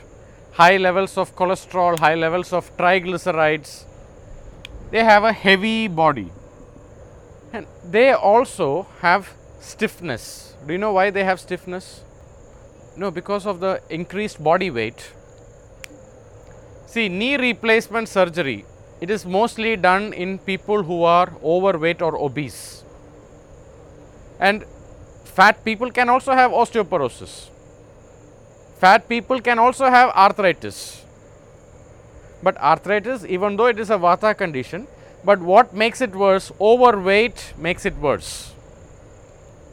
High 0.52 0.76
levels 0.76 1.18
of 1.18 1.34
cholesterol, 1.34 1.98
high 1.98 2.14
levels 2.14 2.52
of 2.52 2.76
triglycerides. 2.76 3.84
They 4.92 5.02
have 5.02 5.24
a 5.24 5.32
heavy 5.32 5.88
body. 5.88 6.30
And 7.52 7.66
they 7.84 8.12
also 8.12 8.86
have 9.00 9.32
stiffness. 9.60 10.47
Do 10.66 10.72
you 10.72 10.78
know 10.78 10.92
why 10.92 11.10
they 11.10 11.24
have 11.24 11.40
stiffness? 11.40 12.02
No, 12.96 13.10
because 13.10 13.46
of 13.46 13.60
the 13.60 13.80
increased 13.88 14.42
body 14.42 14.70
weight. 14.70 15.12
See, 16.86 17.08
knee 17.08 17.36
replacement 17.36 18.08
surgery, 18.08 18.64
it 19.00 19.10
is 19.10 19.24
mostly 19.24 19.76
done 19.76 20.12
in 20.12 20.38
people 20.38 20.82
who 20.82 21.04
are 21.04 21.32
overweight 21.42 22.02
or 22.02 22.16
obese. 22.18 22.82
And 24.40 24.64
fat 25.24 25.64
people 25.64 25.90
can 25.90 26.08
also 26.08 26.32
have 26.32 26.50
osteoporosis. 26.50 27.50
Fat 28.78 29.08
people 29.08 29.40
can 29.40 29.58
also 29.58 29.86
have 29.86 30.10
arthritis. 30.10 31.04
But 32.42 32.56
arthritis, 32.58 33.24
even 33.24 33.56
though 33.56 33.66
it 33.66 33.78
is 33.78 33.90
a 33.90 33.98
vata 33.98 34.36
condition, 34.36 34.86
but 35.24 35.40
what 35.40 35.74
makes 35.74 36.00
it 36.00 36.14
worse? 36.14 36.52
Overweight 36.60 37.54
makes 37.58 37.84
it 37.84 37.96
worse. 37.96 38.52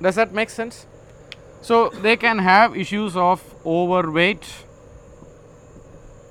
Does 0.01 0.15
that 0.15 0.33
make 0.33 0.49
sense? 0.49 0.85
So, 1.61 1.89
they 1.89 2.15
can 2.15 2.39
have 2.39 2.75
issues 2.77 3.15
of 3.17 3.41
overweight 3.65 4.45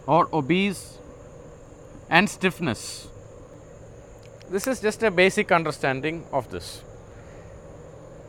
or 0.06 0.28
obese 0.32 0.98
and 2.08 2.28
stiffness. 2.28 3.08
This 4.50 4.66
is 4.66 4.80
just 4.80 5.02
a 5.02 5.10
basic 5.10 5.50
understanding 5.50 6.24
of 6.32 6.50
this. 6.50 6.82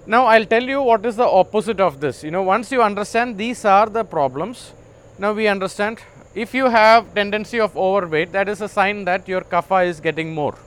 Now, 0.07 0.25
I 0.25 0.39
will 0.39 0.45
tell 0.45 0.63
you 0.63 0.81
what 0.81 1.05
is 1.05 1.15
the 1.15 1.27
opposite 1.27 1.79
of 1.79 1.99
this. 1.99 2.23
You 2.23 2.31
know, 2.31 2.43
once 2.43 2.71
you 2.71 2.81
understand 2.81 3.37
these 3.37 3.65
are 3.65 3.87
the 3.87 4.03
problems, 4.03 4.73
now 5.17 5.33
we 5.33 5.47
understand 5.47 5.99
if 6.35 6.53
you 6.53 6.69
have 6.69 7.13
tendency 7.15 7.59
of 7.59 7.75
overweight, 7.77 8.31
that 8.31 8.49
is 8.49 8.61
a 8.61 8.67
sign 8.67 9.05
that 9.05 9.27
your 9.27 9.41
kapha 9.41 9.87
is 9.87 9.99
getting 9.99 10.33
more. 10.33 10.57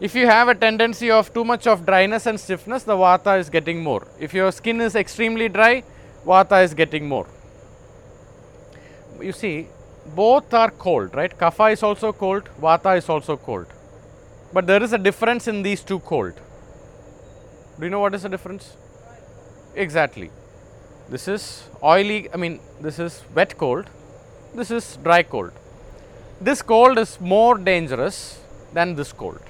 If 0.00 0.14
you 0.14 0.26
have 0.28 0.46
a 0.46 0.54
tendency 0.54 1.10
of 1.10 1.34
too 1.34 1.44
much 1.44 1.66
of 1.66 1.84
dryness 1.84 2.26
and 2.26 2.38
stiffness, 2.38 2.84
the 2.84 2.94
vata 2.94 3.36
is 3.40 3.50
getting 3.50 3.82
more. 3.82 4.06
If 4.20 4.32
your 4.32 4.52
skin 4.52 4.80
is 4.80 4.94
extremely 4.94 5.48
dry, 5.48 5.82
vata 6.24 6.62
is 6.62 6.72
getting 6.72 7.08
more. 7.08 7.26
You 9.20 9.32
see, 9.32 9.66
both 10.14 10.54
are 10.54 10.70
cold, 10.70 11.16
right? 11.16 11.36
Kapha 11.36 11.72
is 11.72 11.82
also 11.82 12.12
cold, 12.12 12.48
vata 12.60 12.96
is 12.96 13.08
also 13.08 13.36
cold. 13.36 13.66
But 14.52 14.68
there 14.68 14.80
is 14.80 14.92
a 14.92 14.98
difference 14.98 15.48
in 15.48 15.62
these 15.62 15.82
two 15.82 15.98
cold. 15.98 16.34
Do 17.80 17.84
you 17.84 17.90
know 17.90 18.00
what 18.00 18.14
is 18.14 18.22
the 18.22 18.28
difference? 18.28 18.76
Exactly. 19.74 20.30
This 21.08 21.26
is 21.26 21.68
oily, 21.82 22.32
I 22.32 22.36
mean, 22.36 22.60
this 22.80 23.00
is 23.00 23.24
wet 23.34 23.58
cold, 23.58 23.90
this 24.54 24.70
is 24.70 24.96
dry 25.02 25.24
cold. 25.24 25.50
This 26.40 26.62
cold 26.62 26.98
is 26.98 27.20
more 27.20 27.58
dangerous 27.58 28.40
than 28.72 28.94
this 28.94 29.12
cold. 29.12 29.40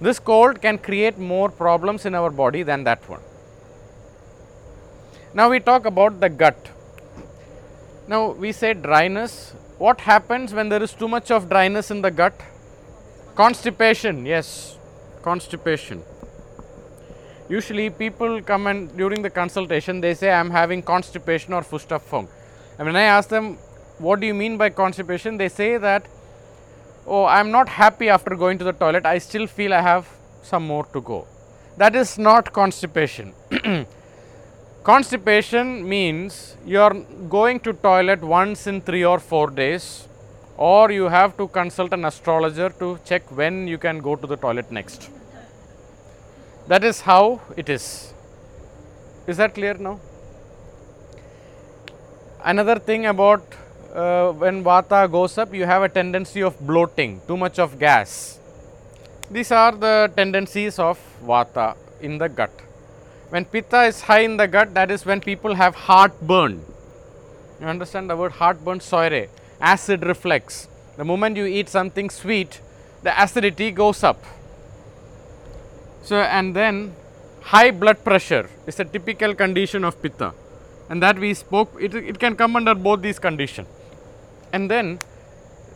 This 0.00 0.18
cold 0.18 0.60
can 0.60 0.78
create 0.78 1.18
more 1.18 1.48
problems 1.50 2.04
in 2.04 2.14
our 2.14 2.30
body 2.30 2.62
than 2.62 2.84
that 2.84 3.08
one. 3.08 3.20
Now, 5.32 5.50
we 5.50 5.60
talk 5.60 5.86
about 5.86 6.20
the 6.20 6.28
gut. 6.28 6.70
Now, 8.08 8.32
we 8.32 8.52
say 8.52 8.74
dryness. 8.74 9.54
What 9.78 10.00
happens 10.00 10.54
when 10.54 10.68
there 10.68 10.82
is 10.82 10.92
too 10.92 11.08
much 11.08 11.30
of 11.30 11.48
dryness 11.48 11.90
in 11.90 12.02
the 12.02 12.10
gut? 12.10 12.40
Constipation, 13.34 14.24
yes, 14.24 14.78
constipation. 15.22 16.02
Usually, 17.48 17.90
people 17.90 18.42
come 18.42 18.66
and 18.66 18.96
during 18.96 19.22
the 19.22 19.30
consultation 19.30 20.00
they 20.00 20.14
say, 20.14 20.30
I 20.30 20.40
am 20.40 20.50
having 20.50 20.82
constipation 20.82 21.52
or 21.52 21.62
Verstopfung. 21.62 22.28
And 22.78 22.86
when 22.86 22.96
I 22.96 23.02
ask 23.02 23.28
them, 23.28 23.58
what 23.98 24.20
do 24.20 24.26
you 24.26 24.34
mean 24.34 24.56
by 24.56 24.70
constipation? 24.70 25.36
They 25.36 25.48
say 25.48 25.76
that 25.76 26.06
oh, 27.06 27.22
I 27.24 27.40
am 27.40 27.50
not 27.50 27.68
happy 27.68 28.08
after 28.08 28.34
going 28.34 28.58
to 28.58 28.64
the 28.64 28.72
toilet, 28.72 29.06
I 29.06 29.18
still 29.18 29.46
feel 29.46 29.72
I 29.72 29.80
have 29.80 30.08
some 30.42 30.66
more 30.66 30.84
to 30.92 31.00
go. 31.00 31.26
That 31.76 31.94
is 31.94 32.18
not 32.18 32.52
constipation. 32.52 33.32
constipation 34.82 35.86
means 35.86 36.56
you 36.64 36.80
are 36.80 36.94
going 37.28 37.60
to 37.60 37.72
toilet 37.72 38.22
once 38.22 38.66
in 38.66 38.80
3 38.80 39.04
or 39.04 39.18
4 39.18 39.50
days 39.50 40.08
or 40.56 40.90
you 40.90 41.04
have 41.04 41.36
to 41.36 41.48
consult 41.48 41.92
an 41.92 42.04
astrologer 42.04 42.70
to 42.70 42.98
check 43.04 43.30
when 43.30 43.68
you 43.68 43.78
can 43.78 43.98
go 43.98 44.16
to 44.16 44.26
the 44.26 44.36
toilet 44.36 44.70
next. 44.72 45.10
That 46.66 46.82
is 46.82 47.02
how 47.02 47.40
it 47.56 47.68
is. 47.68 48.12
Is 49.26 49.36
that 49.36 49.54
clear 49.54 49.74
now? 49.74 50.00
Another 52.42 52.78
thing 52.78 53.06
about 53.06 53.42
uh, 53.96 54.32
when 54.32 54.62
vata 54.62 55.10
goes 55.10 55.38
up, 55.38 55.54
you 55.54 55.64
have 55.64 55.82
a 55.82 55.88
tendency 55.88 56.42
of 56.42 56.54
bloating, 56.66 57.20
too 57.26 57.36
much 57.36 57.58
of 57.58 57.78
gas. 57.78 58.38
These 59.30 59.50
are 59.50 59.72
the 59.72 60.12
tendencies 60.14 60.78
of 60.78 60.98
vata 61.24 61.76
in 62.00 62.18
the 62.18 62.28
gut. 62.28 62.50
When 63.30 63.44
pitta 63.44 63.84
is 63.84 64.02
high 64.02 64.20
in 64.20 64.36
the 64.36 64.46
gut, 64.46 64.74
that 64.74 64.90
is 64.90 65.04
when 65.04 65.20
people 65.20 65.54
have 65.54 65.74
heartburn. 65.74 66.62
You 67.60 67.66
understand 67.66 68.10
the 68.10 68.16
word 68.16 68.32
heartburn? 68.32 68.80
Säure, 68.80 69.28
acid 69.60 70.04
reflux. 70.04 70.68
The 70.96 71.04
moment 71.04 71.36
you 71.36 71.46
eat 71.46 71.68
something 71.68 72.10
sweet, 72.10 72.60
the 73.02 73.20
acidity 73.20 73.70
goes 73.70 74.04
up. 74.04 74.22
So, 76.02 76.16
and 76.20 76.54
then 76.54 76.94
high 77.40 77.70
blood 77.70 78.04
pressure 78.04 78.48
is 78.66 78.78
a 78.78 78.84
typical 78.84 79.34
condition 79.34 79.84
of 79.84 80.00
pitta 80.00 80.34
and 80.88 81.02
that 81.02 81.18
we 81.18 81.34
spoke, 81.34 81.74
it, 81.80 81.94
it 81.94 82.18
can 82.18 82.36
come 82.36 82.54
under 82.54 82.74
both 82.74 83.02
these 83.02 83.18
conditions. 83.18 83.66
And 84.52 84.70
then 84.70 84.98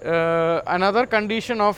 uh, 0.04 0.62
another 0.66 1.06
condition 1.06 1.61
of 1.61 1.76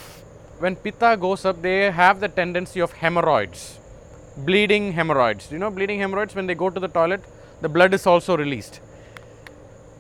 when 0.59 0.77
pitta 0.77 1.17
goes 1.19 1.45
up, 1.45 1.61
they 1.61 1.91
have 1.91 2.21
the 2.21 2.29
tendency 2.29 2.81
of 2.81 2.93
hemorrhoids, 2.93 3.79
bleeding 4.37 4.93
hemorrhoids. 4.93 5.51
You 5.51 5.59
know, 5.59 5.71
bleeding 5.71 5.99
hemorrhoids, 5.99 6.35
when 6.35 6.47
they 6.47 6.55
go 6.55 6.71
to 6.71 6.79
the 6.79 6.89
toilet, 6.89 7.23
the 7.61 7.69
blood 7.69 7.95
is 7.95 8.07
also 8.07 8.37
released. 8.37 8.81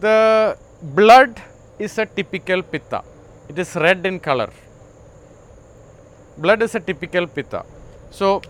The 0.00 0.57
blood 0.83 1.40
is 1.78 1.98
a 1.98 2.07
typical 2.07 2.62
pitta, 2.62 3.02
it 3.48 3.59
is 3.59 3.74
red 3.74 4.07
in 4.07 4.20
color. 4.20 4.50
Blood 6.38 6.62
is 6.62 6.74
a 6.74 6.81
typical 6.81 7.26
pitta. 7.26 7.64
So, 8.11 8.42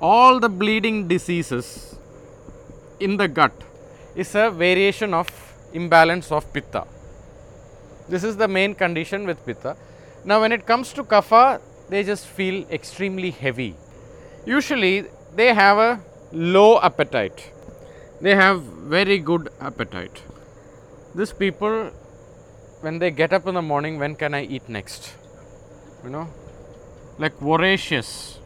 all 0.00 0.38
the 0.40 0.48
bleeding 0.48 1.08
diseases 1.08 1.96
in 3.00 3.16
the 3.16 3.28
gut 3.28 3.52
is 4.14 4.34
a 4.34 4.50
variation 4.50 5.12
of 5.14 5.28
imbalance 5.72 6.30
of 6.30 6.52
pitta. 6.52 6.84
This 8.08 8.24
is 8.24 8.36
the 8.36 8.48
main 8.48 8.74
condition 8.74 9.26
with 9.26 9.44
pitta. 9.46 9.76
Now, 10.24 10.40
when 10.40 10.52
it 10.52 10.66
comes 10.66 10.92
to 10.94 11.04
kapha, 11.04 11.60
they 11.88 12.02
just 12.02 12.26
feel 12.26 12.64
extremely 12.70 13.30
heavy. 13.30 13.74
Usually, 14.46 15.06
they 15.34 15.54
have 15.54 15.78
a 15.78 16.00
low 16.32 16.80
appetite. 16.80 17.50
They 18.20 18.34
have 18.34 18.62
very 18.62 19.18
good 19.18 19.48
appetite. 19.60 20.22
These 21.14 21.32
people, 21.32 21.90
when 22.80 22.98
they 22.98 23.10
get 23.10 23.32
up 23.32 23.46
in 23.46 23.54
the 23.54 23.62
morning, 23.62 23.98
when 23.98 24.14
can 24.14 24.34
I 24.34 24.44
eat 24.44 24.68
next? 24.68 25.12
You 26.04 26.10
know, 26.10 26.28
like 27.18 27.36
voracious. 27.38 28.38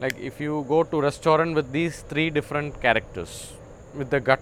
like 0.00 0.18
if 0.18 0.40
you 0.40 0.64
go 0.68 0.82
to 0.82 1.00
restaurant 1.00 1.54
with 1.54 1.72
these 1.72 2.00
three 2.02 2.30
different 2.30 2.80
characters, 2.80 3.52
with 3.94 4.10
the 4.10 4.20
gut, 4.20 4.40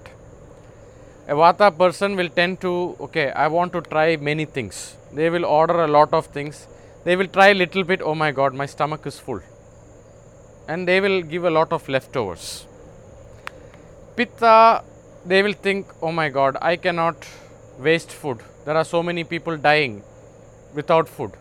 a 1.33 1.35
vata 1.35 1.67
person 1.81 2.17
will 2.19 2.31
tend 2.37 2.55
to 2.65 2.71
okay 3.07 3.25
i 3.45 3.47
want 3.55 3.71
to 3.77 3.81
try 3.93 4.17
many 4.17 4.47
things. 4.57 4.77
They 5.19 5.29
will 5.29 5.45
order 5.45 5.81
a 5.85 5.89
lot 5.97 6.15
of 6.19 6.27
things. 6.27 6.67
They 7.05 7.17
will 7.17 7.27
try 7.27 7.49
a 7.49 7.55
little 7.63 7.85
bit 7.91 8.01
oh 8.03 8.15
my 8.15 8.31
god 8.39 8.55
my 8.55 8.67
stomach 8.75 9.07
is 9.07 9.19
full. 9.19 9.41
And 10.69 10.89
they 10.89 11.01
will 11.01 11.21
give 11.21 11.45
a 11.45 11.51
lot 11.51 11.71
of 11.71 11.87
leftovers. 11.89 12.67
Pitta 14.17 14.83
they 15.27 15.43
will 15.43 15.53
think 15.53 15.93
oh 16.01 16.13
my 16.13 16.29
god 16.31 16.57
i 16.63 16.77
cannot 16.77 17.29
waste 17.79 18.11
food. 18.11 18.39
There 18.65 18.77
are 18.77 18.85
so 18.85 19.03
many 19.03 19.25
people 19.25 19.59
dying 19.59 20.03
without 20.75 21.11
food. 21.11 21.33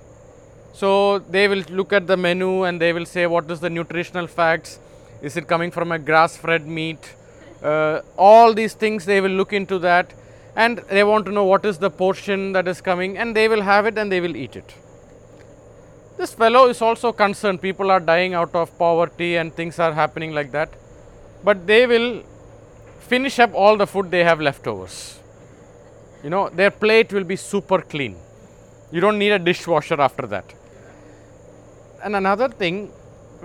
So 0.74 1.20
they 1.20 1.48
will 1.48 1.64
look 1.70 1.94
at 1.94 2.08
the 2.08 2.18
menu 2.18 2.64
and 2.64 2.82
they 2.82 2.92
will 2.92 3.06
say 3.06 3.26
what 3.26 3.50
is 3.50 3.62
the 3.62 3.70
nutritional 3.70 4.28
facts? 4.28 4.80
Is 5.22 5.38
it 5.38 5.48
coming 5.48 5.72
from 5.72 5.94
a 5.94 6.00
grass 6.00 6.36
fed 6.36 6.68
meat 6.68 7.14
uh, 7.64 8.02
all 8.18 8.54
these 8.54 8.74
things 8.74 9.06
they 9.06 9.22
will 9.22 9.32
look 9.32 9.54
into 9.54 9.80
that 9.80 10.14
and 10.56 10.80
they 10.90 11.04
want 11.04 11.26
to 11.26 11.32
know 11.32 11.44
what 11.44 11.66
is 11.66 11.78
the 11.78 11.90
portion 11.90 12.52
that 12.54 12.68
is 12.68 12.82
coming 12.82 13.18
and 13.18 13.36
they 13.36 13.48
will 13.48 13.62
have 13.62 13.86
it 13.86 13.98
and 13.98 14.12
they 14.12 14.20
will 14.20 14.36
eat 14.36 14.56
it. 14.56 14.74
This 16.18 16.34
fellow 16.34 16.68
is 16.68 16.82
also 16.82 17.12
concerned 17.12 17.62
people 17.62 17.92
are 17.92 18.00
dying 18.00 18.34
out 18.34 18.56
of 18.56 18.76
poverty 18.78 19.36
and 19.36 19.54
things 19.54 19.78
are 19.78 19.94
happening 19.94 20.34
like 20.34 20.52
that, 20.52 20.70
but 21.44 21.68
they 21.68 21.86
will 21.86 22.24
finish 23.00 23.38
up 23.40 23.54
all 23.54 23.78
the 23.78 23.86
food 23.86 24.10
they 24.10 24.24
have 24.24 24.42
leftovers. 24.42 25.20
You 26.24 26.32
know, 26.32 26.50
their 26.50 26.72
plate 26.72 27.14
will 27.14 27.24
be 27.24 27.36
super 27.36 27.82
clean. 27.82 28.16
You 28.92 29.00
don't 29.00 29.20
need 29.20 29.32
a 29.32 29.40
dishwasher 29.40 30.02
after 30.02 30.26
that. 30.28 30.54
And 32.04 32.16
another 32.16 32.50
thing, 32.50 32.92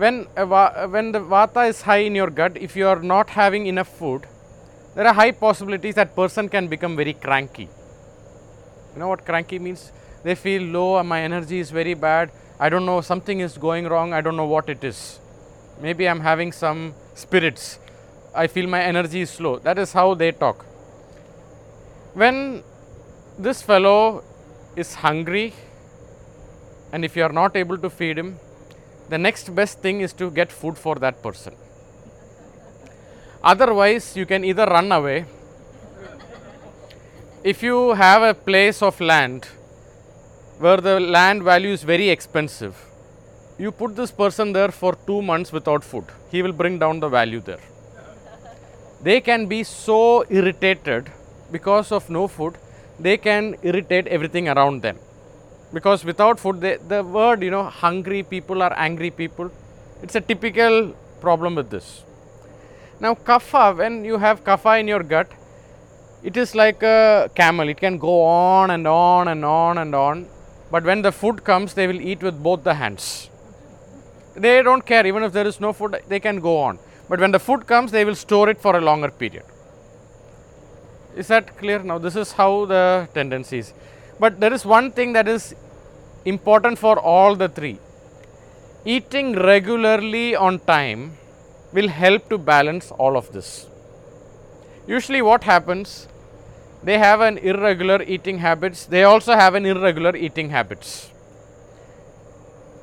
when, 0.03 0.27
uh, 0.37 0.45
a 0.45 0.85
uh, 0.85 0.89
when 0.89 1.13
the 1.13 1.21
vata 1.21 1.69
is 1.69 1.83
high 1.83 2.03
in 2.09 2.15
your 2.17 2.31
gut, 2.39 2.57
if 2.57 2.75
you 2.75 2.89
are 2.89 3.01
not 3.15 3.31
having 3.31 3.67
enough 3.73 3.91
food, 3.99 4.27
there 4.97 5.07
are 5.07 5.15
high 5.15 5.31
possibilities 5.31 5.95
that 5.95 6.17
person 6.17 6.49
can 6.49 6.67
become 6.67 6.97
very 6.97 7.13
cranky. 7.13 7.69
You 8.93 8.99
know 9.01 9.09
what 9.09 9.25
cranky 9.25 9.59
means? 9.59 9.93
They 10.25 10.35
feel 10.35 10.63
low, 10.63 10.99
and 10.99 11.07
uh, 11.07 11.11
my 11.15 11.23
energy 11.23 11.61
is 11.61 11.71
very 11.71 11.95
bad. 11.95 12.33
I 12.59 12.69
don't 12.69 12.85
know, 12.85 13.01
something 13.01 13.41
is 13.41 13.57
going 13.59 13.87
wrong. 13.87 14.13
I 14.13 14.21
don't 14.21 14.37
know 14.37 14.51
what 14.57 14.69
it 14.69 14.83
is. 14.83 15.21
Maybe 15.81 16.09
I'm 16.09 16.21
having 16.21 16.53
some 16.53 16.95
spirits. 17.15 17.79
I 18.35 18.47
feel 18.49 18.69
my 18.69 18.83
energy 18.83 19.21
is 19.21 19.31
slow. 19.31 19.59
That 19.59 19.79
is 19.79 19.93
how 19.93 20.15
they 20.15 20.33
talk. 20.33 20.65
When 22.15 22.63
this 23.39 23.63
fellow 23.63 24.25
is 24.75 24.95
hungry, 24.95 25.53
and 26.93 27.05
if 27.05 27.17
you 27.17 27.23
are 27.23 27.37
not 27.43 27.57
able 27.57 27.79
to 27.79 27.91
feed 27.91 28.19
him, 28.19 28.39
the 29.13 29.19
next 29.19 29.55
best 29.55 29.81
thing 29.85 30.01
is 30.01 30.13
to 30.21 30.31
get 30.31 30.51
food 30.51 30.79
for 30.85 30.95
that 31.05 31.23
person. 31.23 31.55
Otherwise, 33.53 34.17
you 34.17 34.25
can 34.25 34.43
either 34.51 34.65
run 34.65 34.91
away. 34.99 35.27
If 37.45 37.63
you 37.63 37.93
have 37.93 38.23
a 38.23 38.33
place 38.33 38.81
of 38.81 39.01
land 39.01 39.49
where 40.59 40.81
the 40.89 40.99
land 41.01 41.43
value 41.43 41.73
is 41.79 41.83
very 41.83 42.09
expensive, 42.09 42.75
you 43.59 43.71
put 43.71 43.97
this 43.97 44.11
person 44.11 44.53
there 44.53 44.73
for 44.81 44.95
two 45.07 45.21
months 45.21 45.53
without 45.53 45.85
food, 45.85 46.05
he 46.31 46.43
will 46.43 46.57
bring 46.63 46.79
down 46.79 47.01
the 47.01 47.09
value 47.09 47.41
there. 47.41 47.65
They 49.03 49.21
can 49.21 49.47
be 49.47 49.63
so 49.65 50.25
irritated 50.31 51.11
because 51.51 51.93
of 51.93 52.09
no 52.09 52.29
food, 52.29 52.57
they 52.99 53.17
can 53.19 53.57
irritate 53.63 54.07
everything 54.07 54.49
around 54.49 54.81
them. 54.81 54.97
Because 55.73 56.05
without 56.05 56.39
food, 56.39 56.61
they, 56.61 56.77
the 56.77 57.03
word, 57.03 57.43
you 57.43 57.51
know, 57.51 57.65
hungry 57.65 58.23
people 58.23 58.63
are 58.63 58.73
angry 58.77 59.11
people, 59.11 59.51
it's 60.03 60.15
a 60.15 60.21
typical 60.21 60.95
problem 61.21 61.55
with 61.55 61.71
this. 61.71 62.03
Now, 63.01 63.15
kapha, 63.15 63.77
when 63.77 64.05
you 64.05 64.19
have 64.19 64.45
kapha 64.45 64.79
in 64.81 64.89
your 64.89 65.03
gut, 65.03 65.31
it 66.23 66.37
is 66.37 66.55
like 66.55 66.83
a 66.83 67.31
camel, 67.35 67.69
it 67.69 67.79
can 67.79 67.99
go 67.99 68.23
on 68.23 68.71
and 68.71 68.87
on 68.87 69.29
and 69.29 69.45
on 69.45 69.79
and 69.79 69.95
on. 69.95 70.27
But 70.71 70.85
when 70.85 71.03
the 71.03 71.13
food 71.13 71.43
comes, 71.43 71.75
they 71.75 71.87
will 71.87 72.01
eat 72.01 72.23
with 72.23 72.43
both 72.43 72.65
the 72.65 72.75
hands. 72.75 73.29
They 74.35 74.63
don't 74.63 74.85
care, 74.87 75.07
even 75.07 75.23
if 75.23 75.33
there 75.33 75.47
is 75.47 75.61
no 75.61 75.73
food, 75.73 76.01
they 76.09 76.21
can 76.21 76.41
go 76.41 76.59
on. 76.59 76.79
But 77.09 77.21
when 77.21 77.33
the 77.33 77.41
food 77.41 77.67
comes, 77.67 77.91
they 77.91 78.05
will 78.05 78.15
store 78.15 78.49
it 78.49 78.61
for 78.61 78.77
a 78.77 78.81
longer 78.81 79.11
period. 79.11 79.45
Is 81.17 81.29
that 81.29 81.59
clear? 81.59 81.81
Now, 81.81 81.99
this 81.99 82.17
is 82.17 82.33
how 82.33 82.65
the 82.65 83.09
tendency 83.13 83.59
is. 83.59 83.75
But 84.19 84.41
there 84.41 84.53
is 84.53 84.65
one 84.65 84.93
thing 84.93 85.13
that 85.15 85.29
is 85.29 85.55
important 86.25 86.79
for 86.79 86.99
all 86.99 87.35
the 87.35 87.49
three. 87.49 87.79
Eating 88.85 89.35
regularly 89.35 90.35
on 90.35 90.59
time 90.61 91.17
will 91.73 91.89
help 91.89 92.29
to 92.29 92.39
balance 92.39 92.91
all 92.93 93.17
of 93.17 93.33
this. 93.33 93.67
Usually, 94.87 95.23
what 95.23 95.45
happens? 95.45 96.09
They 96.83 96.99
have 96.99 97.21
an 97.21 97.39
irregular 97.39 98.03
eating 98.03 98.39
habits. 98.39 98.87
They 98.87 99.05
also 99.05 99.35
have 99.35 99.55
an 99.55 99.65
irregular 99.65 100.17
eating 100.17 100.51
habits. 100.51 101.11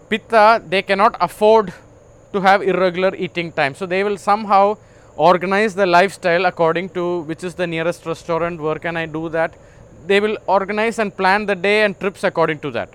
Pitta, 0.10 0.63
they 0.65 0.82
cannot 0.82 1.18
afford 1.20 1.74
to 2.34 2.42
have 2.42 2.62
irregular 2.62 3.13
eating 3.15 3.52
time. 3.52 3.76
So, 3.76 3.86
they 3.86 4.04
will 4.04 4.18
somehow 4.18 4.78
organize 5.18 5.76
the 5.76 5.86
lifestyle 5.86 6.46
according 6.46 6.89
to 6.89 7.22
which 7.22 7.44
is 7.44 7.56
the 7.56 7.68
nearest 7.68 8.06
restaurant, 8.06 8.62
where 8.62 8.80
can 8.80 8.96
I 8.96 9.06
do 9.06 9.28
that. 9.30 9.54
They 10.06 10.20
will 10.20 10.38
organize 10.48 11.00
and 11.00 11.16
plan 11.16 11.46
the 11.46 11.56
day 11.56 11.84
and 11.84 12.00
trips 12.00 12.24
according 12.24 12.60
to 12.60 12.72
that. 12.72 12.90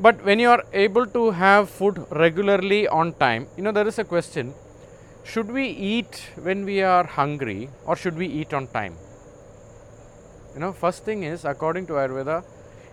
But 0.00 0.24
when 0.24 0.38
you 0.38 0.50
are 0.50 0.64
able 0.72 1.06
to 1.06 1.30
have 1.30 1.70
food 1.70 2.04
regularly 2.10 2.88
on 2.88 3.12
time, 3.14 3.46
you 3.56 3.62
know, 3.62 3.72
there 3.72 3.86
is 3.86 3.98
a 3.98 4.04
question 4.04 4.54
should 5.24 5.50
we 5.50 5.66
eat 5.66 6.30
when 6.42 6.64
we 6.64 6.82
are 6.82 7.04
hungry 7.04 7.70
or 7.86 7.94
should 7.96 8.16
we 8.16 8.26
eat 8.26 8.52
on 8.52 8.66
time? 8.66 8.96
You 10.54 10.60
know, 10.60 10.72
first 10.72 11.04
thing 11.04 11.22
is, 11.22 11.44
according 11.44 11.86
to 11.86 11.94
Ayurveda, 11.94 12.44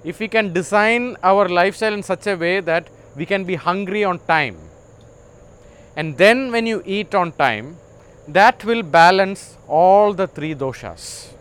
if 0.04 0.20
we 0.20 0.28
can 0.28 0.54
design 0.54 1.18
our 1.24 1.50
lifestyle 1.50 1.94
in 1.94 2.04
such 2.04 2.28
a 2.28 2.36
way 2.36 2.60
that 2.62 2.88
we 3.16 3.26
can 3.26 3.44
be 3.44 3.56
hungry 3.56 4.04
on 4.04 4.20
time, 4.20 4.58
and 5.96 6.18
then 6.18 6.52
when 6.52 6.66
you 6.66 6.82
eat 6.86 7.14
on 7.14 7.32
time, 7.34 7.76
that 8.28 8.64
will 8.64 8.84
balance 8.84 9.58
all 9.68 10.14
the 10.14 10.28
three 10.28 10.54
doshas, 10.56 11.34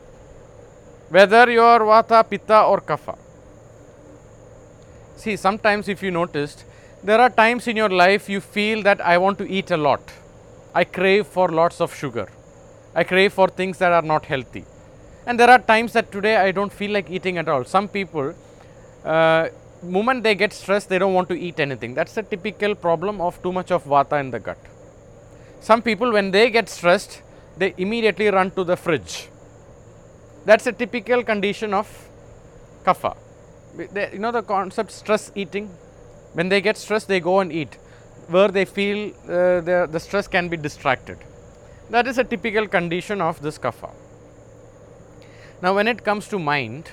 whether 1.10 1.50
you 1.50 1.62
are 1.62 1.80
vata, 1.80 2.28
pitta, 2.28 2.62
or 2.62 2.80
kapha. 2.80 3.16
See, 5.16 5.36
sometimes 5.36 5.88
if 5.88 6.02
you 6.02 6.10
noticed, 6.10 6.64
there 7.02 7.20
are 7.20 7.30
times 7.30 7.66
in 7.66 7.76
your 7.76 7.88
life 7.88 8.28
you 8.28 8.40
feel 8.40 8.82
that 8.82 9.00
I 9.00 9.18
want 9.18 9.38
to 9.38 9.48
eat 9.48 9.70
a 9.70 9.76
lot. 9.76 10.00
I 10.74 10.84
crave 10.84 11.26
for 11.26 11.48
lots 11.48 11.80
of 11.80 11.94
sugar. 11.94 12.28
I 12.94 13.04
crave 13.04 13.32
for 13.32 13.48
things 13.48 13.78
that 13.78 13.92
are 13.92 14.02
not 14.02 14.26
healthy. 14.26 14.64
And 15.26 15.38
there 15.38 15.50
are 15.50 15.58
times 15.58 15.92
that 15.92 16.10
today 16.10 16.36
I 16.36 16.52
don't 16.52 16.72
feel 16.72 16.90
like 16.90 17.10
eating 17.10 17.38
at 17.38 17.48
all. 17.48 17.64
Some 17.64 17.88
people, 17.88 18.34
uh, 19.04 19.48
moment 19.82 20.22
they 20.22 20.34
get 20.34 20.52
stressed, 20.52 20.88
they 20.88 20.98
don't 20.98 21.14
want 21.14 21.28
to 21.28 21.38
eat 21.38 21.60
anything. 21.60 21.94
That's 21.94 22.16
a 22.16 22.22
typical 22.22 22.74
problem 22.74 23.20
of 23.20 23.42
too 23.42 23.52
much 23.52 23.70
of 23.70 23.84
vata 23.84 24.20
in 24.20 24.30
the 24.30 24.40
gut. 24.40 24.58
Some 25.60 25.82
people, 25.82 26.12
when 26.12 26.30
they 26.30 26.50
get 26.50 26.68
stressed, 26.68 27.22
they 27.56 27.74
immediately 27.76 28.28
run 28.28 28.50
to 28.52 28.64
the 28.64 28.76
fridge. 28.76 29.28
That's 30.48 30.66
a 30.66 30.72
typical 30.72 31.22
condition 31.22 31.74
of 31.74 31.86
kapha. 32.82 33.14
They, 33.76 34.12
you 34.14 34.18
know 34.18 34.32
the 34.32 34.40
concept 34.42 34.92
stress 34.92 35.30
eating? 35.34 35.66
When 36.32 36.48
they 36.48 36.62
get 36.62 36.78
stressed, 36.78 37.06
they 37.06 37.20
go 37.20 37.40
and 37.40 37.52
eat 37.52 37.74
where 38.28 38.48
they 38.48 38.64
feel 38.64 39.10
uh, 39.24 39.60
the, 39.68 39.86
the 39.92 40.00
stress 40.00 40.26
can 40.26 40.48
be 40.48 40.56
distracted. 40.56 41.18
That 41.90 42.06
is 42.06 42.16
a 42.16 42.24
typical 42.24 42.66
condition 42.66 43.20
of 43.20 43.42
this 43.42 43.58
kapha. 43.58 43.90
Now, 45.60 45.74
when 45.74 45.86
it 45.86 46.02
comes 46.02 46.28
to 46.28 46.38
mind, 46.38 46.92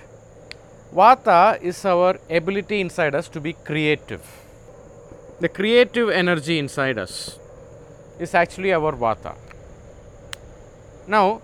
vata 0.94 1.62
is 1.62 1.86
our 1.86 2.20
ability 2.30 2.82
inside 2.82 3.16
us 3.16 3.30
to 3.30 3.40
be 3.40 3.54
creative. 3.54 4.26
The 5.40 5.48
creative 5.48 6.10
energy 6.10 6.60
inside 6.60 6.98
us 6.98 7.40
is 8.20 8.36
actually 8.36 8.74
our 8.74 8.92
vata. 8.92 9.36
Now, 11.08 11.42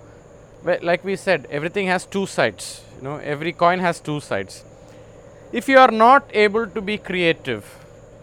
like 0.63 1.03
we 1.03 1.15
said, 1.15 1.47
everything 1.49 1.87
has 1.87 2.05
two 2.05 2.25
sides. 2.25 2.83
You 2.97 3.03
know, 3.03 3.15
every 3.17 3.51
coin 3.51 3.79
has 3.79 3.99
two 3.99 4.19
sides. 4.19 4.63
If 5.51 5.67
you 5.67 5.77
are 5.79 5.91
not 5.91 6.29
able 6.33 6.67
to 6.67 6.81
be 6.81 6.97
creative, 6.97 7.65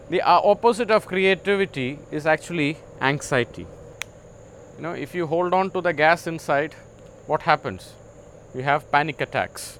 the 0.09 0.21
opposite 0.21 0.89
of 0.89 1.05
creativity 1.05 1.99
is 2.11 2.25
actually 2.25 2.77
anxiety. 3.01 3.67
You 4.77 4.83
know, 4.83 4.93
if 4.93 5.13
you 5.13 5.27
hold 5.27 5.53
on 5.53 5.69
to 5.71 5.81
the 5.81 5.93
gas 5.93 6.25
inside, 6.25 6.73
what 7.27 7.41
happens? 7.41 7.93
You 8.55 8.63
have 8.63 8.91
panic 8.91 9.21
attacks. 9.21 9.77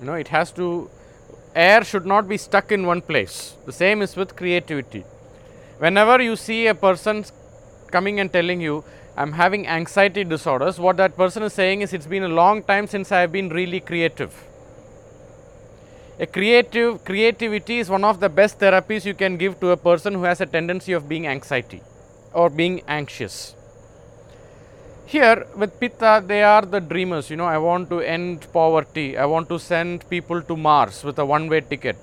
You 0.00 0.06
know, 0.06 0.14
it 0.14 0.28
has 0.28 0.50
to, 0.52 0.90
air 1.54 1.84
should 1.84 2.06
not 2.06 2.28
be 2.28 2.36
stuck 2.36 2.72
in 2.72 2.86
one 2.86 3.02
place. 3.02 3.54
The 3.66 3.72
same 3.72 4.02
is 4.02 4.16
with 4.16 4.34
creativity. 4.34 5.04
Whenever 5.78 6.22
you 6.22 6.36
see 6.36 6.66
a 6.66 6.74
person 6.74 7.24
coming 7.92 8.18
and 8.18 8.32
telling 8.32 8.60
you, 8.60 8.82
I'm 9.16 9.32
having 9.32 9.66
anxiety 9.66 10.24
disorders, 10.24 10.78
what 10.78 10.98
that 10.98 11.16
person 11.16 11.42
is 11.42 11.54
saying 11.54 11.80
is, 11.80 11.94
it's 11.94 12.06
been 12.06 12.24
a 12.24 12.28
long 12.28 12.62
time 12.62 12.86
since 12.86 13.10
I 13.10 13.20
have 13.20 13.32
been 13.32 13.48
really 13.48 13.80
creative. 13.80 14.34
A 16.20 16.26
creative 16.26 17.02
creativity 17.02 17.78
is 17.78 17.88
one 17.88 18.04
of 18.04 18.20
the 18.20 18.28
best 18.28 18.58
therapies 18.58 19.06
you 19.06 19.14
can 19.14 19.38
give 19.38 19.58
to 19.60 19.70
a 19.70 19.76
person 19.76 20.14
who 20.14 20.24
has 20.24 20.42
a 20.42 20.46
tendency 20.46 20.92
of 20.92 21.08
being 21.08 21.26
anxiety 21.26 21.82
or 22.34 22.50
being 22.50 22.82
anxious. 22.88 23.54
Here 25.06 25.46
with 25.56 25.78
pitta 25.80 26.22
they 26.26 26.42
are 26.42 26.62
the 26.62 26.80
dreamers 26.80 27.30
you 27.30 27.36
know. 27.36 27.44
I 27.46 27.58
want 27.58 27.88
to 27.90 28.00
end 28.00 28.46
poverty. 28.52 29.16
I 29.16 29.24
want 29.24 29.48
to 29.50 29.58
send 29.58 30.08
people 30.10 30.42
to 30.42 30.56
mars 30.56 31.04
with 31.04 31.18
a 31.18 31.24
one 31.24 31.48
way 31.48 31.60
ticket. 31.60 31.96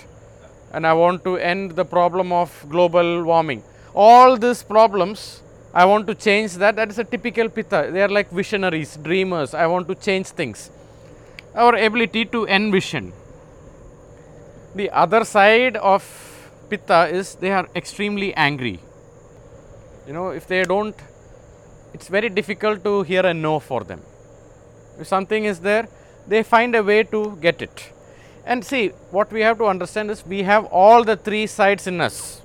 And 0.71 0.87
i 0.87 0.93
want 0.93 1.23
to 1.25 1.37
end 1.37 1.71
the 1.71 1.85
problem 1.85 2.31
of 2.31 2.65
global 2.69 3.23
warming. 3.23 3.61
All 3.93 4.37
these 4.37 4.63
problems 4.63 5.42
i 5.73 5.85
want 5.85 6.05
to 6.07 6.15
change 6.27 6.53
that 6.63 6.75
that 6.75 6.89
is 6.89 6.99
a 6.99 7.03
typical 7.15 7.49
pitta 7.49 7.89
they 7.93 8.01
are 8.01 8.13
like 8.19 8.29
visionaries 8.41 8.97
dreamers 9.09 9.53
i 9.53 9.65
want 9.73 9.87
to 9.87 9.95
change 10.07 10.27
things 10.27 10.69
our 11.55 11.75
ability 11.87 12.25
to 12.25 12.45
envision 12.47 13.11
the 14.75 14.89
other 14.89 15.23
side 15.23 15.77
of 15.77 16.03
pitta 16.69 17.07
is 17.07 17.35
they 17.35 17.51
are 17.51 17.67
extremely 17.75 18.33
angry. 18.33 18.79
You 20.07 20.13
know, 20.13 20.29
if 20.29 20.47
they 20.47 20.63
don't, 20.63 20.95
it's 21.93 22.07
very 22.07 22.29
difficult 22.29 22.83
to 22.83 23.03
hear 23.03 23.25
a 23.25 23.33
no 23.33 23.59
for 23.59 23.83
them. 23.83 24.01
If 24.99 25.07
something 25.07 25.45
is 25.45 25.59
there, 25.59 25.87
they 26.27 26.41
find 26.43 26.75
a 26.75 26.83
way 26.83 27.03
to 27.03 27.37
get 27.41 27.61
it. 27.61 27.91
And 28.45 28.65
see, 28.65 28.87
what 29.11 29.31
we 29.31 29.41
have 29.41 29.57
to 29.59 29.65
understand 29.65 30.09
is 30.11 30.25
we 30.25 30.43
have 30.43 30.65
all 30.65 31.03
the 31.03 31.15
three 31.15 31.45
sides 31.47 31.87
in 31.87 32.01
us. 32.01 32.41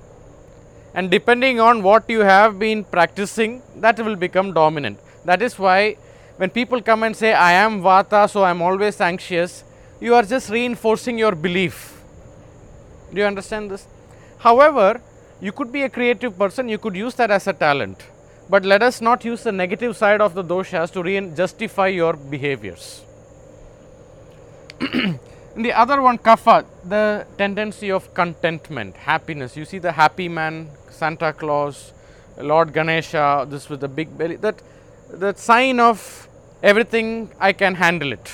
And 0.93 1.11
depending 1.11 1.59
on 1.59 1.83
what 1.83 2.09
you 2.09 2.21
have 2.21 2.57
been 2.59 2.83
practicing, 2.83 3.61
that 3.77 3.99
will 3.99 4.15
become 4.15 4.53
dominant. 4.53 4.99
That 5.25 5.41
is 5.41 5.57
why 5.59 5.97
when 6.37 6.49
people 6.49 6.81
come 6.81 7.03
and 7.03 7.15
say, 7.15 7.33
I 7.33 7.51
am 7.51 7.81
vata, 7.81 8.29
so 8.29 8.43
I 8.43 8.51
am 8.51 8.61
always 8.61 8.99
anxious, 9.01 9.63
you 9.99 10.15
are 10.15 10.23
just 10.23 10.49
reinforcing 10.49 11.17
your 11.17 11.35
belief. 11.35 12.01
Do 13.13 13.19
you 13.19 13.25
understand 13.25 13.71
this? 13.71 13.85
However, 14.39 15.01
you 15.41 15.51
could 15.51 15.71
be 15.71 15.83
a 15.83 15.89
creative 15.89 16.37
person, 16.37 16.69
you 16.69 16.77
could 16.77 16.95
use 16.95 17.15
that 17.15 17.29
as 17.29 17.47
a 17.47 17.53
talent. 17.53 18.01
But 18.49 18.65
let 18.65 18.81
us 18.81 18.99
not 19.01 19.25
use 19.25 19.43
the 19.43 19.51
negative 19.51 19.95
side 19.95 20.21
of 20.21 20.33
the 20.33 20.43
doshas 20.43 20.91
to 20.93 21.35
justify 21.35 21.87
your 21.87 22.13
behaviors. 22.13 23.03
the 25.55 25.73
other 25.73 26.01
one, 26.01 26.17
kapha, 26.17 26.65
the 26.85 27.25
tendency 27.37 27.91
of 27.91 28.13
contentment, 28.13 28.95
happiness. 28.95 29.57
You 29.57 29.65
see 29.65 29.79
the 29.79 29.91
happy 29.91 30.29
man, 30.29 30.69
Santa 30.89 31.33
Claus, 31.33 31.93
Lord 32.37 32.73
Ganesha, 32.73 33.47
this 33.49 33.69
with 33.69 33.81
the 33.81 33.87
big 33.87 34.17
belly, 34.17 34.35
that, 34.37 34.61
that 35.11 35.39
sign 35.39 35.79
of 35.79 36.27
everything 36.63 37.31
I 37.39 37.53
can 37.53 37.75
handle 37.75 38.13
it. 38.13 38.31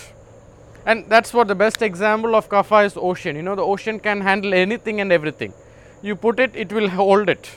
And 0.85 1.09
that's 1.09 1.33
what 1.33 1.47
the 1.47 1.55
best 1.55 1.81
example 1.81 2.35
of 2.35 2.47
kapha 2.49 2.85
is 2.85 2.95
ocean. 2.95 3.35
You 3.35 3.41
know, 3.41 3.55
the 3.55 3.63
ocean 3.63 3.99
can 3.99 4.21
handle 4.21 4.53
anything 4.53 5.01
and 5.01 5.11
everything. 5.11 5.53
You 6.03 6.15
put 6.15 6.39
it, 6.39 6.55
it 6.55 6.71
will 6.71 6.89
hold 6.89 7.29
it. 7.29 7.49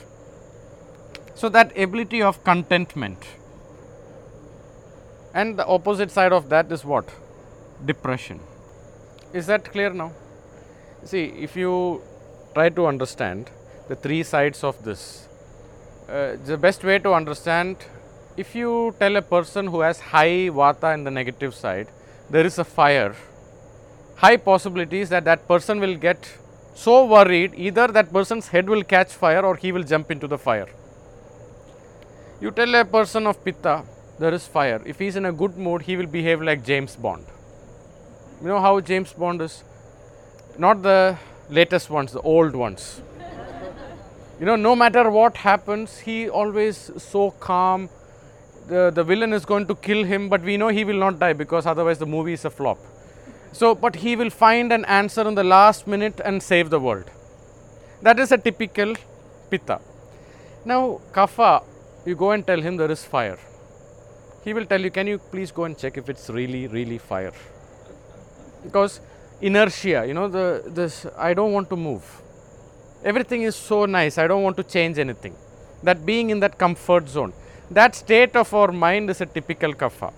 So, 1.35 1.47
that 1.49 1.77
ability 1.77 2.21
of 2.21 2.43
contentment. 2.43 3.23
And 5.33 5.57
the 5.59 5.65
opposite 5.67 6.11
side 6.11 6.33
of 6.33 6.49
that 6.49 6.71
is 6.71 6.83
what? 6.83 7.07
Depression. 7.85 8.39
Is 9.31 9.45
that 9.45 9.65
clear 9.65 9.91
now? 9.93 10.11
See, 11.03 11.25
if 11.25 11.55
you 11.55 12.01
try 12.55 12.69
to 12.69 12.87
understand 12.87 13.51
the 13.87 13.95
three 13.95 14.23
sides 14.23 14.63
of 14.63 14.83
this, 14.83 15.27
uh, 16.09 16.35
the 16.45 16.57
best 16.57 16.83
way 16.83 16.97
to 16.97 17.13
understand 17.13 17.77
if 18.37 18.55
you 18.55 18.95
tell 18.99 19.15
a 19.15 19.21
person 19.21 19.67
who 19.67 19.81
has 19.81 19.99
high 19.99 20.49
vata 20.49 20.95
in 20.95 21.03
the 21.03 21.11
negative 21.11 21.53
side, 21.53 21.87
there 22.31 22.43
is 22.45 22.57
a 22.57 22.63
fire, 22.63 23.15
high 24.15 24.37
possibilities 24.37 25.09
that 25.09 25.25
that 25.25 25.47
person 25.47 25.79
will 25.79 25.95
get 25.95 26.37
so 26.73 27.05
worried 27.05 27.53
either 27.55 27.87
that 27.87 28.11
person's 28.11 28.47
head 28.47 28.67
will 28.67 28.83
catch 28.83 29.11
fire 29.13 29.45
or 29.45 29.55
he 29.55 29.71
will 29.71 29.83
jump 29.83 30.09
into 30.09 30.27
the 30.27 30.37
fire. 30.39 30.69
You 32.41 32.49
tell 32.49 32.73
a 32.73 32.85
person 32.85 33.27
of 33.27 33.43
Pitta, 33.43 33.83
there 34.17 34.33
is 34.33 34.47
fire. 34.47 34.81
If 34.85 34.97
he 34.97 35.07
is 35.07 35.15
in 35.17 35.25
a 35.25 35.31
good 35.31 35.55
mood, 35.55 35.83
he 35.83 35.97
will 35.97 36.07
behave 36.07 36.41
like 36.41 36.63
James 36.63 36.95
Bond. 36.95 37.25
You 38.41 38.47
know 38.47 38.61
how 38.61 38.79
James 38.79 39.11
Bond 39.11 39.41
is? 39.41 39.65
Not 40.57 40.81
the 40.81 41.17
latest 41.49 41.89
ones, 41.89 42.13
the 42.13 42.21
old 42.21 42.55
ones. 42.55 43.01
you 44.39 44.45
know, 44.45 44.55
no 44.55 44.77
matter 44.77 45.09
what 45.11 45.35
happens, 45.35 45.97
he 45.97 46.29
always 46.29 46.89
so 46.97 47.31
calm. 47.31 47.89
The, 48.69 48.91
the 48.91 49.03
villain 49.03 49.33
is 49.33 49.43
going 49.43 49.67
to 49.67 49.75
kill 49.75 50.05
him, 50.05 50.29
but 50.29 50.41
we 50.41 50.55
know 50.55 50.69
he 50.69 50.85
will 50.85 50.97
not 50.97 51.19
die 51.19 51.33
because 51.33 51.65
otherwise 51.65 51.99
the 51.99 52.05
movie 52.05 52.31
is 52.31 52.45
a 52.45 52.49
flop. 52.49 52.77
So, 53.51 53.75
but 53.75 53.97
he 53.97 54.15
will 54.15 54.29
find 54.29 54.71
an 54.71 54.85
answer 54.85 55.27
in 55.27 55.35
the 55.35 55.43
last 55.43 55.85
minute 55.85 56.21
and 56.23 56.41
save 56.41 56.69
the 56.69 56.79
world. 56.79 57.11
That 58.03 58.19
is 58.19 58.31
a 58.31 58.37
typical 58.37 58.95
Pitta. 59.49 59.81
Now, 60.63 61.01
Kapha, 61.11 61.63
you 62.05 62.15
go 62.15 62.31
and 62.31 62.47
tell 62.47 62.61
him 62.61 62.77
there 62.77 62.91
is 62.91 63.03
fire. 63.03 63.39
He 64.45 64.53
will 64.53 64.65
tell 64.65 64.79
you, 64.79 64.91
can 64.91 65.07
you 65.07 65.17
please 65.17 65.51
go 65.51 65.65
and 65.65 65.77
check 65.77 65.97
if 65.97 66.07
it's 66.07 66.29
really, 66.29 66.67
really 66.67 66.99
fire? 66.99 67.33
Because 68.63 68.99
inertia, 69.41 70.05
you 70.07 70.13
know, 70.13 70.27
the 70.27 70.63
this 70.65 71.05
I 71.17 71.33
don't 71.33 71.53
want 71.53 71.69
to 71.69 71.75
move. 71.75 72.03
Everything 73.03 73.43
is 73.43 73.55
so 73.55 73.85
nice, 73.85 74.17
I 74.17 74.27
don't 74.27 74.43
want 74.43 74.57
to 74.57 74.63
change 74.63 74.99
anything. 74.99 75.35
That 75.83 76.05
being 76.05 76.29
in 76.29 76.39
that 76.41 76.57
comfort 76.57 77.07
zone, 77.07 77.33
that 77.71 77.95
state 77.95 78.35
of 78.35 78.53
our 78.53 78.71
mind 78.71 79.09
is 79.09 79.21
a 79.21 79.25
typical 79.25 79.73
kapha. 79.73 80.11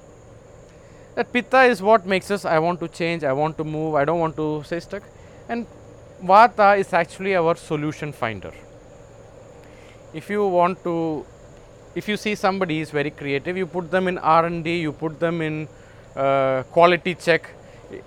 That 1.16 1.32
pitta 1.32 1.64
is 1.64 1.82
what 1.82 2.06
makes 2.06 2.32
us 2.32 2.46
I 2.46 2.58
want 2.60 2.80
to 2.80 2.88
change, 2.88 3.24
I 3.24 3.34
want 3.34 3.58
to 3.58 3.64
move, 3.64 3.96
I 3.96 4.06
don't 4.06 4.20
want 4.20 4.36
to 4.38 4.64
stay 4.64 4.80
stuck. 4.80 5.04
And 5.50 5.68
vata 6.24 6.80
is 6.80 6.94
actually 6.94 7.36
our 7.36 7.56
solution 7.56 8.12
finder. 8.12 8.54
If 10.14 10.30
you 10.30 10.48
want 10.48 10.84
to 10.84 11.26
if 11.94 12.08
you 12.08 12.18
see 12.18 12.36
somebody 12.36 12.80
is 12.80 12.90
very 12.90 13.12
creative, 13.12 13.58
you 13.58 13.66
put 13.66 13.92
them 13.92 14.08
in 14.08 14.18
R&D, 14.18 14.80
you 14.80 14.94
put 14.94 15.20
them 15.20 15.42
in 15.42 15.68
uh, 16.16 16.64
quality 16.72 17.16
check. 17.16 17.50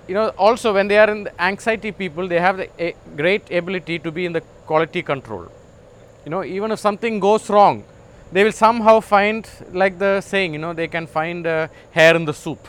You 0.09 0.15
know, 0.15 0.29
also 0.39 0.73
when 0.75 0.89
they 0.89 0.99
are 0.99 1.11
in 1.11 1.25
the 1.25 1.43
anxiety 1.43 1.93
people, 1.93 2.29
they 2.29 2.41
have 2.41 2.57
the 2.57 2.69
a 2.79 2.95
great 3.17 3.51
ability 3.51 3.99
to 4.01 4.11
be 4.11 4.27
in 4.27 4.33
the 4.33 4.41
quality 4.67 5.03
control. 5.03 5.49
You 6.25 6.31
know, 6.31 6.45
even 6.45 6.73
if 6.73 6.79
something 6.79 7.21
goes 7.21 7.51
wrong, 7.51 7.85
they 8.33 8.45
will 8.45 8.53
somehow 8.53 9.01
find, 9.01 9.49
like 9.73 9.99
the 9.99 10.21
saying, 10.21 10.55
you 10.55 10.59
know, 10.59 10.73
they 10.73 10.89
can 10.89 11.07
find 11.07 11.47
uh, 11.47 11.69
hair 11.93 12.17
in 12.17 12.25
the 12.25 12.35
soup. 12.35 12.67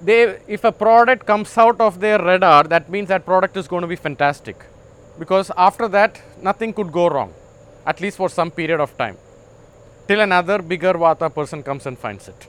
They, 0.00 0.38
if 0.48 0.64
a 0.64 0.72
product 0.72 1.26
comes 1.26 1.56
out 1.58 1.80
of 1.80 2.00
their 2.00 2.22
radar, 2.22 2.64
that 2.64 2.88
means 2.88 3.08
that 3.08 3.24
product 3.24 3.56
is 3.56 3.68
going 3.68 3.82
to 3.82 3.88
be 3.88 3.96
fantastic. 3.96 4.56
Because 5.18 5.50
after 5.56 5.88
that, 5.88 6.20
nothing 6.40 6.72
could 6.72 6.90
go 6.90 7.08
wrong, 7.08 7.32
at 7.86 8.00
least 8.00 8.16
for 8.16 8.28
some 8.28 8.50
period 8.50 8.80
of 8.80 8.96
time 8.96 9.16
till 10.08 10.20
another 10.20 10.60
bigger 10.60 10.94
vata 10.94 11.32
person 11.32 11.62
comes 11.62 11.86
and 11.86 11.98
finds 11.98 12.28
it. 12.28 12.46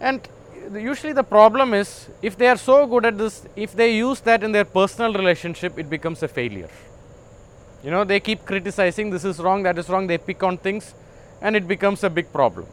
And 0.00 0.28
usually 0.74 1.12
the 1.12 1.22
problem 1.22 1.74
is 1.74 2.08
if 2.22 2.36
they 2.36 2.48
are 2.48 2.56
so 2.56 2.86
good 2.86 3.04
at 3.06 3.18
this, 3.18 3.46
if 3.56 3.74
they 3.74 3.96
use 3.96 4.20
that 4.20 4.42
in 4.42 4.52
their 4.52 4.64
personal 4.64 5.12
relationship, 5.12 5.78
it 5.78 5.88
becomes 5.88 6.22
a 6.22 6.28
failure. 6.28 6.70
You 7.82 7.90
know, 7.90 8.04
they 8.04 8.20
keep 8.20 8.44
criticizing 8.44 9.10
this 9.10 9.24
is 9.24 9.38
wrong, 9.38 9.62
that 9.62 9.78
is 9.78 9.88
wrong, 9.88 10.06
they 10.06 10.18
pick 10.18 10.42
on 10.42 10.58
things 10.58 10.94
and 11.40 11.54
it 11.54 11.68
becomes 11.68 12.02
a 12.04 12.10
big 12.10 12.32
problem. 12.32 12.66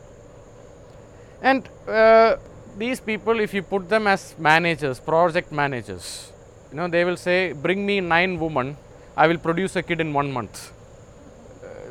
And 1.41 1.67
uh, 1.87 2.37
these 2.77 2.99
people, 2.99 3.39
if 3.39 3.53
you 3.53 3.61
put 3.61 3.87
them 3.87 4.07
as 4.07 4.35
managers, 4.39 4.99
project 4.99 5.51
managers, 5.51 6.31
you 6.71 6.77
know, 6.77 6.87
they 6.87 7.05
will 7.05 7.17
say, 7.17 7.53
bring 7.53 7.85
me 7.85 7.99
nine 8.01 8.39
women, 8.39 8.77
I 9.15 9.27
will 9.27 9.37
produce 9.37 9.75
a 9.75 9.83
kid 9.83 10.01
in 10.01 10.11
one 10.11 10.31
month 10.31 10.71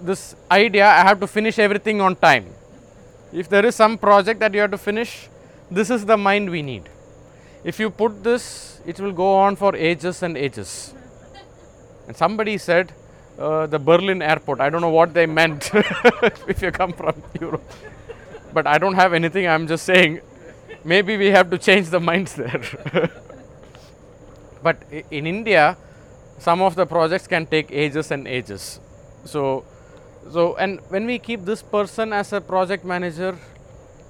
this 0.05 0.37
idea 0.51 0.87
I 0.87 1.03
have 1.03 1.21
to 1.21 1.27
finish 1.27 1.59
everything 1.59 2.01
on 2.01 2.17
time. 2.17 2.47
If 3.33 3.49
there 3.49 3.65
is 3.65 3.75
some 3.75 3.97
project 3.99 4.41
that 4.41 4.53
you 4.55 4.61
have 4.61 4.71
to 4.71 4.79
finish, 4.79 5.29
this 5.71 5.91
is 5.91 6.05
the 6.05 6.17
mind 6.17 6.51
we 6.51 6.63
need. 6.63 6.89
If 7.65 7.81
you 7.81 7.91
put 7.91 8.23
this, 8.23 8.81
it 8.87 9.01
will 9.01 9.13
go 9.13 9.35
on 9.37 9.57
for 9.57 9.75
ages 9.75 10.23
and 10.23 10.37
ages. 10.37 10.95
And 12.07 12.17
somebody 12.17 12.59
said, 12.59 12.93
uh, 13.39 13.67
the 13.67 13.79
Berlin 13.79 14.23
airport, 14.23 14.61
I 14.61 14.71
don't 14.71 14.81
know 14.81 14.91
what 14.91 15.15
they 15.15 15.27
meant 15.27 15.71
if 16.47 16.63
you 16.63 16.71
come 16.71 16.93
from 16.93 17.23
Europe. 17.41 17.65
But 18.53 18.67
I 18.67 18.79
don't 18.79 18.95
have 18.95 19.15
anything, 19.15 19.49
I'm 19.49 19.67
just 19.67 19.85
saying, 19.85 20.21
maybe 20.85 21.17
we 21.17 21.27
have 21.29 21.51
to 21.51 21.59
change 21.59 21.89
the 21.89 22.01
minds 22.01 22.35
there. 22.35 22.63
but 24.63 24.77
in 25.11 25.27
India, 25.27 25.77
some 26.39 26.61
of 26.61 26.75
the 26.75 26.87
projects 26.87 27.27
can 27.27 27.47
take 27.47 27.73
ages 27.73 28.11
and 28.11 28.29
ages. 28.29 28.81
So, 29.25 29.65
so, 30.31 30.57
and 30.57 30.81
when 30.89 31.07
we 31.07 31.19
keep 31.19 31.45
this 31.45 31.63
person 31.63 32.13
as 32.13 32.33
a 32.33 32.41
project 32.41 32.85
manager, 32.85 33.39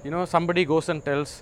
you 0.05 0.11
know, 0.11 0.23
somebody 0.25 0.63
goes 0.65 0.87
and 0.89 1.03
tells, 1.03 1.41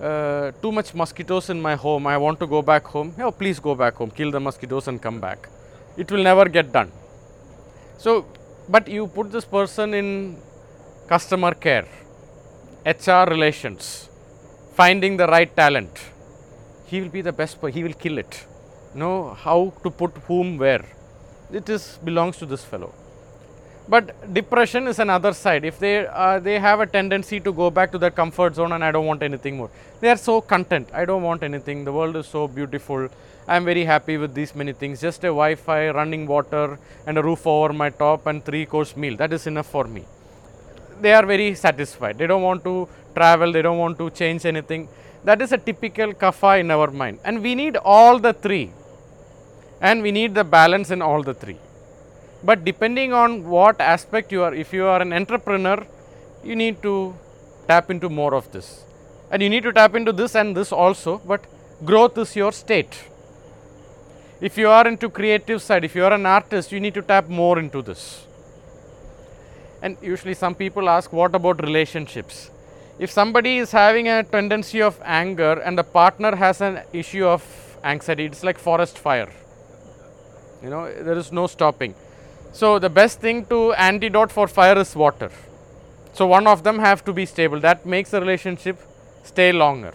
uh, 0.00 0.50
too 0.60 0.72
much 0.72 0.92
mosquitoes 0.92 1.48
in 1.50 1.60
my 1.62 1.76
home, 1.76 2.08
I 2.08 2.16
want 2.18 2.40
to 2.40 2.48
go 2.48 2.60
back 2.60 2.84
home. 2.84 3.14
Oh, 3.20 3.30
please 3.30 3.60
go 3.60 3.76
back 3.76 3.94
home, 3.94 4.10
kill 4.10 4.32
the 4.32 4.40
mosquitoes 4.40 4.88
and 4.88 5.00
come 5.00 5.20
back. 5.20 5.48
It 5.96 6.10
will 6.10 6.24
never 6.24 6.46
get 6.48 6.72
done. 6.72 6.90
So, 7.98 8.26
but 8.68 8.88
you 8.88 9.06
put 9.06 9.30
this 9.30 9.44
person 9.44 9.94
in 9.94 10.36
customer 11.06 11.54
care, 11.54 11.86
HR 12.84 13.30
relations, 13.30 14.08
finding 14.74 15.16
the 15.16 15.28
right 15.28 15.54
talent. 15.54 16.02
He 16.86 17.00
will 17.00 17.08
be 17.08 17.22
the 17.22 17.32
best, 17.32 17.58
he 17.72 17.84
will 17.84 17.94
kill 18.04 18.18
it. 18.18 18.44
Know 18.94 19.34
how 19.34 19.72
to 19.84 19.90
put 19.90 20.10
whom 20.26 20.58
where. 20.58 20.84
It 21.52 21.68
is 21.68 21.98
belongs 22.02 22.36
to 22.38 22.46
this 22.46 22.64
fellow. 22.64 22.92
But 23.92 24.32
depression 24.32 24.86
is 24.90 24.98
another 25.04 25.32
side. 25.34 25.64
If 25.70 25.78
they 25.78 26.06
uh, 26.06 26.38
they 26.46 26.58
have 26.66 26.80
a 26.80 26.86
tendency 26.86 27.38
to 27.46 27.52
go 27.52 27.66
back 27.78 27.90
to 27.94 27.98
their 28.02 28.14
comfort 28.20 28.54
zone 28.58 28.72
and 28.76 28.82
I 28.82 28.90
don't 28.94 29.08
want 29.10 29.22
anything 29.22 29.56
more. 29.60 29.70
They 30.00 30.10
are 30.12 30.20
so 30.28 30.34
content. 30.52 30.88
I 31.00 31.04
don't 31.04 31.24
want 31.30 31.42
anything. 31.48 31.84
The 31.88 31.92
world 31.92 32.16
is 32.20 32.26
so 32.26 32.42
beautiful. 32.58 33.08
I 33.46 33.56
am 33.56 33.64
very 33.70 33.84
happy 33.84 34.16
with 34.22 34.32
these 34.38 34.54
many 34.54 34.72
things. 34.72 35.02
Just 35.06 35.24
a 35.24 35.32
Wi-Fi, 35.40 35.90
running 35.98 36.24
water, 36.26 36.78
and 37.06 37.18
a 37.18 37.22
roof 37.22 37.46
over 37.54 37.72
my 37.72 37.88
top, 37.90 38.26
and 38.32 38.44
three-course 38.46 38.96
meal. 38.96 39.16
That 39.22 39.34
is 39.38 39.46
enough 39.46 39.68
for 39.74 39.84
me. 39.96 40.04
They 41.00 41.12
are 41.18 41.26
very 41.26 41.48
satisfied. 41.54 42.16
They 42.16 42.28
don't 42.32 42.46
want 42.50 42.64
to 42.64 42.76
travel. 43.16 43.52
They 43.56 43.62
don't 43.66 43.82
want 43.84 43.98
to 43.98 44.08
change 44.22 44.46
anything. 44.52 44.88
That 45.24 45.42
is 45.42 45.52
a 45.52 45.58
typical 45.58 46.14
kapha 46.14 46.52
in 46.60 46.70
our 46.70 46.90
mind. 47.02 47.18
And 47.26 47.42
we 47.42 47.54
need 47.54 47.76
all 47.76 48.18
the 48.28 48.32
three. 48.32 48.72
And 49.82 50.00
we 50.08 50.12
need 50.12 50.34
the 50.40 50.44
balance 50.44 50.90
in 50.90 51.02
all 51.02 51.22
the 51.30 51.34
three. 51.34 51.58
But 52.44 52.64
depending 52.64 53.12
on 53.12 53.48
what 53.48 53.80
aspect 53.80 54.32
you 54.32 54.42
are, 54.42 54.54
if 54.54 54.72
you 54.72 54.84
are 54.86 55.00
an 55.00 55.12
entrepreneur, 55.12 55.86
you 56.42 56.56
need 56.56 56.82
to 56.82 57.14
tap 57.68 57.90
into 57.90 58.08
more 58.08 58.34
of 58.34 58.50
this. 58.52 58.84
And 59.30 59.42
you 59.42 59.48
need 59.48 59.62
to 59.62 59.72
tap 59.72 59.94
into 59.94 60.12
this 60.12 60.34
and 60.34 60.56
this 60.56 60.72
also, 60.72 61.18
but 61.26 61.44
growth 61.84 62.18
is 62.18 62.34
your 62.36 62.52
state. 62.52 63.04
If 64.40 64.58
you 64.58 64.68
are 64.68 64.86
into 64.88 65.08
creative 65.08 65.62
side, 65.62 65.84
if 65.84 65.94
you 65.94 66.04
are 66.04 66.12
an 66.12 66.26
artist, 66.26 66.72
you 66.72 66.80
need 66.80 66.94
to 66.94 67.02
tap 67.02 67.28
more 67.28 67.58
into 67.58 67.80
this. 67.80 68.26
And 69.80 69.96
usually 70.02 70.34
some 70.34 70.54
people 70.54 70.88
ask, 70.88 71.12
what 71.12 71.34
about 71.34 71.62
relationships? 71.62 72.50
if 72.98 73.10
somebody 73.10 73.58
is 73.58 73.72
having 73.72 74.08
a 74.08 74.22
tendency 74.22 74.80
of 74.80 75.00
anger 75.04 75.54
and 75.60 75.76
the 75.76 75.82
partner 75.82 76.36
has 76.36 76.60
an 76.60 76.82
issue 76.92 77.26
of 77.26 77.42
anxiety, 77.84 78.26
it's 78.26 78.44
like 78.44 78.58
forest 78.58 78.98
fire. 78.98 79.28
You 80.62 80.70
know, 80.70 80.84
there 81.02 81.18
is 81.18 81.32
no 81.32 81.46
stopping. 81.46 81.94
So, 82.52 82.78
the 82.78 82.90
best 82.90 83.20
thing 83.20 83.46
to 83.46 83.72
antidote 83.72 84.30
for 84.30 84.46
fire 84.46 84.78
is 84.78 84.94
water. 84.94 85.30
So, 86.12 86.26
one 86.26 86.46
of 86.46 86.62
them 86.62 86.78
have 86.78 87.04
to 87.06 87.12
be 87.12 87.24
stable 87.24 87.60
that 87.60 87.86
makes 87.86 88.10
the 88.10 88.20
relationship 88.20 88.78
stay 89.24 89.52
longer. 89.52 89.94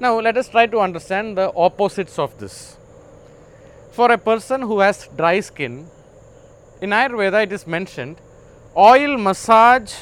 Now, 0.00 0.18
let 0.20 0.36
us 0.36 0.48
try 0.48 0.66
to 0.66 0.80
understand 0.80 1.36
the 1.36 1.52
opposites 1.54 2.18
of 2.18 2.38
this. 2.38 2.76
For 3.92 4.10
a 4.10 4.18
person 4.18 4.62
who 4.62 4.80
has 4.80 5.08
dry 5.16 5.40
skin, 5.40 5.86
in 6.80 6.90
Ayurveda 6.90 7.44
it 7.44 7.52
is 7.52 7.66
mentioned 7.66 8.16
oil 8.76 9.16
massage, 9.16 9.94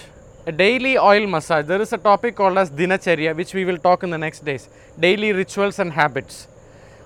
a 0.47 0.53
daily 0.53 0.99
oil 0.99 1.27
massage. 1.27 1.67
There 1.67 1.81
is 1.81 1.93
a 1.93 1.99
topic 1.99 2.35
called 2.35 2.59
as 2.59 2.71
Dinacharya, 2.71 3.37
which 3.37 3.55
we 3.55 3.65
will 3.65 3.79
talk 3.79 4.03
in 4.03 4.11
the 4.11 4.19
next 4.19 4.45
days 4.45 4.69
daily 4.99 5.33
rituals 5.33 5.79
and 5.79 5.93
habits. 5.93 6.49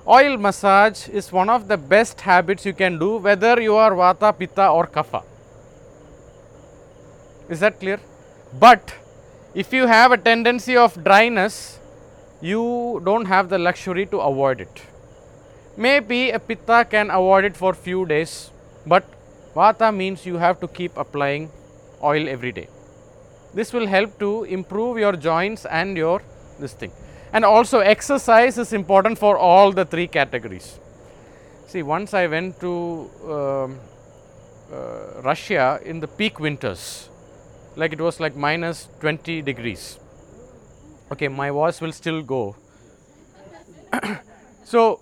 Oil 0.09 0.39
massage 0.39 1.07
is 1.11 1.31
one 1.31 1.51
of 1.51 1.69
the 1.69 1.77
best 1.77 2.23
habits 2.23 2.65
you 2.65 2.73
can 2.73 2.99
do, 2.99 3.19
whether 3.19 3.61
you 3.61 3.75
are 3.77 3.91
Vata, 3.91 4.33
Pitta, 4.33 4.71
or 4.71 4.87
Kapha. 4.87 5.23
Is 7.51 7.61
that 7.61 7.79
clear? 7.79 8.01
But 8.59 8.95
if 9.55 9.71
you 9.71 9.87
have 9.87 10.11
a 10.13 10.17
tendency 10.17 10.79
of 10.79 11.05
dryness, 11.05 11.79
you 12.41 13.03
don't 13.05 13.27
have 13.27 13.51
the 13.51 13.59
luxury 13.59 14.07
to 14.07 14.21
avoid 14.21 14.63
it. 14.63 14.83
Maybe 15.77 16.31
a 16.31 16.39
Pitta 16.39 16.87
can 16.89 17.11
avoid 17.11 17.45
it 17.45 17.55
for 17.55 17.75
few 17.75 18.07
days, 18.07 18.51
but 18.87 19.05
Vata 19.55 19.95
means 19.95 20.25
you 20.25 20.39
have 20.39 20.59
to 20.61 20.69
keep 20.69 20.97
applying 20.97 21.51
oil 22.03 22.31
every 22.31 22.53
day. 22.53 22.69
This 23.53 23.75
will 23.75 23.87
help 23.87 24.19
to 24.21 24.45
improve 24.45 24.97
your 24.97 25.17
joints 25.17 25.67
and 25.67 25.99
your 25.99 26.23
this 26.59 26.73
thing. 26.73 26.93
And 27.33 27.45
also 27.45 27.81
exercise 27.81 28.59
is 28.59 28.73
important 28.73 29.19
for 29.19 29.37
all 29.37 29.73
the 29.73 29.85
three 29.85 30.07
categories. 30.07 30.79
See, 31.67 31.83
once 31.83 32.15
I 32.15 32.27
went 32.27 32.61
to 32.61 33.11
um, 33.25 33.81
uh, 34.73 35.23
Russia 35.23 35.81
in 35.85 36.01
the 36.01 36.09
peak 36.09 36.41
winters, 36.41 37.11
like 37.77 37.93
it 37.93 38.01
was 38.01 38.21
like 38.21 38.35
minus 38.35 38.89
20 39.01 39.43
degrees. 39.43 39.99
Okay, 41.13 41.29
my 41.29 41.51
voice 41.51 41.81
will 41.81 41.93
still 41.93 42.23
go. 42.23 42.57
so, 44.65 45.01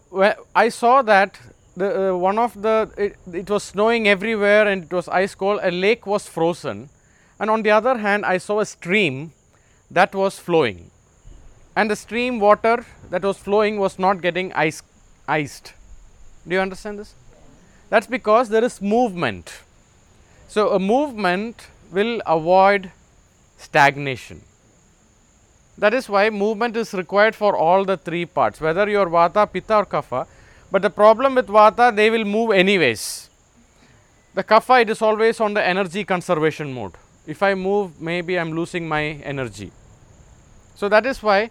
I 0.54 0.68
saw 0.68 1.02
that 1.02 1.38
the 1.76 2.12
uh, 2.12 2.16
one 2.16 2.38
of 2.38 2.60
the 2.60 2.90
it, 2.96 3.16
it, 3.32 3.50
was 3.50 3.62
snowing 3.62 4.08
everywhere 4.08 4.66
and 4.66 4.84
it 4.84 4.92
was 4.92 5.08
ice 5.08 5.34
cold 5.34 5.60
a 5.62 5.70
lake 5.70 6.06
was 6.06 6.26
frozen 6.26 6.88
and 7.38 7.50
on 7.50 7.62
the 7.62 7.70
other 7.70 7.98
hand 7.98 8.24
I 8.24 8.38
saw 8.38 8.60
a 8.60 8.66
stream 8.66 9.32
that 9.90 10.14
was 10.14 10.38
flowing 10.38 10.90
and 11.76 11.90
the 11.90 11.96
stream 11.96 12.40
water 12.40 12.74
that 13.10 13.22
was 13.22 13.38
flowing 13.46 13.78
was 13.78 13.98
not 13.98 14.20
getting 14.26 14.52
ice 14.64 14.82
iced 15.36 15.72
do 16.48 16.54
you 16.56 16.60
understand 16.60 16.98
this 16.98 17.14
that's 17.90 18.10
because 18.16 18.48
there 18.48 18.64
is 18.64 18.80
movement 18.96 19.54
so 20.48 20.68
a 20.78 20.78
movement 20.78 21.68
will 21.92 22.14
avoid 22.26 22.90
stagnation 23.66 24.40
that 25.84 25.94
is 25.94 26.08
why 26.08 26.28
movement 26.30 26.76
is 26.76 26.94
required 26.94 27.34
for 27.42 27.56
all 27.56 27.84
the 27.84 27.96
three 28.08 28.24
parts 28.24 28.60
whether 28.60 28.88
you 28.94 28.98
are 29.04 29.12
vata 29.18 29.46
pitta 29.52 29.76
or 29.82 29.86
kapha 29.96 30.26
but 30.70 30.82
the 30.82 30.90
problem 30.90 31.34
with 31.34 31.46
Vata, 31.46 31.94
they 31.94 32.10
will 32.10 32.24
move 32.24 32.50
anyways. 32.52 33.30
The 34.34 34.44
Kapha, 34.44 34.82
it 34.82 34.90
is 34.90 35.00
always 35.00 35.40
on 35.40 35.54
the 35.54 35.64
energy 35.64 36.04
conservation 36.04 36.72
mode. 36.72 36.92
If 37.26 37.42
I 37.42 37.54
move, 37.54 38.00
maybe 38.00 38.38
I 38.38 38.42
am 38.42 38.52
losing 38.52 38.88
my 38.88 39.02
energy. 39.02 39.72
So, 40.74 40.88
that 40.88 41.06
is 41.06 41.22
why 41.22 41.50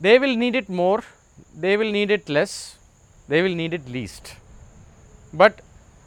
they 0.00 0.18
will 0.18 0.36
need 0.36 0.54
it 0.54 0.68
more, 0.68 1.02
they 1.56 1.76
will 1.76 1.90
need 1.90 2.10
it 2.10 2.28
less, 2.28 2.76
they 3.28 3.42
will 3.42 3.54
need 3.54 3.74
it 3.74 3.88
least. 3.88 4.34
But 5.32 5.60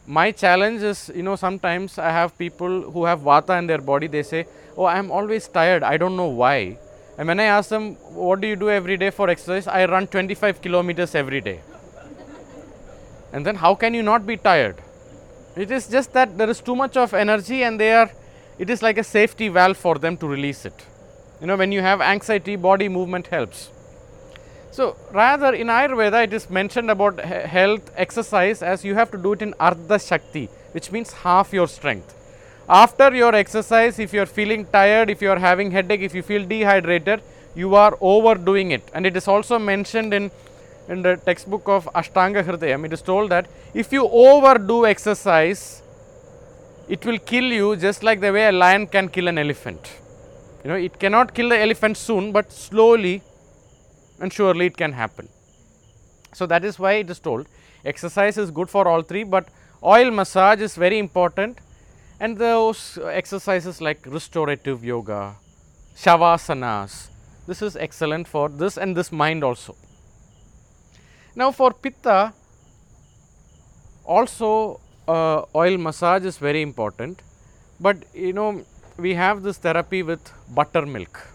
my 0.08 0.32
challenge 0.32 0.82
is, 0.82 1.12
you 1.16 1.24
know, 1.24 1.36
sometimes 1.36 1.98
I 1.98 2.10
have 2.10 2.38
people 2.38 2.92
who 2.92 3.06
have 3.06 3.20
Vata 3.22 3.58
in 3.60 3.68
their 3.68 3.82
body, 3.82 4.08
they 4.08 4.24
say, 4.24 4.48
Oh, 4.78 4.86
I 4.86 4.98
am 4.98 5.12
always 5.12 5.48
tired, 5.48 5.84
I 5.84 5.98
don't 5.98 6.16
know 6.16 6.28
why. 6.28 6.78
And 7.18 7.28
when 7.28 7.40
I 7.40 7.44
ask 7.44 7.70
them, 7.70 7.96
What 8.14 8.42
do 8.42 8.48
you 8.48 8.56
do 8.56 8.70
every 8.70 8.98
day 8.98 9.10
for 9.10 9.30
exercise? 9.30 9.68
I 9.68 9.86
run 9.86 10.08
25 10.08 10.62
kilometers 10.62 11.14
every 11.14 11.42
day 11.42 11.60
and 13.34 13.46
then 13.46 13.56
how 13.56 13.76
can 13.76 13.94
you 13.94 14.04
not 14.04 14.26
be 14.26 14.38
tired? 14.38 14.76
It 15.56 15.72
is 15.72 15.88
just 15.88 16.14
that 16.14 16.38
there 16.38 16.50
is 16.50 16.62
too 16.62 16.76
much 16.76 16.98
of 16.98 17.14
energy 17.14 17.64
and 17.64 17.80
they 17.80 17.94
are, 17.94 18.12
it 18.60 18.70
is 18.70 18.82
like 18.82 18.98
a 18.98 19.04
safety 19.04 19.48
valve 19.48 19.78
for 19.78 19.96
them 19.96 20.18
to 20.18 20.28
release 20.28 20.66
it. 20.66 20.86
You 21.40 21.48
know, 21.48 21.56
when 21.56 21.72
you 21.72 21.82
have 21.82 22.02
anxiety, 22.02 22.56
body 22.56 22.88
movement 22.88 23.28
helps. 23.28 23.70
So, 24.72 24.96
rather 25.12 25.54
in 25.54 25.68
Ayurveda, 25.68 26.24
it 26.24 26.34
is 26.34 26.50
mentioned 26.50 26.90
about 26.90 27.20
health, 27.20 27.92
exercise 27.98 28.64
as 28.64 28.86
you 28.86 28.96
have 28.96 29.12
to 29.12 29.18
do 29.18 29.34
it 29.34 29.42
in 29.42 29.54
Ardha 29.54 30.00
Shakti, 30.08 30.46
which 30.72 30.92
means 30.92 31.12
half 31.12 31.52
your 31.52 31.68
strength. 31.68 32.16
After 32.70 33.14
your 33.14 33.36
exercise, 33.36 34.00
if 34.00 34.14
you 34.14 34.22
are 34.22 34.26
feeling 34.26 34.66
tired, 34.66 35.10
if 35.10 35.22
you 35.22 35.30
are 35.30 35.40
having 35.40 35.72
headache, 35.72 36.00
if 36.00 36.16
you 36.16 36.22
feel 36.22 36.46
dehydrated, 36.46 37.22
you 37.54 37.76
are 37.76 37.98
overdoing 38.00 38.72
it. 38.72 38.84
And 38.94 39.06
it 39.06 39.18
is 39.18 39.28
also 39.28 39.60
mentioned 39.60 40.14
in 40.14 40.32
in 40.88 41.02
the 41.02 41.16
textbook 41.16 41.68
of 41.68 41.86
Ashtanga 41.94 42.44
Hridayam, 42.44 42.86
it 42.86 42.94
is 42.94 43.02
told 43.02 43.30
that 43.30 43.48
if 43.74 43.94
you 43.94 44.08
overdo 44.08 44.86
exercise, 44.86 45.82
it 46.90 47.06
will 47.06 47.20
kill 47.20 47.46
you 47.46 47.76
just 47.76 48.04
like 48.04 48.20
the 48.20 48.32
way 48.32 48.48
a 48.48 48.52
lion 48.52 48.88
can 48.88 49.08
kill 49.08 49.28
an 49.28 49.38
elephant. 49.38 49.92
You 50.64 50.70
know, 50.72 50.76
it 50.76 51.00
cannot 51.00 51.34
kill 51.34 51.50
the 51.50 51.60
elephant 51.60 51.98
soon, 51.98 52.32
but 52.32 52.52
slowly 52.52 53.22
and 54.22 54.32
surely 54.32 54.68
it 54.68 54.78
can 54.78 54.94
happen. 54.94 55.28
So, 56.34 56.46
that 56.46 56.64
is 56.64 56.80
why 56.80 56.94
it 56.94 57.10
is 57.10 57.20
told 57.20 57.48
exercise 57.84 58.38
is 58.38 58.52
good 58.52 58.70
for 58.70 58.88
all 58.88 59.02
three, 59.02 59.24
but 59.24 59.50
oil 59.84 60.12
massage 60.12 60.62
is 60.62 60.76
very 60.76 61.00
important 61.00 61.60
and 62.20 62.38
those 62.38 63.00
exercises 63.04 63.82
like 63.82 64.06
restorative 64.06 64.84
yoga, 64.86 65.36
shavasanas, 65.96 67.10
this 67.48 67.62
is 67.62 67.76
excellent 67.76 68.28
for 68.28 68.48
this 68.50 68.78
and 68.78 68.96
this 68.96 69.12
mind 69.12 69.44
also. 69.44 69.76
Now, 71.36 71.52
for 71.52 71.74
Pitta 71.74 72.34
also 74.06 74.80
uh, 75.08 75.44
oil 75.56 75.78
massage 75.78 76.26
is 76.26 76.38
very 76.38 76.62
important, 76.62 77.22
but 77.80 77.98
you 78.14 78.34
know 78.34 78.64
we 78.98 79.16
have 79.16 79.42
this 79.42 79.58
therapy 79.58 80.04
with 80.04 80.32
buttermilk 80.54 81.28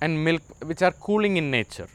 and 0.00 0.22
milk 0.22 0.42
which 0.64 0.82
are 0.82 0.92
cooling 0.92 1.36
in 1.38 1.50
nature. 1.50 1.88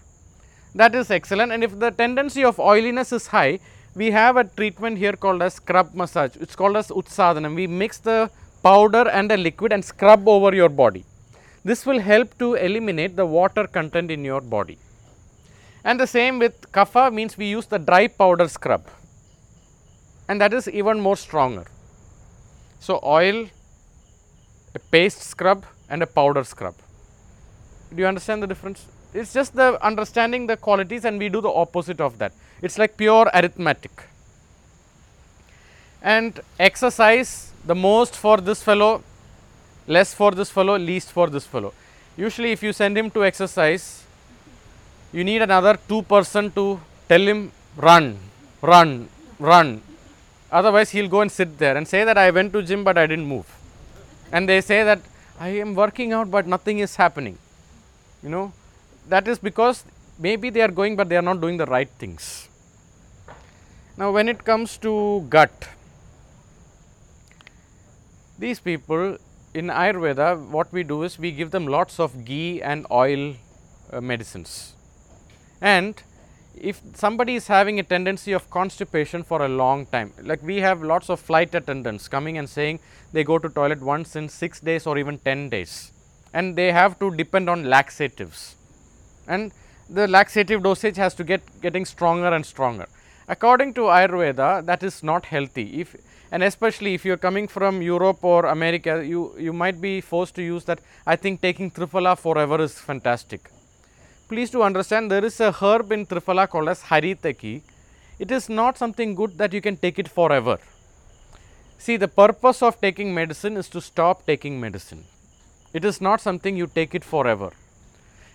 That 0.75 0.95
is 0.95 1.09
excellent 1.09 1.51
and 1.51 1.63
if 1.63 1.77
the 1.79 1.91
tendency 1.91 2.43
of 2.43 2.59
oiliness 2.59 3.11
is 3.11 3.27
high, 3.27 3.59
we 3.95 4.11
have 4.11 4.37
a 4.37 4.43
treatment 4.43 4.97
here 4.97 5.13
called 5.13 5.41
as 5.41 5.55
scrub 5.55 5.93
massage, 5.93 6.35
it 6.35 6.49
is 6.49 6.55
called 6.55 6.77
as 6.77 6.89
Utsadanam. 6.89 7.55
We 7.55 7.67
mix 7.67 7.97
the 7.97 8.29
powder 8.61 9.09
and 9.09 9.31
the 9.31 9.37
liquid 9.37 9.73
and 9.73 9.83
scrub 9.83 10.27
over 10.27 10.53
your 10.53 10.69
body. 10.69 11.03
This 11.63 11.85
will 11.85 11.99
help 11.99 12.37
to 12.37 12.53
eliminate 12.53 13.15
the 13.15 13.25
water 13.25 13.65
content 13.65 14.11
in 14.11 14.23
your 14.23 14.41
body. 14.41 14.77
And 15.83 15.99
the 15.99 16.07
same 16.07 16.37
with 16.37 16.71
kapha 16.71 17.11
means 17.13 17.37
we 17.37 17.47
use 17.47 17.65
the 17.65 17.79
dry 17.79 18.07
powder 18.07 18.47
scrub 18.47 18.85
and 20.27 20.41
that 20.41 20.53
is 20.53 20.67
even 20.67 20.99
more 20.99 21.17
stronger. 21.17 21.65
So, 22.79 22.99
oil, 23.03 23.47
a 24.75 24.79
paste 24.79 25.21
scrub 25.21 25.65
and 25.89 26.03
a 26.03 26.07
powder 26.07 26.43
scrub. 26.43 26.75
Do 27.89 28.01
you 28.01 28.07
understand 28.07 28.43
the 28.43 28.47
difference? 28.47 28.85
It 29.17 29.21
is 29.21 29.33
just 29.33 29.55
the 29.55 29.83
understanding 29.83 30.45
the 30.45 30.55
qualities 30.55 31.03
and 31.03 31.17
we 31.17 31.27
do 31.27 31.41
the 31.41 31.49
opposite 31.49 31.99
of 31.99 32.19
that. 32.19 32.33
It 32.61 32.69
is 32.71 32.77
like 32.77 32.97
pure 32.97 33.25
arithmetic. 33.33 34.03
And 36.03 36.39
exercise 36.59 37.51
the 37.65 37.73
most 37.73 38.15
for 38.15 38.37
this 38.37 38.61
fellow, 38.61 39.01
less 39.87 40.13
for 40.13 40.29
this 40.39 40.51
fellow, 40.51 40.77
least 40.77 41.11
for 41.11 41.31
this 41.31 41.47
fellow. 41.47 41.73
Usually 42.15 42.51
if 42.51 42.61
you 42.61 42.73
send 42.73 42.95
him 42.95 43.09
to 43.09 43.25
exercise, 43.25 44.03
you 45.11 45.23
need 45.23 45.41
another 45.41 45.79
2 45.87 46.03
person 46.03 46.51
to 46.51 46.79
tell 47.09 47.21
him 47.21 47.51
run, 47.75 48.19
run, 48.61 49.09
run. 49.39 49.81
Otherwise, 50.51 50.91
he 50.91 51.01
will 51.01 51.09
go 51.09 51.21
and 51.21 51.31
sit 51.31 51.57
there 51.57 51.75
and 51.75 51.87
say 51.87 52.03
that 52.03 52.19
I 52.19 52.29
went 52.29 52.53
to 52.53 52.61
gym, 52.61 52.83
but 52.83 52.99
I 52.99 53.07
did 53.07 53.17
not 53.17 53.27
move. 53.27 53.57
And 54.31 54.47
they 54.47 54.61
say 54.61 54.83
that 54.83 54.99
I 55.39 55.49
am 55.63 55.73
working 55.73 56.13
out, 56.13 56.29
but 56.29 56.45
nothing 56.45 56.79
is 56.79 56.95
happening. 56.95 57.39
You 58.21 58.29
know, 58.29 58.53
that 59.09 59.27
is 59.27 59.39
because 59.39 59.85
maybe 60.19 60.49
they 60.49 60.61
are 60.61 60.71
going, 60.71 60.95
but 60.95 61.09
they 61.09 61.17
are 61.17 61.21
not 61.21 61.41
doing 61.41 61.57
the 61.57 61.65
right 61.65 61.89
things. 61.97 62.49
Now, 63.97 64.11
when 64.11 64.29
it 64.29 64.43
comes 64.43 64.77
to 64.79 65.25
gut, 65.29 65.69
these 68.37 68.59
people 68.59 69.17
in 69.53 69.67
Ayurveda, 69.67 70.39
what 70.49 70.71
we 70.71 70.83
do 70.83 71.03
is 71.03 71.17
we 71.17 71.31
give 71.31 71.51
them 71.51 71.65
lots 71.65 71.99
of 71.99 72.25
ghee 72.25 72.61
and 72.61 72.85
oil 72.91 73.35
uh, 73.91 74.01
medicines. 74.01 74.73
And 75.61 76.01
if 76.55 76.81
somebody 76.93 77.35
is 77.35 77.47
having 77.47 77.79
a 77.79 77.83
tendency 77.83 78.33
of 78.33 78.49
constipation 78.51 79.23
for 79.23 79.43
a 79.43 79.47
long 79.47 79.85
time, 79.87 80.13
like 80.21 80.43
we 80.43 80.57
have 80.57 80.83
lots 80.83 81.09
of 81.09 81.19
flight 81.19 81.55
attendants 81.55 82.07
coming 82.07 82.37
and 82.37 82.47
saying 82.47 82.79
they 83.13 83.23
go 83.23 83.39
to 83.39 83.49
toilet 83.49 83.81
once 83.81 84.15
in 84.15 84.29
6 84.29 84.59
days 84.59 84.85
or 84.85 84.97
even 84.97 85.17
10 85.19 85.49
days. 85.49 85.91
And 86.33 86.55
they 86.55 86.71
have 86.71 86.99
to 86.99 87.09
depend 87.15 87.49
on 87.49 87.63
laxatives 87.63 88.56
and 89.27 89.51
the 89.89 90.07
laxative 90.07 90.63
dosage 90.63 90.97
has 90.97 91.13
to 91.15 91.23
get 91.23 91.41
getting 91.61 91.85
stronger 91.85 92.27
and 92.27 92.45
stronger. 92.45 92.87
According 93.27 93.73
to 93.75 93.81
Ayurveda 93.81 94.65
that 94.65 94.83
is 94.83 95.03
not 95.03 95.25
healthy 95.25 95.81
if 95.81 95.95
and 96.31 96.43
especially 96.43 96.93
if 96.93 97.05
you 97.05 97.13
are 97.13 97.23
coming 97.27 97.47
from 97.47 97.81
Europe 97.81 98.23
or 98.23 98.45
America 98.45 99.03
you, 99.05 99.33
you 99.37 99.53
might 99.53 99.79
be 99.81 100.01
forced 100.01 100.35
to 100.35 100.41
use 100.41 100.65
that 100.65 100.79
I 101.05 101.15
think 101.15 101.41
taking 101.41 101.71
Triphala 101.71 102.17
forever 102.17 102.61
is 102.61 102.79
fantastic. 102.79 103.49
Please 104.27 104.49
to 104.51 104.63
understand 104.63 105.09
there 105.09 105.23
is 105.23 105.39
a 105.39 105.51
herb 105.51 105.91
in 105.91 106.05
Triphala 106.05 106.49
called 106.49 106.69
as 106.69 106.83
Haritaki. 106.83 107.61
It 108.19 108.31
is 108.31 108.49
not 108.49 108.77
something 108.77 109.15
good 109.15 109.37
that 109.37 109.53
you 109.53 109.61
can 109.61 109.77
take 109.77 109.99
it 109.99 110.09
forever. 110.09 110.57
See 111.77 111.95
the 111.95 112.07
purpose 112.07 112.61
of 112.61 112.81
taking 112.81 113.13
medicine 113.13 113.55
is 113.55 113.69
to 113.69 113.79
stop 113.79 114.25
taking 114.25 114.59
medicine. 114.59 115.05
It 115.73 115.85
is 115.85 116.01
not 116.01 116.19
something 116.19 116.57
you 116.57 116.67
take 116.67 116.95
it 116.95 117.03
forever. 117.03 117.51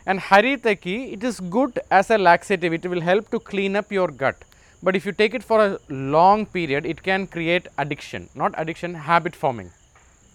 And 0.07 0.19
Haritaki 0.19 1.13
it 1.13 1.23
is 1.23 1.39
good 1.41 1.79
as 1.91 2.11
a 2.11 2.19
laxative. 2.19 2.73
It 2.73 2.87
will 2.87 3.01
help 3.01 3.31
to 3.31 3.39
clean 3.39 3.77
up 3.77 3.93
your 3.93 4.09
gut. 4.09 4.37
But 4.83 4.97
if 4.97 5.07
you 5.07 5.13
take 5.13 5.35
it 5.35 5.45
for 5.45 5.65
a 5.65 5.79
long 5.89 6.45
period 6.47 6.85
it 6.85 7.03
can 7.03 7.27
create 7.27 7.69
addiction 7.79 8.29
not 8.35 8.53
addiction 8.57 8.95
habit 8.95 9.37
forming. 9.37 9.71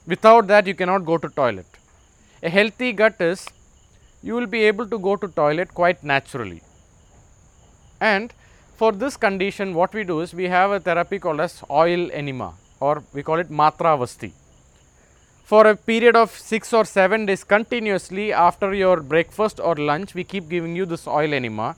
Without 0.05 0.47
that 0.47 0.67
you 0.67 0.73
cannot 0.73 1.05
go 1.05 1.17
to 1.17 1.27
toilet. 1.27 1.65
A 2.41 2.49
healthy 2.49 2.93
gut 2.93 3.19
is 3.19 3.47
you 4.23 4.33
will 4.35 4.47
be 4.47 4.63
able 4.63 4.87
to 4.87 4.97
go 4.97 5.15
to 5.15 5.27
toilet 5.27 5.73
quite 5.73 6.03
naturally. 6.03 6.61
And 7.99 8.33
for 8.77 8.91
this 8.91 9.17
condition 9.17 9.73
what 9.73 9.93
we 9.93 10.03
do 10.03 10.21
is 10.21 10.33
we 10.33 10.45
have 10.45 10.71
a 10.71 10.79
therapy 10.79 11.19
called 11.19 11.41
as 11.41 11.61
oil 11.69 12.09
enema 12.11 12.53
or 12.79 13.03
we 13.13 13.23
call 13.23 13.39
it 13.39 13.49
matravasti 13.49 14.31
for 15.49 15.65
a 15.65 15.77
period 15.77 16.17
of 16.17 16.31
6 16.37 16.73
or 16.73 16.83
7 16.83 17.25
days 17.25 17.43
continuously 17.45 18.33
after 18.33 18.73
your 18.73 18.97
breakfast 19.11 19.61
or 19.61 19.75
lunch 19.89 20.13
we 20.13 20.25
keep 20.25 20.49
giving 20.49 20.75
you 20.75 20.85
this 20.85 21.07
oil 21.07 21.33
enema. 21.33 21.77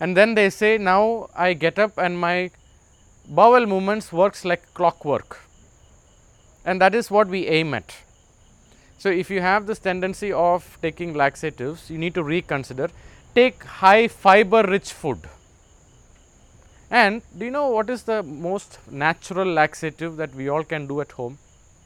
And 0.00 0.14
then 0.14 0.34
they 0.34 0.50
say 0.50 0.76
now 0.76 1.30
I 1.34 1.54
get 1.54 1.78
up 1.78 1.96
and 1.96 2.20
my 2.20 2.50
bowel 3.26 3.64
movements 3.64 4.12
works 4.12 4.44
like 4.44 4.74
clockwork. 4.74 5.38
And 6.66 6.78
that 6.82 6.94
is 6.94 7.10
what 7.10 7.28
we 7.28 7.46
aim 7.46 7.72
at. 7.72 7.96
So, 8.98 9.08
if 9.08 9.30
you 9.30 9.40
have 9.40 9.66
this 9.66 9.78
tendency 9.78 10.30
of 10.30 10.76
taking 10.82 11.14
laxatives 11.14 11.88
you 11.88 11.96
need 11.96 12.14
to 12.14 12.22
reconsider. 12.22 12.90
Take 13.34 13.64
high 13.64 14.08
fiber 14.08 14.62
rich 14.62 14.92
food. 14.92 15.20
And 16.90 17.22
do 17.38 17.46
you 17.46 17.50
know 17.50 17.68
what 17.68 17.88
is 17.88 18.02
the 18.02 18.22
most 18.22 18.78
natural 18.90 19.46
laxative 19.46 20.16
that 20.16 20.34
we 20.34 20.48
all 20.50 20.64
can 20.64 20.86
do 20.86 21.00
at 21.00 21.12
home 21.12 21.38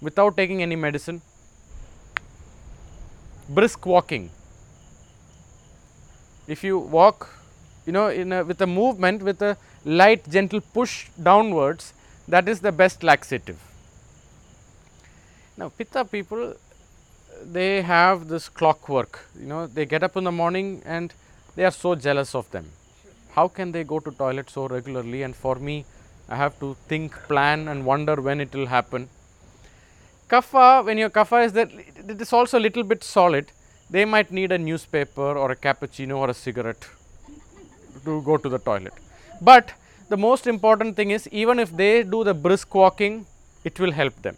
without 0.09 0.36
taking 0.36 0.62
any 0.62 0.76
medicine? 0.76 1.20
Brisk 3.48 3.86
walking. 3.86 4.30
If 6.46 6.62
you 6.62 6.78
walk 6.78 7.28
you 7.86 7.92
know 7.92 8.09
in 8.09 8.32
a, 8.32 8.42
with 8.44 8.61
a 8.61 8.66
movement 8.66 9.22
with 9.22 9.42
a 9.42 9.57
light 9.84 10.28
gentle 10.36 10.61
push 10.76 11.09
downwards 11.22 11.92
that 12.28 12.48
is 12.48 12.61
the 12.61 12.72
best 12.72 13.02
laxative. 13.02 13.59
Now, 15.57 15.68
pitta 15.68 16.05
people 16.05 16.55
they 17.42 17.82
have 17.82 18.28
this 18.28 18.48
clockwork 18.48 19.20
you 19.38 19.46
know 19.46 19.66
they 19.66 19.84
get 19.84 20.02
up 20.02 20.16
in 20.16 20.24
the 20.24 20.32
morning 20.32 20.82
and 20.84 21.12
they 21.57 21.64
are 21.64 21.70
so 21.70 21.94
jealous 21.94 22.34
of 22.34 22.50
them. 22.50 22.70
How 23.34 23.48
can 23.48 23.72
they 23.72 23.84
go 23.84 23.98
to 24.00 24.11
toilet 24.11 24.48
so 24.50 24.66
regularly 24.68 25.22
and 25.22 25.36
for 25.36 25.57
me 25.57 25.84
I 26.28 26.36
have 26.36 26.59
to 26.61 26.76
think 26.88 27.12
plan 27.28 27.68
and 27.68 27.84
wonder 27.84 28.14
when 28.20 28.40
it 28.40 28.55
will 28.55 28.66
happen. 28.66 29.09
Kapha 30.28 30.84
when 30.84 30.98
your 30.98 31.10
kapha 31.10 31.44
is 31.44 31.52
that 31.52 31.70
it 31.72 32.20
is 32.20 32.32
also 32.32 32.58
a 32.58 32.64
little 32.66 32.82
bit 32.82 33.04
solid 33.04 33.50
they 33.90 34.04
might 34.04 34.30
need 34.30 34.50
a 34.52 34.58
newspaper 34.58 35.36
or 35.42 35.50
a 35.50 35.56
cappuccino 35.56 36.16
or 36.16 36.30
a 36.30 36.34
cigarette 36.34 36.86
to 38.04 38.22
go 38.22 38.36
to 38.36 38.48
the 38.48 38.58
toilet. 38.58 38.94
But 39.40 39.72
the 40.08 40.16
most 40.16 40.46
important 40.46 40.96
thing 40.96 41.10
is 41.10 41.28
even 41.28 41.58
if 41.58 41.76
they 41.76 42.02
do 42.02 42.24
the 42.24 42.34
brisk 42.34 42.74
walking, 42.74 43.26
it 43.64 43.78
will 43.78 43.92
help 43.92 44.14
them. 44.22 44.36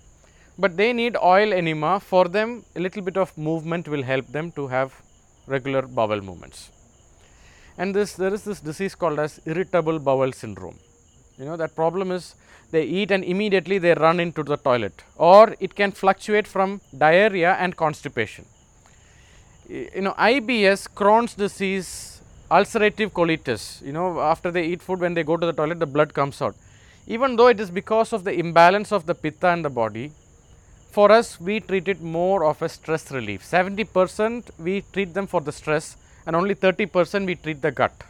But 0.59 0.76
they 0.76 0.93
need 0.93 1.16
oil 1.22 1.53
enema 1.53 2.01
for 2.01 2.28
them 2.28 2.64
a 2.74 2.80
little 2.80 3.03
bit 3.03 3.16
of 3.16 3.37
movement 3.37 3.89
will 3.89 4.03
help 4.03 4.26
them 4.28 4.51
to 4.53 4.66
have 4.68 4.95
regular 5.47 5.82
bowel 5.82 6.20
movements. 6.20 6.70
And 7.78 7.95
this 7.95 8.14
there 8.14 8.32
is 8.32 8.45
this 8.45 8.61
disease 8.61 8.95
called 8.95 9.18
as 9.18 9.41
irritable 9.45 9.99
bowel 9.99 10.32
syndrome. 10.32 10.78
You 11.39 11.45
know 11.45 11.57
that 11.57 11.76
problem 11.76 12.11
is 12.11 12.34
they 12.71 12.83
eat 12.83 13.11
and 13.11 13.25
immediately 13.25 13.79
they 13.79 13.95
run 13.95 14.19
into 14.21 14.43
the 14.43 14.57
toilet 14.57 15.05
or 15.17 15.55
it 15.61 15.75
can 15.75 15.93
fluctuate 15.93 16.47
from 16.47 16.81
diarrhea 16.97 17.55
and 17.55 17.77
constipation. 17.77 18.45
You 19.69 20.03
know 20.03 20.12
IBS 20.12 20.89
Crohn's 20.95 21.35
disease 21.35 22.21
ulcerative 22.51 23.11
colitis, 23.11 23.83
you 23.85 23.93
know 23.93 24.21
after 24.21 24.51
they 24.51 24.64
eat 24.64 24.81
food 24.81 25.01
when 25.01 25.14
they 25.14 25.25
go 25.25 25.37
to 25.37 25.47
the 25.47 25.53
toilet 25.53 25.81
the 25.81 25.87
blood 25.87 26.14
comes 26.14 26.41
out. 26.41 26.55
Even 27.07 27.37
though 27.37 27.47
it 27.49 27.61
is 27.61 27.71
because 27.71 28.12
of 28.12 28.25
the 28.25 28.33
imbalance 28.33 28.93
of 28.93 29.07
the 29.07 29.14
pitta 29.14 29.51
in 29.53 29.62
the 29.62 29.71
body, 29.71 30.12
for 30.91 31.11
us 31.12 31.41
we 31.41 31.61
treat 31.61 31.89
it 31.89 32.01
more 32.01 32.45
of 32.45 32.62
a 32.62 32.69
stress 32.69 33.11
relief. 33.12 33.45
70 33.45 33.85
percent 33.85 34.51
we 34.59 34.83
treat 34.93 35.14
them 35.14 35.27
for 35.27 35.41
the 35.41 35.53
stress 35.53 35.97
and 36.27 36.35
only 36.35 36.55
30 36.55 36.87
percent 36.87 37.27
we 37.27 37.37
treat 37.37 37.62
the 37.62 37.71
gut. 37.71 38.05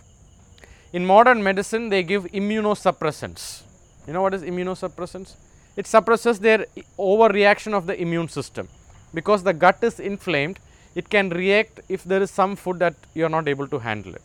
In 0.93 1.05
modern 1.05 1.43
medicine 1.43 1.89
they 1.89 2.03
give 2.03 2.25
immunosuppressants. 2.25 3.63
You 4.07 4.13
know 4.13 4.23
what 4.23 4.35
is 4.35 4.43
immunosuppressants? 4.43 5.35
It 5.77 5.87
suppresses 5.87 6.39
their 6.39 6.67
overreaction 6.99 7.75
of 7.75 7.87
the 7.87 8.01
immune 8.01 8.29
system 8.29 8.69
because 9.13 9.43
the 9.43 9.53
gut 9.53 9.83
is 9.83 10.01
inflamed 10.01 10.59
it 10.95 11.11
can 11.11 11.29
react 11.29 11.81
if 11.91 12.05
there 12.05 12.23
is 12.23 12.31
some 12.31 12.57
food 12.57 12.79
that 12.79 12.95
you 13.13 13.27
are 13.27 13.29
not 13.29 13.47
able 13.47 13.69
to 13.69 13.79
handle 13.79 14.15
it. 14.15 14.23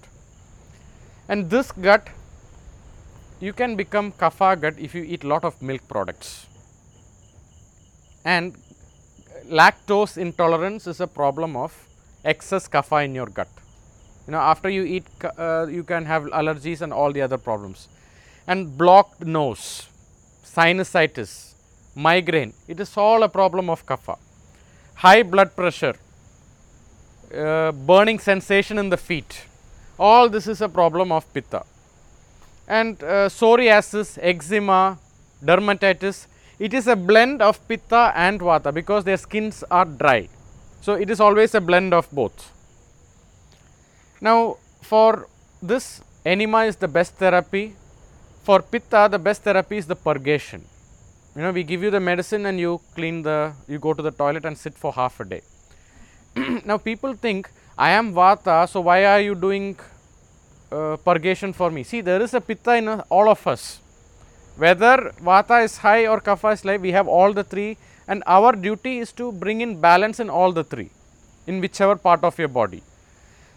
And 1.27 1.49
this 1.49 1.71
gut 1.73 2.07
you 3.41 3.51
can 3.51 3.75
become 3.75 4.11
kapha 4.13 4.49
gut 4.61 4.75
if 4.77 4.95
you 4.95 5.03
eat 5.03 5.23
lot 5.23 5.43
of 5.43 5.61
milk 5.61 5.85
products. 5.89 6.45
And 8.23 8.55
lactose 9.49 10.17
intolerance 10.17 10.87
is 10.87 11.01
a 11.01 11.07
problem 11.07 11.57
of 11.57 11.73
excess 12.23 12.69
kapha 12.69 13.03
in 13.03 13.15
your 13.15 13.25
gut. 13.25 13.49
You 14.27 14.31
know 14.31 14.39
after 14.39 14.69
you 14.69 14.83
eat 14.83 15.07
uh, 15.37 15.65
you 15.69 15.83
can 15.83 16.05
have 16.05 16.23
allergies 16.41 16.81
and 16.81 16.93
all 16.93 17.11
the 17.11 17.21
other 17.21 17.37
problems. 17.37 17.89
And 18.47 18.77
blocked 18.77 19.23
nose, 19.25 19.87
sinusitis, 20.43 21.53
migraine, 21.95 22.53
it 22.67 22.79
is 22.79 22.97
all 22.97 23.23
a 23.23 23.29
problem 23.29 23.69
of 23.69 23.85
kapha. 23.85 24.17
High 24.95 25.23
blood 25.23 25.55
pressure, 25.55 25.95
uh, 27.35 27.71
burning 27.71 28.19
sensation 28.19 28.77
in 28.77 28.89
the 28.89 28.97
feet. 28.97 29.45
All 29.99 30.27
this 30.29 30.47
is 30.47 30.61
a 30.61 30.69
problem 30.69 31.11
of 31.11 31.31
pitta. 31.33 31.63
And 32.67 33.01
uh, 33.03 33.29
psoriasis, 33.29 34.17
eczema, 34.21 34.97
dermatitis, 35.43 36.27
it 36.59 36.73
is 36.73 36.87
a 36.87 36.95
blend 36.95 37.41
of 37.41 37.65
pitta 37.67 38.11
and 38.15 38.39
vata 38.39 38.73
because 38.73 39.03
their 39.03 39.17
skins 39.17 39.63
are 39.69 39.85
dry. 39.85 40.29
So, 40.81 40.93
it 40.93 41.09
is 41.09 41.19
always 41.19 41.53
a 41.53 41.61
blend 41.61 41.93
of 41.93 42.09
both. 42.11 42.51
Now, 44.19 44.57
for 44.81 45.27
this 45.61 46.01
enema 46.25 46.65
is 46.65 46.75
the 46.75 46.87
best 46.87 47.15
therapy. 47.15 47.75
For 48.51 48.61
pitta, 48.61 49.07
the 49.09 49.17
best 49.17 49.43
therapy 49.43 49.77
is 49.77 49.87
the 49.87 49.95
purgation. 49.95 50.65
You 51.37 51.41
know, 51.41 51.51
we 51.51 51.63
give 51.63 51.81
you 51.83 51.89
the 51.89 52.01
medicine 52.01 52.45
and 52.47 52.59
you 52.59 52.81
clean 52.95 53.21
the, 53.21 53.53
you 53.65 53.79
go 53.79 53.93
to 53.93 54.03
the 54.03 54.11
toilet 54.11 54.43
and 54.43 54.57
sit 54.57 54.73
for 54.73 54.91
half 54.91 55.21
a 55.21 55.23
day. 55.23 55.41
now 56.65 56.77
people 56.77 57.13
think 57.13 57.49
I 57.77 57.91
am 57.91 58.11
Vata, 58.11 58.67
so 58.67 58.81
why 58.81 59.05
are 59.05 59.21
you 59.21 59.35
doing 59.35 59.79
uh, 60.69 60.97
purgation 60.97 61.53
for 61.53 61.71
me? 61.71 61.83
See, 61.83 62.01
there 62.01 62.21
is 62.21 62.33
a 62.33 62.41
Pitta 62.41 62.75
in 62.75 62.89
uh, 62.89 63.05
all 63.07 63.29
of 63.29 63.47
us. 63.47 63.79
Whether 64.57 65.13
Vata 65.29 65.63
is 65.63 65.77
high 65.77 66.05
or 66.07 66.19
Kapha 66.19 66.51
is 66.51 66.65
low, 66.65 66.75
we 66.75 66.91
have 66.91 67.07
all 67.07 67.31
the 67.31 67.45
three, 67.45 67.77
and 68.05 68.21
our 68.27 68.51
duty 68.51 68.99
is 68.99 69.13
to 69.13 69.31
bring 69.31 69.61
in 69.61 69.79
balance 69.79 70.19
in 70.19 70.29
all 70.29 70.51
the 70.51 70.65
three, 70.65 70.89
in 71.47 71.61
whichever 71.61 71.95
part 71.95 72.25
of 72.25 72.37
your 72.37 72.49
body. 72.49 72.83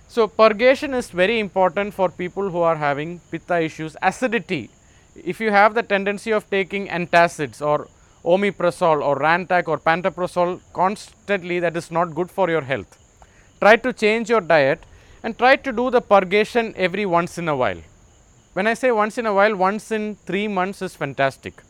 So, 0.06 0.28
purgation 0.28 0.94
is 0.94 1.10
very 1.10 1.40
important 1.40 1.94
for 1.94 2.10
people 2.10 2.48
who 2.48 2.60
are 2.60 2.76
having 2.76 3.18
Pitta 3.32 3.60
issues. 3.60 3.96
Acidity, 4.00 4.70
if 5.16 5.40
you 5.40 5.50
have 5.50 5.74
the 5.74 5.82
tendency 5.82 6.32
of 6.32 6.48
taking 6.50 6.88
antacids 6.88 7.64
or 7.64 7.88
omeprazole 8.24 9.04
or 9.04 9.18
Rantac 9.18 9.68
or 9.68 9.78
pantoprazole 9.78 10.60
constantly 10.72 11.60
that 11.60 11.76
is 11.76 11.90
not 11.90 12.14
good 12.14 12.30
for 12.30 12.50
your 12.50 12.62
health. 12.62 12.98
Try 13.60 13.76
to 13.76 13.92
change 13.92 14.30
your 14.30 14.40
diet 14.40 14.80
and 15.22 15.36
try 15.38 15.56
to 15.56 15.72
do 15.72 15.90
the 15.90 16.00
purgation 16.00 16.74
every 16.76 17.06
once 17.06 17.38
in 17.38 17.48
a 17.48 17.56
while. 17.56 17.80
When 18.54 18.66
I 18.66 18.74
say 18.74 18.90
once 18.92 19.18
in 19.18 19.26
a 19.26 19.34
while, 19.34 19.54
once 19.56 19.90
in 19.90 20.16
3 20.26 20.48
months 20.48 20.80
is 20.82 20.94
fantastic. 20.94 21.62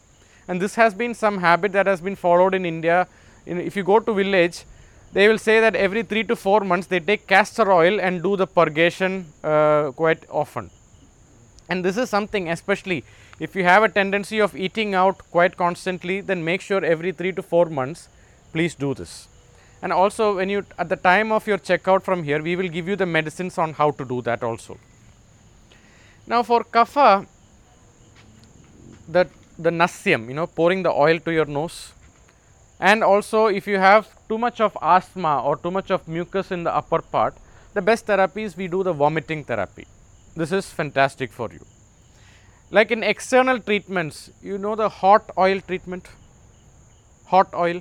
And 0.47 0.61
this 0.61 0.75
has 0.75 0.95
been 0.95 1.15
some 1.15 1.39
habit 1.39 1.73
that 1.73 1.87
has 1.87 2.01
been 2.01 2.17
followed 2.17 2.55
in 2.55 2.67
India. 2.67 3.07
In, 3.47 3.59
if 3.59 3.77
you 3.77 3.83
go 3.83 3.99
to 4.01 4.13
village, 4.13 4.65
they 5.13 5.29
will 5.29 5.39
say 5.39 5.61
that 5.61 5.75
every 5.75 6.03
3 6.03 6.25
to 6.25 6.37
4 6.37 6.61
months 6.61 6.87
they 6.87 7.01
take 7.01 7.27
castor 7.27 7.73
oil 7.73 8.01
and 8.01 8.23
do 8.23 8.37
the 8.37 8.47
purgation 8.47 9.27
uh, 9.43 9.93
quite 9.93 10.25
often. 10.29 10.71
And 11.69 11.85
this 11.85 11.97
is 11.97 12.11
something 12.11 12.51
especially 12.51 13.05
if 13.41 13.57
you 13.57 13.65
have 13.65 13.83
a 13.83 13.89
tendency 13.89 14.39
of 14.39 14.57
eating 14.57 14.95
out 14.95 15.19
quite 15.31 15.57
constantly, 15.57 16.21
then 16.21 16.45
make 16.45 16.61
sure 16.61 16.85
every 16.85 17.13
3 17.13 17.33
to 17.33 17.43
4 17.43 17.67
months, 17.67 18.09
please 18.53 18.75
do 18.75 18.95
this. 18.95 19.29
And 19.83 19.93
also 19.93 20.37
when 20.37 20.49
you 20.49 20.65
at 20.79 20.89
the 20.89 20.97
time 20.97 21.33
of 21.33 21.47
your 21.47 21.59
checkout 21.59 22.03
from 22.03 22.23
here, 22.23 22.43
we 22.43 22.57
will 22.57 22.69
give 22.69 22.89
you 22.89 22.97
the 22.97 23.07
medicines 23.07 23.59
on 23.59 23.75
how 23.75 23.91
to 23.91 24.05
do 24.05 24.23
that 24.23 24.43
also. 24.43 24.79
Now 26.27 26.43
for 26.43 26.65
kapha, 26.65 27.27
the, 29.09 29.29
the 29.59 29.71
nasyam, 29.71 30.29
you 30.29 30.35
know, 30.35 30.47
pouring 30.47 30.83
the 30.83 30.91
oil 30.91 31.19
to 31.21 31.33
your 31.33 31.45
nose 31.45 31.93
and 32.81 33.05
also 33.05 33.47
if 33.47 33.67
you 33.67 33.79
have 33.79 34.09
too 34.29 34.39
much 34.39 34.61
of 34.61 34.77
asthma 34.81 35.43
or 35.43 35.57
too 35.57 35.71
much 35.71 35.91
of 35.91 36.09
mucus 36.09 36.51
in 36.51 36.65
the 36.65 36.75
upper 36.75 37.03
part, 37.03 37.35
the 37.75 37.83
best 37.83 38.07
therapy 38.07 38.45
is 38.45 38.57
we 38.57 38.69
do 38.69 38.83
the 38.83 38.93
vomiting 38.93 39.45
therapy. 39.45 39.87
This 40.37 40.53
is 40.53 40.71
fantastic 40.71 41.33
for 41.33 41.51
you. 41.53 41.74
Like 42.77 42.91
in 42.91 43.05
external 43.05 43.61
treatments, 43.61 44.31
you 44.43 44.59
know 44.59 44.75
the 44.75 44.89
hot 44.89 45.31
oil 45.39 45.61
treatment, 45.61 46.09
hot 47.27 47.55
oil. 47.55 47.81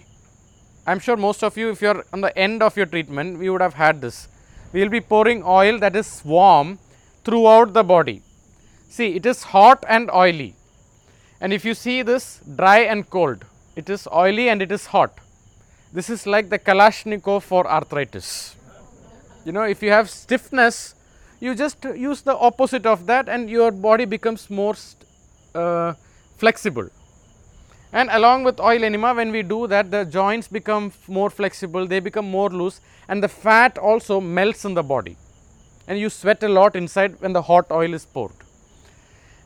I 0.86 0.92
am 0.92 1.00
sure 1.00 1.18
most 1.18 1.44
of 1.44 1.58
you, 1.58 1.72
if 1.72 1.82
you 1.82 1.88
are 1.88 2.06
on 2.14 2.22
the 2.22 2.38
end 2.38 2.62
of 2.62 2.78
your 2.78 2.86
treatment, 2.86 3.40
we 3.40 3.50
would 3.50 3.62
have 3.62 3.74
had 3.74 4.02
this. 4.02 4.28
We 4.72 4.82
will 4.82 4.90
be 4.90 5.02
pouring 5.02 5.42
oil 5.44 5.80
that 5.80 5.96
is 5.96 6.22
warm 6.24 6.78
throughout 7.26 7.74
the 7.74 7.84
body. 7.84 8.22
See, 8.88 9.16
it 9.16 9.26
is 9.26 9.42
hot 9.42 9.84
and 9.90 10.12
oily. 10.12 10.54
And 11.42 11.52
if 11.52 11.66
you 11.66 11.74
see 11.74 12.04
this 12.04 12.42
dry 12.56 12.82
and 12.82 13.10
cold, 13.10 13.46
it 13.76 13.90
is 13.90 14.08
oily 14.14 14.48
and 14.48 14.62
it 14.62 14.72
is 14.72 14.86
hot. 14.86 15.18
This 15.92 16.08
is 16.08 16.28
like 16.28 16.50
the 16.50 16.60
Kalashnikov 16.60 17.42
for 17.42 17.66
arthritis. 17.66 18.56
You 19.44 19.54
know, 19.54 19.64
if 19.64 19.82
you 19.82 19.90
have 19.90 20.08
stiffness, 20.12 20.94
you 21.44 21.54
just 21.54 21.84
use 21.84 22.22
the 22.22 22.36
opposite 22.48 22.86
of 22.86 23.06
that 23.08 23.28
and 23.28 23.50
your 23.50 23.70
body 23.70 24.06
becomes 24.06 24.50
more 24.50 24.76
uh, 25.54 25.94
flexible. 26.38 26.88
And 27.92 28.10
along 28.10 28.46
with 28.46 28.62
oil 28.62 28.84
enema, 28.84 29.14
when 29.14 29.32
we 29.32 29.42
do 29.44 29.68
that, 29.68 29.92
the 29.92 30.06
joints 30.06 30.48
become 30.48 30.94
more 31.08 31.30
flexible, 31.30 31.86
they 31.86 32.00
become 32.00 32.30
more 32.32 32.50
loose 32.50 32.80
and 33.10 33.22
the 33.22 33.28
fat 33.28 33.78
also 33.78 34.22
melts 34.22 34.64
in 34.64 34.74
the 34.74 34.84
body. 34.84 35.18
And 35.86 36.00
you 36.00 36.10
sweat 36.10 36.42
a 36.44 36.48
lot 36.48 36.78
inside 36.78 37.20
when 37.20 37.34
the 37.34 37.42
hot 37.42 37.66
oil 37.72 37.94
is 37.94 38.06
poured. 38.06 38.32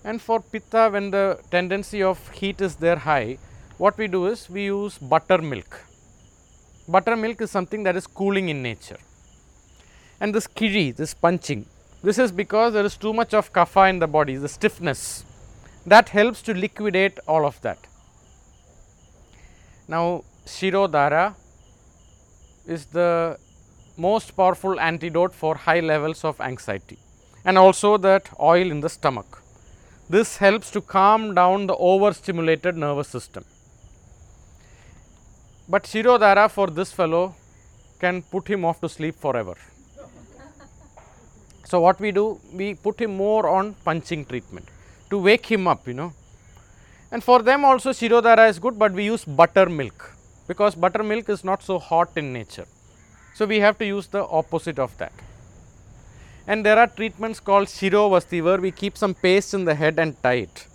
And 0.03 0.21
for 0.21 0.39
pitta, 0.39 0.89
when 0.91 1.09
the 1.09 1.39
tendency 1.49 2.03
of 2.03 2.29
heat 2.29 2.61
is 2.61 2.75
there 2.75 2.97
high, 2.97 3.39
what 3.79 3.97
we 3.97 4.07
do 4.07 4.27
is 4.27 4.47
we 4.51 4.65
use 4.65 4.99
buttermilk. 4.99 5.81
Buttermilk 6.87 7.41
is 7.41 7.49
something 7.49 7.81
that 7.83 7.95
is 7.95 8.05
cooling 8.05 8.49
in 8.49 8.61
nature. 8.61 8.99
And 10.21 10.33
this 10.33 10.45
kiri, 10.45 10.91
this 10.91 11.13
punching, 11.15 11.65
this 12.03 12.17
is 12.17 12.31
because 12.31 12.73
there 12.73 12.85
is 12.85 12.95
too 12.95 13.13
much 13.13 13.33
of 13.33 13.51
kapha 13.51 13.89
in 13.89 13.99
the 13.99 14.07
body, 14.07 14.35
the 14.35 14.49
stiffness 14.49 15.25
that 15.85 16.09
helps 16.09 16.41
to 16.43 16.53
liquidate 16.53 17.19
all 17.27 17.45
of 17.45 17.59
that. 17.61 17.79
Now, 19.87 20.23
Shirodhara 20.45 21.35
is 22.65 22.85
the 22.87 23.37
most 23.97 24.35
powerful 24.35 24.79
antidote 24.79 25.33
for 25.33 25.55
high 25.55 25.79
levels 25.79 26.23
of 26.23 26.39
anxiety 26.41 26.99
and 27.45 27.57
also 27.57 27.97
that 27.97 28.29
oil 28.39 28.69
in 28.69 28.81
the 28.81 28.89
stomach. 28.89 29.41
This 30.09 30.37
helps 30.37 30.71
to 30.71 30.81
calm 30.81 31.33
down 31.33 31.67
the 31.67 31.75
overstimulated 31.75 32.75
nervous 32.75 33.07
system. 33.07 33.45
But 35.69 35.83
Shirodhara 35.83 36.49
for 36.49 36.67
this 36.67 36.91
fellow 36.91 37.35
can 37.99 38.21
put 38.21 38.47
him 38.47 38.63
off 38.63 38.79
to 38.81 38.89
sleep 38.89 39.15
forever. 39.15 39.55
So, 41.69 41.81
what 41.81 41.99
we 41.99 42.11
do? 42.13 42.39
We 42.53 42.75
put 42.75 43.01
him 43.01 43.17
more 43.17 43.49
on 43.49 43.73
punching 43.83 44.23
treatment 44.27 44.69
to 45.09 45.17
wake 45.19 45.45
him 45.45 45.67
up, 45.67 45.85
you 45.85 45.93
know. 45.93 46.13
And 47.11 47.21
for 47.21 47.41
them 47.41 47.65
also 47.65 47.89
Shirodhara 47.91 48.49
is 48.49 48.57
good, 48.57 48.79
but 48.79 48.93
we 48.93 49.03
use 49.03 49.25
buttermilk 49.25 50.11
because 50.47 50.75
buttermilk 50.75 51.27
is 51.27 51.43
not 51.43 51.61
so 51.61 51.77
hot 51.77 52.11
in 52.15 52.31
nature. 52.31 52.67
So, 53.35 53.45
we 53.45 53.59
have 53.59 53.77
to 53.79 53.85
use 53.85 54.07
the 54.07 54.23
opposite 54.25 54.79
of 54.79 54.97
that. 54.97 55.11
And 56.47 56.65
there 56.65 56.79
are 56.79 56.87
treatments 56.87 57.41
called 57.41 57.67
Shirovasti 57.67 58.41
where 58.41 58.61
we 58.61 58.71
keep 58.71 58.97
some 58.97 59.13
paste 59.13 59.53
in 59.53 59.65
the 59.65 59.75
head 59.75 59.99
and 59.99 60.15
tie 60.23 60.41
it. 60.47 60.67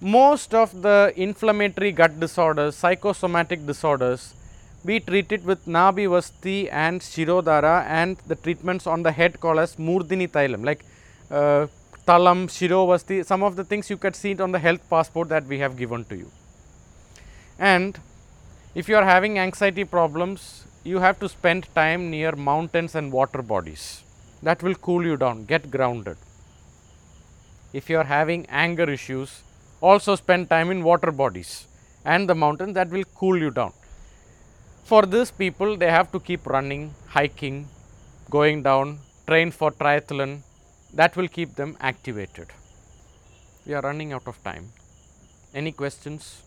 Most 0.00 0.52
of 0.52 0.82
the 0.82 1.12
inflammatory 1.16 1.92
gut 1.92 2.18
disorders, 2.18 2.74
psychosomatic 2.74 3.64
disorders, 3.66 4.34
we 4.84 5.00
treat 5.00 5.32
it 5.32 5.44
with 5.44 5.64
Nabhi 5.66 6.06
Vasti 6.08 6.68
and 6.70 7.00
Shirodhara 7.00 7.84
and 7.86 8.16
the 8.26 8.36
treatments 8.36 8.86
on 8.86 9.02
the 9.02 9.12
head 9.12 9.40
called 9.40 9.58
as 9.58 9.76
Murdini 9.76 10.28
Thailam 10.28 10.64
like 10.64 10.84
uh, 11.30 11.66
Talam, 12.06 12.46
Shirovasti, 12.48 13.24
some 13.24 13.42
of 13.42 13.56
the 13.56 13.64
things 13.64 13.90
you 13.90 13.96
can 13.96 14.14
see 14.14 14.30
it 14.30 14.40
on 14.40 14.52
the 14.52 14.58
health 14.58 14.88
passport 14.88 15.28
that 15.28 15.44
we 15.44 15.58
have 15.58 15.76
given 15.76 16.04
to 16.06 16.16
you. 16.16 16.30
And 17.58 17.98
if 18.74 18.88
you 18.88 18.96
are 18.96 19.04
having 19.04 19.38
anxiety 19.38 19.84
problems, 19.84 20.64
you 20.84 21.00
have 21.00 21.18
to 21.20 21.28
spend 21.28 21.66
time 21.74 22.10
near 22.10 22.32
mountains 22.32 22.94
and 22.94 23.12
water 23.12 23.42
bodies 23.42 24.04
that 24.42 24.62
will 24.62 24.74
cool 24.76 25.04
you 25.04 25.16
down, 25.16 25.44
get 25.44 25.70
grounded. 25.70 26.16
If 27.72 27.90
you 27.90 27.98
are 27.98 28.04
having 28.04 28.46
anger 28.46 28.88
issues, 28.88 29.42
also 29.80 30.14
spend 30.14 30.48
time 30.48 30.70
in 30.70 30.82
water 30.82 31.12
bodies 31.12 31.66
and 32.04 32.28
the 32.28 32.34
mountains 32.34 32.74
that 32.74 32.88
will 32.88 33.04
cool 33.14 33.36
you 33.36 33.50
down. 33.50 33.72
For 34.88 35.02
these 35.04 35.30
people, 35.30 35.76
they 35.76 35.90
have 35.90 36.10
to 36.12 36.18
keep 36.18 36.46
running, 36.46 36.94
hiking, 37.08 37.68
going 38.30 38.62
down, 38.62 39.00
train 39.26 39.50
for 39.50 39.70
triathlon, 39.70 40.40
that 40.94 41.14
will 41.14 41.28
keep 41.28 41.56
them 41.56 41.76
activated. 41.78 42.46
We 43.66 43.74
are 43.74 43.82
running 43.82 44.14
out 44.14 44.26
of 44.26 44.42
time. 44.42 44.72
Any 45.54 45.72
questions? 45.72 46.40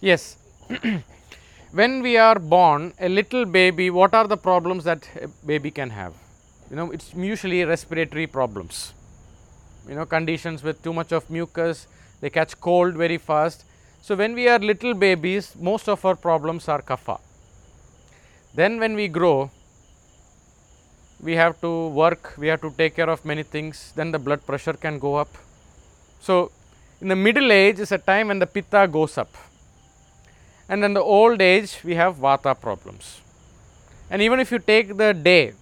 Yes. 0.00 0.38
when 1.72 2.00
we 2.00 2.16
are 2.16 2.38
born, 2.38 2.94
a 2.98 3.10
little 3.10 3.44
baby, 3.44 3.90
what 3.90 4.14
are 4.14 4.26
the 4.26 4.38
problems 4.38 4.84
that 4.84 5.06
a 5.20 5.28
baby 5.44 5.70
can 5.70 5.90
have? 5.90 6.14
You 6.70 6.76
know, 6.76 6.92
it's 6.92 7.12
usually 7.12 7.62
respiratory 7.66 8.26
problems. 8.26 8.94
You 9.86 9.96
know, 9.96 10.06
conditions 10.06 10.62
with 10.62 10.82
too 10.82 10.94
much 10.94 11.12
of 11.12 11.28
mucus, 11.28 11.88
they 12.22 12.30
catch 12.30 12.58
cold 12.58 12.94
very 12.94 13.18
fast. 13.18 13.66
So, 14.00 14.16
when 14.16 14.34
we 14.34 14.48
are 14.48 14.58
little 14.58 14.94
babies, 14.94 15.54
most 15.60 15.90
of 15.90 16.02
our 16.06 16.16
problems 16.16 16.68
are 16.70 16.80
kapha. 16.80 17.20
Then 18.54 18.78
when 18.78 18.94
we 18.94 19.08
grow, 19.08 19.50
we 21.20 21.34
have 21.34 21.60
to 21.60 21.88
work, 21.88 22.34
we 22.36 22.48
have 22.48 22.60
to 22.60 22.70
take 22.70 22.96
care 22.96 23.10
of 23.10 23.24
many 23.24 23.42
things, 23.42 23.92
then 23.96 24.12
the 24.12 24.18
blood 24.18 24.46
pressure 24.46 24.74
can 24.74 24.98
go 24.98 25.16
up. 25.16 25.28
So, 26.20 26.50
in 27.00 27.08
the 27.08 27.16
middle 27.16 27.50
age 27.50 27.80
is 27.80 27.92
a 27.92 27.98
time 27.98 28.28
when 28.28 28.38
the 28.38 28.46
pitta 28.46 28.88
goes 28.90 29.18
up 29.18 29.28
and 30.68 30.82
then 30.82 30.94
the 30.94 31.02
old 31.02 31.40
age 31.40 31.80
we 31.84 31.94
have 31.94 32.16
vata 32.16 32.58
problems. 32.58 33.20
And 34.10 34.22
even 34.22 34.40
if 34.40 34.50
you 34.52 34.58
take 34.58 34.96
the 34.96 35.12
day, 35.12 35.54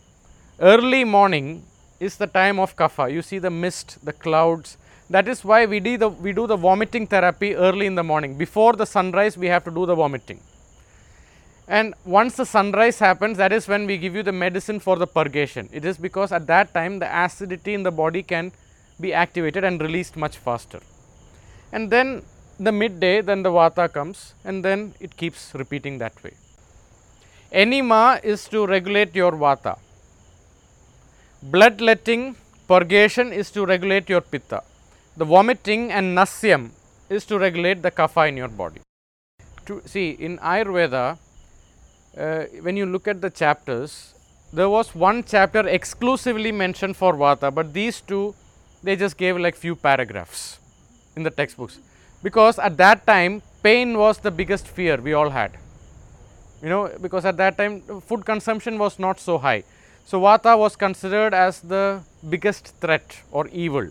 early 0.61 1.05
morning 1.05 1.65
is 2.01 2.17
the 2.17 2.27
time 2.27 2.59
of 2.59 2.77
kapha. 2.77 3.13
You 3.13 3.23
see 3.23 3.39
the 3.39 3.51
mist, 3.51 4.05
the 4.05 4.13
clouds. 4.13 4.77
That 5.11 5.29
is 5.29 5.45
why 5.45 5.67
we 5.67 5.81
do 5.81 5.97
the 5.97 6.09
we 6.09 6.33
do 6.33 6.47
the 6.47 6.57
vomiting 6.57 7.07
therapy 7.07 7.55
early 7.55 7.87
in 7.87 7.95
the 7.95 8.03
morning. 8.03 8.37
Before 8.37 8.73
the 8.75 8.87
sunrise, 8.87 9.37
we 9.37 9.47
have 9.47 9.65
to 9.65 9.71
do 9.71 9.87
the 9.87 9.95
vomiting. 9.95 10.41
And 11.77 11.95
once 12.05 12.37
the 12.37 12.45
sunrise 12.45 12.99
happens, 12.99 13.39
that 13.39 13.51
is 13.51 13.67
when 13.67 13.87
we 13.87 13.97
give 13.97 14.15
you 14.15 14.23
the 14.23 14.33
medicine 14.45 14.79
for 14.79 14.97
the 14.97 15.07
purgation. 15.07 15.71
It 15.73 15.87
is 15.87 15.97
because 15.97 16.31
at 16.31 16.47
that 16.49 16.75
time 16.75 16.99
the 16.99 17.09
acidity 17.25 17.73
in 17.73 17.83
the 17.83 17.91
body 17.91 18.23
can 18.23 18.53
be 19.01 19.15
activated 19.15 19.65
and 19.65 19.81
released 19.81 20.15
much 20.15 20.37
faster. 20.37 20.81
And 21.73 21.91
then 21.91 22.25
the 22.61 22.73
midday, 22.73 23.23
then 23.23 23.43
the 23.43 23.49
vata 23.49 23.91
comes, 23.91 24.35
and 24.45 24.63
then 24.63 24.93
it 25.01 25.17
keeps 25.17 25.55
repeating 25.55 25.97
that 25.97 26.23
way. 26.23 26.35
Enema 27.51 28.21
is 28.23 28.47
to 28.49 28.67
regulate 28.67 29.15
your 29.15 29.33
vata. 29.33 29.79
Bloodletting, 31.43 32.37
purgation 32.69 33.33
is 33.33 33.51
to 33.51 33.65
regulate 33.65 34.11
your 34.11 34.21
pitta. 34.21 34.63
The 35.17 35.25
vomiting 35.25 35.91
and 35.91 36.17
nasyam 36.19 36.71
is 37.09 37.25
to 37.27 37.39
regulate 37.39 37.81
the 37.81 37.91
kapha 37.91 38.29
in 38.29 38.37
your 38.37 38.49
body. 38.49 38.83
To 39.65 39.81
see 39.87 40.11
in 40.11 40.37
Ayurveda, 40.39 41.19
uh, 42.17 42.45
when 42.61 42.77
you 42.77 42.87
look 42.87 43.09
at 43.09 43.21
the 43.21 43.31
chapters, 43.31 44.15
there 44.53 44.69
was 44.69 44.95
one 44.95 45.25
chapter 45.25 45.67
exclusively 45.67 46.53
mentioned 46.53 46.97
for 46.97 47.15
Vata, 47.15 47.53
but 47.55 47.73
these 47.73 48.01
two 48.01 48.35
they 48.83 48.97
just 48.97 49.17
gave 49.17 49.39
like 49.39 49.55
few 49.55 49.77
paragraphs 49.77 50.59
in 51.17 51.23
the 51.23 51.31
textbooks. 51.31 51.79
Because 52.23 52.59
at 52.59 52.77
that 52.77 53.07
time 53.07 53.43
pain 53.63 53.97
was 53.97 54.19
the 54.19 54.31
biggest 54.31 54.67
fear 54.67 54.97
we 54.97 55.13
all 55.13 55.31
had. 55.31 55.57
You 56.63 56.69
know 56.69 56.91
because 57.01 57.25
at 57.25 57.37
that 57.39 57.57
time 57.57 57.81
food 58.03 58.25
consumption 58.25 58.79
was 58.79 58.99
not 58.99 59.19
so 59.19 59.39
high. 59.39 59.65
So 60.05 60.21
vata 60.21 60.59
was 60.59 60.77
considered 60.77 61.33
as 61.33 61.61
the 61.61 62.03
biggest 62.29 62.75
threat 62.81 63.23
or 63.31 63.49
evil. 63.49 63.89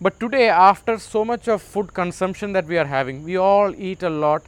But 0.00 0.18
today 0.18 0.48
after 0.48 0.98
so 0.98 1.24
much 1.24 1.46
of 1.48 1.62
food 1.62 1.94
consumption 1.94 2.52
that 2.54 2.66
we 2.66 2.78
are 2.78 2.86
having 2.86 3.22
we 3.22 3.36
all 3.36 3.74
eat 3.76 4.02
a 4.02 4.10
lot 4.10 4.42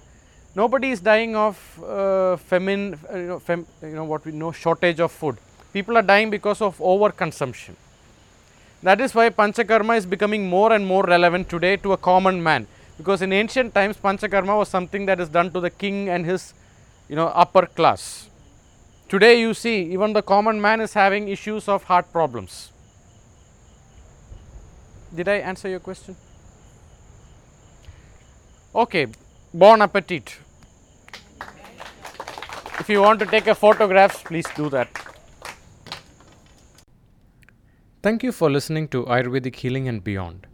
Nobody 0.56 0.90
is 0.90 1.00
dying 1.00 1.34
of 1.34 1.82
uh, 1.82 2.36
famine, 2.36 2.98
uh, 3.12 3.16
you, 3.16 3.26
know, 3.26 3.38
fem, 3.40 3.66
you 3.82 3.94
know 3.94 4.04
what 4.04 4.24
we 4.24 4.30
know 4.30 4.52
shortage 4.52 5.00
of 5.00 5.10
food. 5.10 5.36
People 5.72 5.96
are 5.96 6.02
dying 6.02 6.30
because 6.30 6.60
of 6.60 6.78
overconsumption. 6.78 7.74
That 8.82 9.00
is 9.00 9.14
why 9.14 9.30
Panchakarma 9.30 9.96
is 9.96 10.06
becoming 10.06 10.48
more 10.48 10.72
and 10.72 10.86
more 10.86 11.02
relevant 11.02 11.48
today 11.48 11.76
to 11.78 11.92
a 11.92 11.96
common 11.96 12.40
man. 12.40 12.68
Because 12.96 13.22
in 13.22 13.32
ancient 13.32 13.74
times, 13.74 13.96
Panchakarma 13.96 14.56
was 14.56 14.68
something 14.68 15.06
that 15.06 15.18
is 15.18 15.28
done 15.28 15.50
to 15.50 15.58
the 15.58 15.70
king 15.70 16.08
and 16.08 16.24
his 16.24 16.54
you 17.08 17.16
know 17.16 17.26
upper 17.28 17.66
class. 17.66 18.28
Today, 19.08 19.40
you 19.40 19.54
see, 19.54 19.92
even 19.92 20.12
the 20.12 20.22
common 20.22 20.60
man 20.60 20.80
is 20.80 20.94
having 20.94 21.28
issues 21.28 21.68
of 21.68 21.84
heart 21.84 22.12
problems. 22.12 22.70
Did 25.14 25.28
I 25.28 25.36
answer 25.36 25.68
your 25.68 25.80
question? 25.80 26.16
Okay, 28.74 29.06
bon 29.52 29.82
appetit. 29.82 30.43
If 32.84 32.90
you 32.90 33.00
want 33.00 33.18
to 33.20 33.24
take 33.24 33.46
a 33.46 33.54
photograph, 33.54 34.22
please 34.24 34.44
do 34.54 34.68
that. 34.68 34.90
Thank 38.02 38.22
you 38.22 38.30
for 38.30 38.50
listening 38.50 38.88
to 38.88 39.04
Ayurvedic 39.04 39.56
Healing 39.56 39.88
and 39.88 40.04
Beyond. 40.04 40.46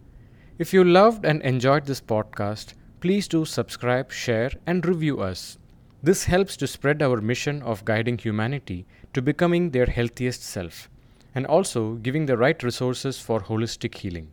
If 0.57 0.72
you 0.72 0.85
loved 0.85 1.24
and 1.24 1.43
enjoyed 1.43 1.87
this 1.87 2.01
podcast, 2.01 2.74
please 3.01 3.26
do 3.26 3.45
subscribe, 3.45 4.12
share, 4.12 4.53
and 4.64 4.87
review 4.87 5.20
us. 5.20 5.59
This 6.05 6.26
helps 6.26 6.57
to 6.59 6.68
spread 6.68 7.03
our 7.03 7.20
mission 7.20 7.62
of 7.62 7.85
guiding 7.85 8.16
humanity 8.16 8.87
to 9.12 9.20
becoming 9.20 9.70
their 9.70 9.87
healthiest 9.87 10.45
self 10.45 10.89
and 11.35 11.49
also 11.49 11.95
giving 11.95 12.26
the 12.26 12.37
right 12.37 12.62
resources 12.62 13.18
for 13.18 13.41
holistic 13.41 13.97
healing. 13.97 14.31